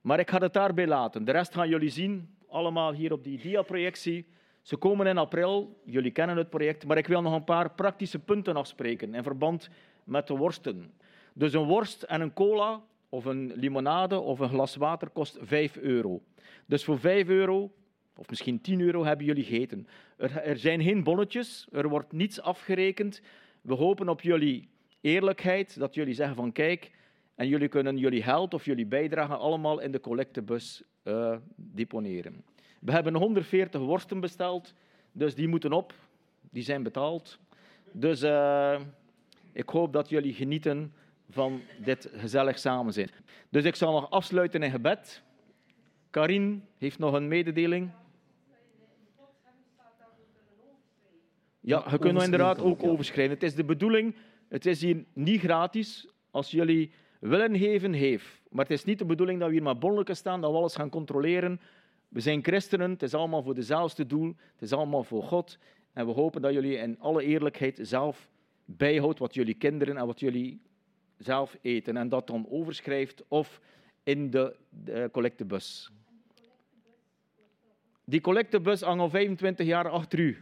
Maar 0.00 0.18
ik 0.18 0.30
ga 0.30 0.38
het 0.38 0.52
daarbij 0.52 0.86
laten. 0.86 1.24
De 1.24 1.32
rest 1.32 1.54
gaan 1.54 1.68
jullie 1.68 1.90
zien, 1.90 2.34
allemaal 2.48 2.92
hier 2.92 3.12
op 3.12 3.24
die 3.24 3.38
diaprojectie. 3.38 4.26
Ze 4.62 4.76
komen 4.76 5.06
in 5.06 5.18
april, 5.18 5.80
jullie 5.84 6.10
kennen 6.10 6.36
het 6.36 6.50
project, 6.50 6.86
maar 6.86 6.98
ik 6.98 7.06
wil 7.06 7.22
nog 7.22 7.34
een 7.34 7.44
paar 7.44 7.70
praktische 7.70 8.18
punten 8.18 8.56
afspreken 8.56 9.14
in 9.14 9.22
verband 9.22 9.68
met 10.04 10.26
de 10.26 10.36
worsten. 10.36 10.92
Dus 11.32 11.52
een 11.52 11.64
worst 11.64 12.02
en 12.02 12.20
een 12.20 12.32
cola, 12.32 12.82
of 13.08 13.24
een 13.24 13.52
limonade 13.54 14.20
of 14.20 14.38
een 14.38 14.48
glas 14.48 14.76
water 14.76 15.08
kost 15.08 15.38
5 15.40 15.76
euro. 15.76 16.22
Dus 16.66 16.84
voor 16.84 16.98
5 16.98 17.28
euro, 17.28 17.72
of 18.16 18.28
misschien 18.28 18.60
10 18.60 18.80
euro, 18.80 19.04
hebben 19.04 19.26
jullie 19.26 19.44
gegeten. 19.44 19.86
Er, 20.16 20.36
er 20.36 20.58
zijn 20.58 20.82
geen 20.82 21.04
bonnetjes, 21.04 21.68
er 21.72 21.88
wordt 21.88 22.12
niets 22.12 22.40
afgerekend. 22.40 23.22
We 23.60 23.74
hopen 23.74 24.08
op 24.08 24.20
jullie 24.20 24.68
eerlijkheid, 25.00 25.78
dat 25.78 25.94
jullie 25.94 26.14
zeggen 26.14 26.36
van 26.36 26.52
kijk, 26.52 26.90
en 27.42 27.48
jullie 27.48 27.68
kunnen 27.68 27.96
jullie 27.96 28.22
geld 28.22 28.54
of 28.54 28.64
jullie 28.64 28.86
bijdrage 28.86 29.36
allemaal 29.36 29.80
in 29.80 29.92
de 29.92 30.00
collectebus 30.00 30.82
uh, 31.04 31.36
deponeren. 31.56 32.44
We 32.80 32.92
hebben 32.92 33.14
140 33.14 33.80
worsten 33.80 34.20
besteld, 34.20 34.74
dus 35.12 35.34
die 35.34 35.48
moeten 35.48 35.72
op. 35.72 35.94
Die 36.50 36.62
zijn 36.62 36.82
betaald. 36.82 37.38
Dus 37.92 38.22
uh, 38.22 38.80
ik 39.52 39.68
hoop 39.68 39.92
dat 39.92 40.08
jullie 40.08 40.32
genieten 40.32 40.94
van 41.30 41.60
dit 41.84 42.10
gezellig 42.12 42.58
samen 42.58 42.92
zijn. 42.92 43.10
Dus 43.48 43.64
ik 43.64 43.74
zal 43.74 43.92
nog 43.92 44.10
afsluiten 44.10 44.62
in 44.62 44.70
gebed. 44.70 45.22
Karin 46.10 46.64
heeft 46.78 46.98
nog 46.98 47.12
een 47.12 47.28
mededeling. 47.28 47.90
Ja, 51.60 51.84
je 51.90 51.98
kunt 51.98 52.22
inderdaad 52.22 52.60
ook 52.60 52.82
overschrijven. 52.82 53.34
Het 53.34 53.42
is 53.42 53.54
de 53.54 53.64
bedoeling, 53.64 54.14
het 54.48 54.66
is 54.66 54.80
hier 54.80 55.04
niet 55.12 55.40
gratis. 55.40 56.08
Als 56.30 56.50
jullie 56.50 56.92
willen 57.28 57.58
geven, 57.58 57.92
heeft. 57.92 58.42
Maar 58.50 58.64
het 58.64 58.74
is 58.74 58.84
niet 58.84 58.98
de 58.98 59.04
bedoeling 59.04 59.38
dat 59.38 59.48
we 59.48 59.54
hier 59.54 59.62
maar 59.62 59.78
bonnelijken 59.78 60.16
staan, 60.16 60.40
dat 60.40 60.50
we 60.50 60.56
alles 60.56 60.74
gaan 60.74 60.90
controleren. 60.90 61.60
We 62.08 62.20
zijn 62.20 62.42
christenen, 62.44 62.90
het 62.90 63.02
is 63.02 63.14
allemaal 63.14 63.42
voor 63.42 63.54
dezelfde 63.54 64.06
doel, 64.06 64.34
het 64.52 64.62
is 64.62 64.72
allemaal 64.72 65.04
voor 65.04 65.22
God. 65.22 65.58
En 65.92 66.06
we 66.06 66.12
hopen 66.12 66.42
dat 66.42 66.52
jullie 66.52 66.76
in 66.76 66.98
alle 66.98 67.24
eerlijkheid 67.24 67.78
zelf 67.82 68.28
bijhoudt 68.64 69.18
wat 69.18 69.34
jullie 69.34 69.54
kinderen 69.54 69.96
en 69.96 70.06
wat 70.06 70.20
jullie 70.20 70.60
zelf 71.18 71.56
eten. 71.60 71.96
En 71.96 72.08
dat 72.08 72.26
dan 72.26 72.46
overschrijft 72.50 73.24
of 73.28 73.60
in 74.02 74.30
de, 74.30 74.56
de 74.68 75.08
collectebus. 75.12 75.90
Die 78.04 78.20
collectebus 78.20 78.80
hangt 78.80 79.00
al 79.00 79.10
25 79.10 79.66
jaar 79.66 79.88
achter 79.88 80.18
u. 80.18 80.38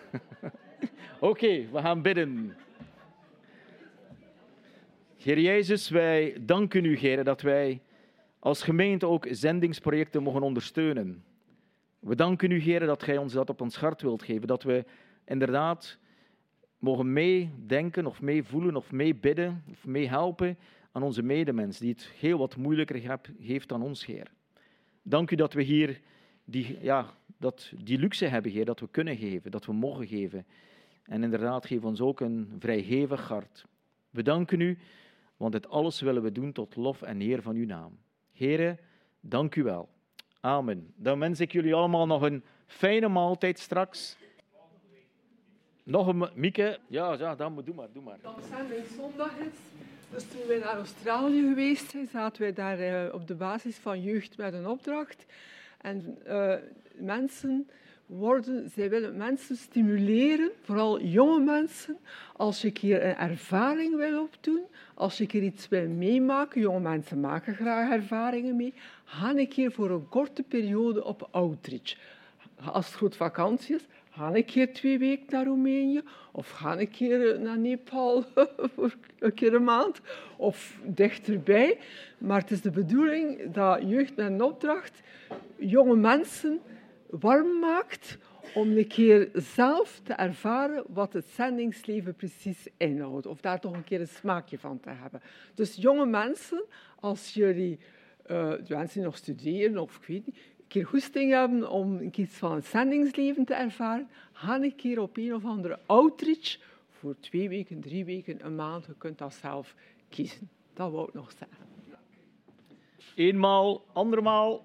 Oké, 1.20 1.68
we 1.72 1.78
gaan 1.80 2.02
bidden. 2.02 2.56
Heer 5.22 5.40
Jezus, 5.40 5.88
wij 5.88 6.36
danken 6.40 6.84
u, 6.84 6.96
Heer, 6.96 7.24
dat 7.24 7.40
wij 7.40 7.80
als 8.38 8.62
gemeente 8.62 9.06
ook 9.06 9.26
zendingsprojecten 9.30 10.22
mogen 10.22 10.42
ondersteunen. 10.42 11.24
We 11.98 12.14
danken 12.14 12.50
u, 12.50 12.58
Heer, 12.58 12.80
dat 12.80 13.02
gij 13.02 13.16
ons 13.16 13.32
dat 13.32 13.50
op 13.50 13.60
ons 13.60 13.76
hart 13.76 14.02
wilt 14.02 14.22
geven, 14.22 14.46
dat 14.46 14.62
we 14.62 14.84
inderdaad 15.24 15.98
mogen 16.78 17.12
meedenken 17.12 18.06
of 18.06 18.20
meevoelen 18.20 18.76
of 18.76 18.92
meebidden 18.92 19.64
of 19.70 19.86
meehelpen 19.86 20.58
aan 20.92 21.02
onze 21.02 21.22
medemens 21.22 21.78
die 21.78 21.90
het 21.90 22.10
heel 22.18 22.38
wat 22.38 22.56
moeilijker 22.56 23.20
heeft 23.40 23.68
dan 23.68 23.82
ons, 23.82 24.06
Heer. 24.06 24.26
Dank 25.02 25.30
u 25.30 25.36
dat 25.36 25.52
we 25.52 25.62
hier 25.62 26.00
die, 26.44 26.78
ja, 26.80 27.14
dat, 27.36 27.72
die 27.84 27.98
luxe 27.98 28.26
hebben, 28.26 28.50
Heer, 28.50 28.64
dat 28.64 28.80
we 28.80 28.88
kunnen 28.90 29.16
geven, 29.16 29.50
dat 29.50 29.66
we 29.66 29.72
mogen 29.72 30.06
geven. 30.06 30.46
En 31.04 31.22
inderdaad, 31.22 31.66
geef 31.66 31.84
ons 31.84 32.00
ook 32.00 32.20
een 32.20 32.56
vrijgevig 32.58 33.28
hart. 33.28 33.64
We 34.10 34.22
danken 34.22 34.60
u 34.60 34.78
want 35.36 35.52
dit 35.52 35.68
alles 35.68 36.00
willen 36.00 36.22
we 36.22 36.32
doen 36.32 36.52
tot 36.52 36.76
lof 36.76 37.02
en 37.02 37.20
eer 37.20 37.42
van 37.42 37.56
uw 37.56 37.66
naam. 37.66 37.98
Heren, 38.32 38.78
dank 39.20 39.54
u 39.54 39.62
wel. 39.62 39.88
Amen. 40.40 40.92
Dan 40.96 41.18
wens 41.18 41.40
ik 41.40 41.52
jullie 41.52 41.74
allemaal 41.74 42.06
nog 42.06 42.22
een 42.22 42.44
fijne 42.66 43.08
maaltijd 43.08 43.58
straks. 43.58 44.16
Nog 45.82 46.06
een 46.06 46.28
Mieke? 46.34 46.78
Ja, 46.86 47.12
ja 47.12 47.34
dan 47.34 47.62
doe 47.64 47.74
maar, 47.74 47.88
doe 47.92 48.02
maar. 48.02 48.18
Dat 48.22 48.50
mijn 48.50 48.84
zondag 48.96 49.38
is. 49.38 49.58
Dus 50.10 50.28
toen 50.28 50.46
wij 50.46 50.58
naar 50.58 50.76
Australië 50.76 51.48
geweest 51.48 51.90
zijn, 51.90 52.06
zaten 52.06 52.42
wij 52.42 52.52
daar 52.52 53.06
uh, 53.06 53.14
op 53.14 53.26
de 53.26 53.34
basis 53.34 53.76
van 53.76 54.02
jeugd 54.02 54.36
met 54.36 54.54
een 54.54 54.66
opdracht. 54.66 55.24
En 55.78 56.18
uh, 56.26 56.54
mensen 56.94 57.70
worden, 58.18 58.70
zij 58.74 58.90
willen 58.90 59.16
mensen 59.16 59.56
stimuleren, 59.56 60.50
vooral 60.62 61.00
jonge 61.00 61.40
mensen, 61.40 61.96
als 62.36 62.62
je 62.62 62.72
hier 62.80 63.04
een 63.04 63.16
ervaring 63.16 63.96
wil 63.96 64.22
opdoen, 64.22 64.62
als 64.94 65.18
je 65.18 65.26
hier 65.30 65.42
iets 65.42 65.68
wil 65.68 65.88
meemaken, 65.88 66.60
jonge 66.60 66.80
mensen 66.80 67.20
maken 67.20 67.54
graag 67.54 67.90
ervaringen 67.90 68.56
mee, 68.56 68.74
ga 69.04 69.30
een 69.30 69.48
keer 69.48 69.72
voor 69.72 69.90
een 69.90 70.08
korte 70.08 70.42
periode 70.42 71.04
op 71.04 71.28
outreach. 71.30 71.96
Als 72.64 72.86
het 72.86 72.94
goed 72.94 73.16
vakantie 73.16 73.74
is, 73.74 73.86
ga 74.10 74.34
een 74.34 74.44
keer 74.44 74.72
twee 74.72 74.98
weken 74.98 75.26
naar 75.28 75.44
Roemenië, 75.44 76.02
of 76.32 76.50
ga 76.50 76.78
een 76.78 76.90
keer 76.90 77.40
naar 77.40 77.58
Nepal 77.58 78.24
voor 78.74 78.94
een 79.18 79.34
keer 79.34 79.54
een 79.54 79.64
maand, 79.64 80.00
of 80.36 80.78
dichterbij. 80.84 81.78
Maar 82.18 82.40
het 82.40 82.50
is 82.50 82.60
de 82.60 82.70
bedoeling 82.70 83.52
dat 83.52 83.80
jeugd 83.86 84.16
met 84.16 84.26
een 84.26 84.42
opdracht 84.42 85.00
jonge 85.56 85.96
mensen 85.96 86.60
warm 87.20 87.58
maakt 87.58 88.18
om 88.54 88.76
een 88.76 88.86
keer 88.86 89.30
zelf 89.34 90.00
te 90.02 90.12
ervaren 90.12 90.84
wat 90.88 91.12
het 91.12 91.26
zendingsleven 91.26 92.14
precies 92.14 92.68
inhoudt. 92.76 93.26
Of 93.26 93.40
daar 93.40 93.60
toch 93.60 93.72
een 93.72 93.84
keer 93.84 94.00
een 94.00 94.08
smaakje 94.08 94.58
van 94.58 94.80
te 94.80 94.90
hebben. 94.90 95.22
Dus 95.54 95.74
jonge 95.74 96.06
mensen, 96.06 96.64
als 97.00 97.34
jullie, 97.34 97.78
uh, 98.30 98.48
mensen 98.68 98.92
die 98.92 99.02
nog 99.02 99.16
studeren 99.16 99.78
of 99.78 99.96
ik 99.96 100.06
weet 100.06 100.26
niet, 100.26 100.36
een 100.36 100.68
keer 100.68 100.86
goesting 100.86 101.32
hebben 101.32 101.70
om 101.70 102.10
iets 102.12 102.36
van 102.36 102.54
het 102.54 102.66
zendingsleven 102.66 103.44
te 103.44 103.54
ervaren, 103.54 104.08
ga 104.32 104.62
een 104.62 104.76
keer 104.76 105.00
op 105.00 105.16
een 105.16 105.34
of 105.34 105.44
andere 105.44 105.78
outreach 105.86 106.58
voor 106.90 107.16
twee 107.20 107.48
weken, 107.48 107.80
drie 107.80 108.04
weken, 108.04 108.44
een 108.44 108.54
maand. 108.54 108.86
Je 108.86 108.94
kunt 108.98 109.18
dat 109.18 109.34
zelf 109.34 109.74
kiezen. 110.08 110.50
Dat 110.74 110.90
wou 110.90 111.08
ik 111.08 111.14
nog 111.14 111.32
zeggen. 111.38 111.70
Eenmaal, 113.14 113.84
andermaal, 113.92 114.64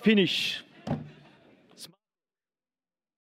finish. 0.00 0.62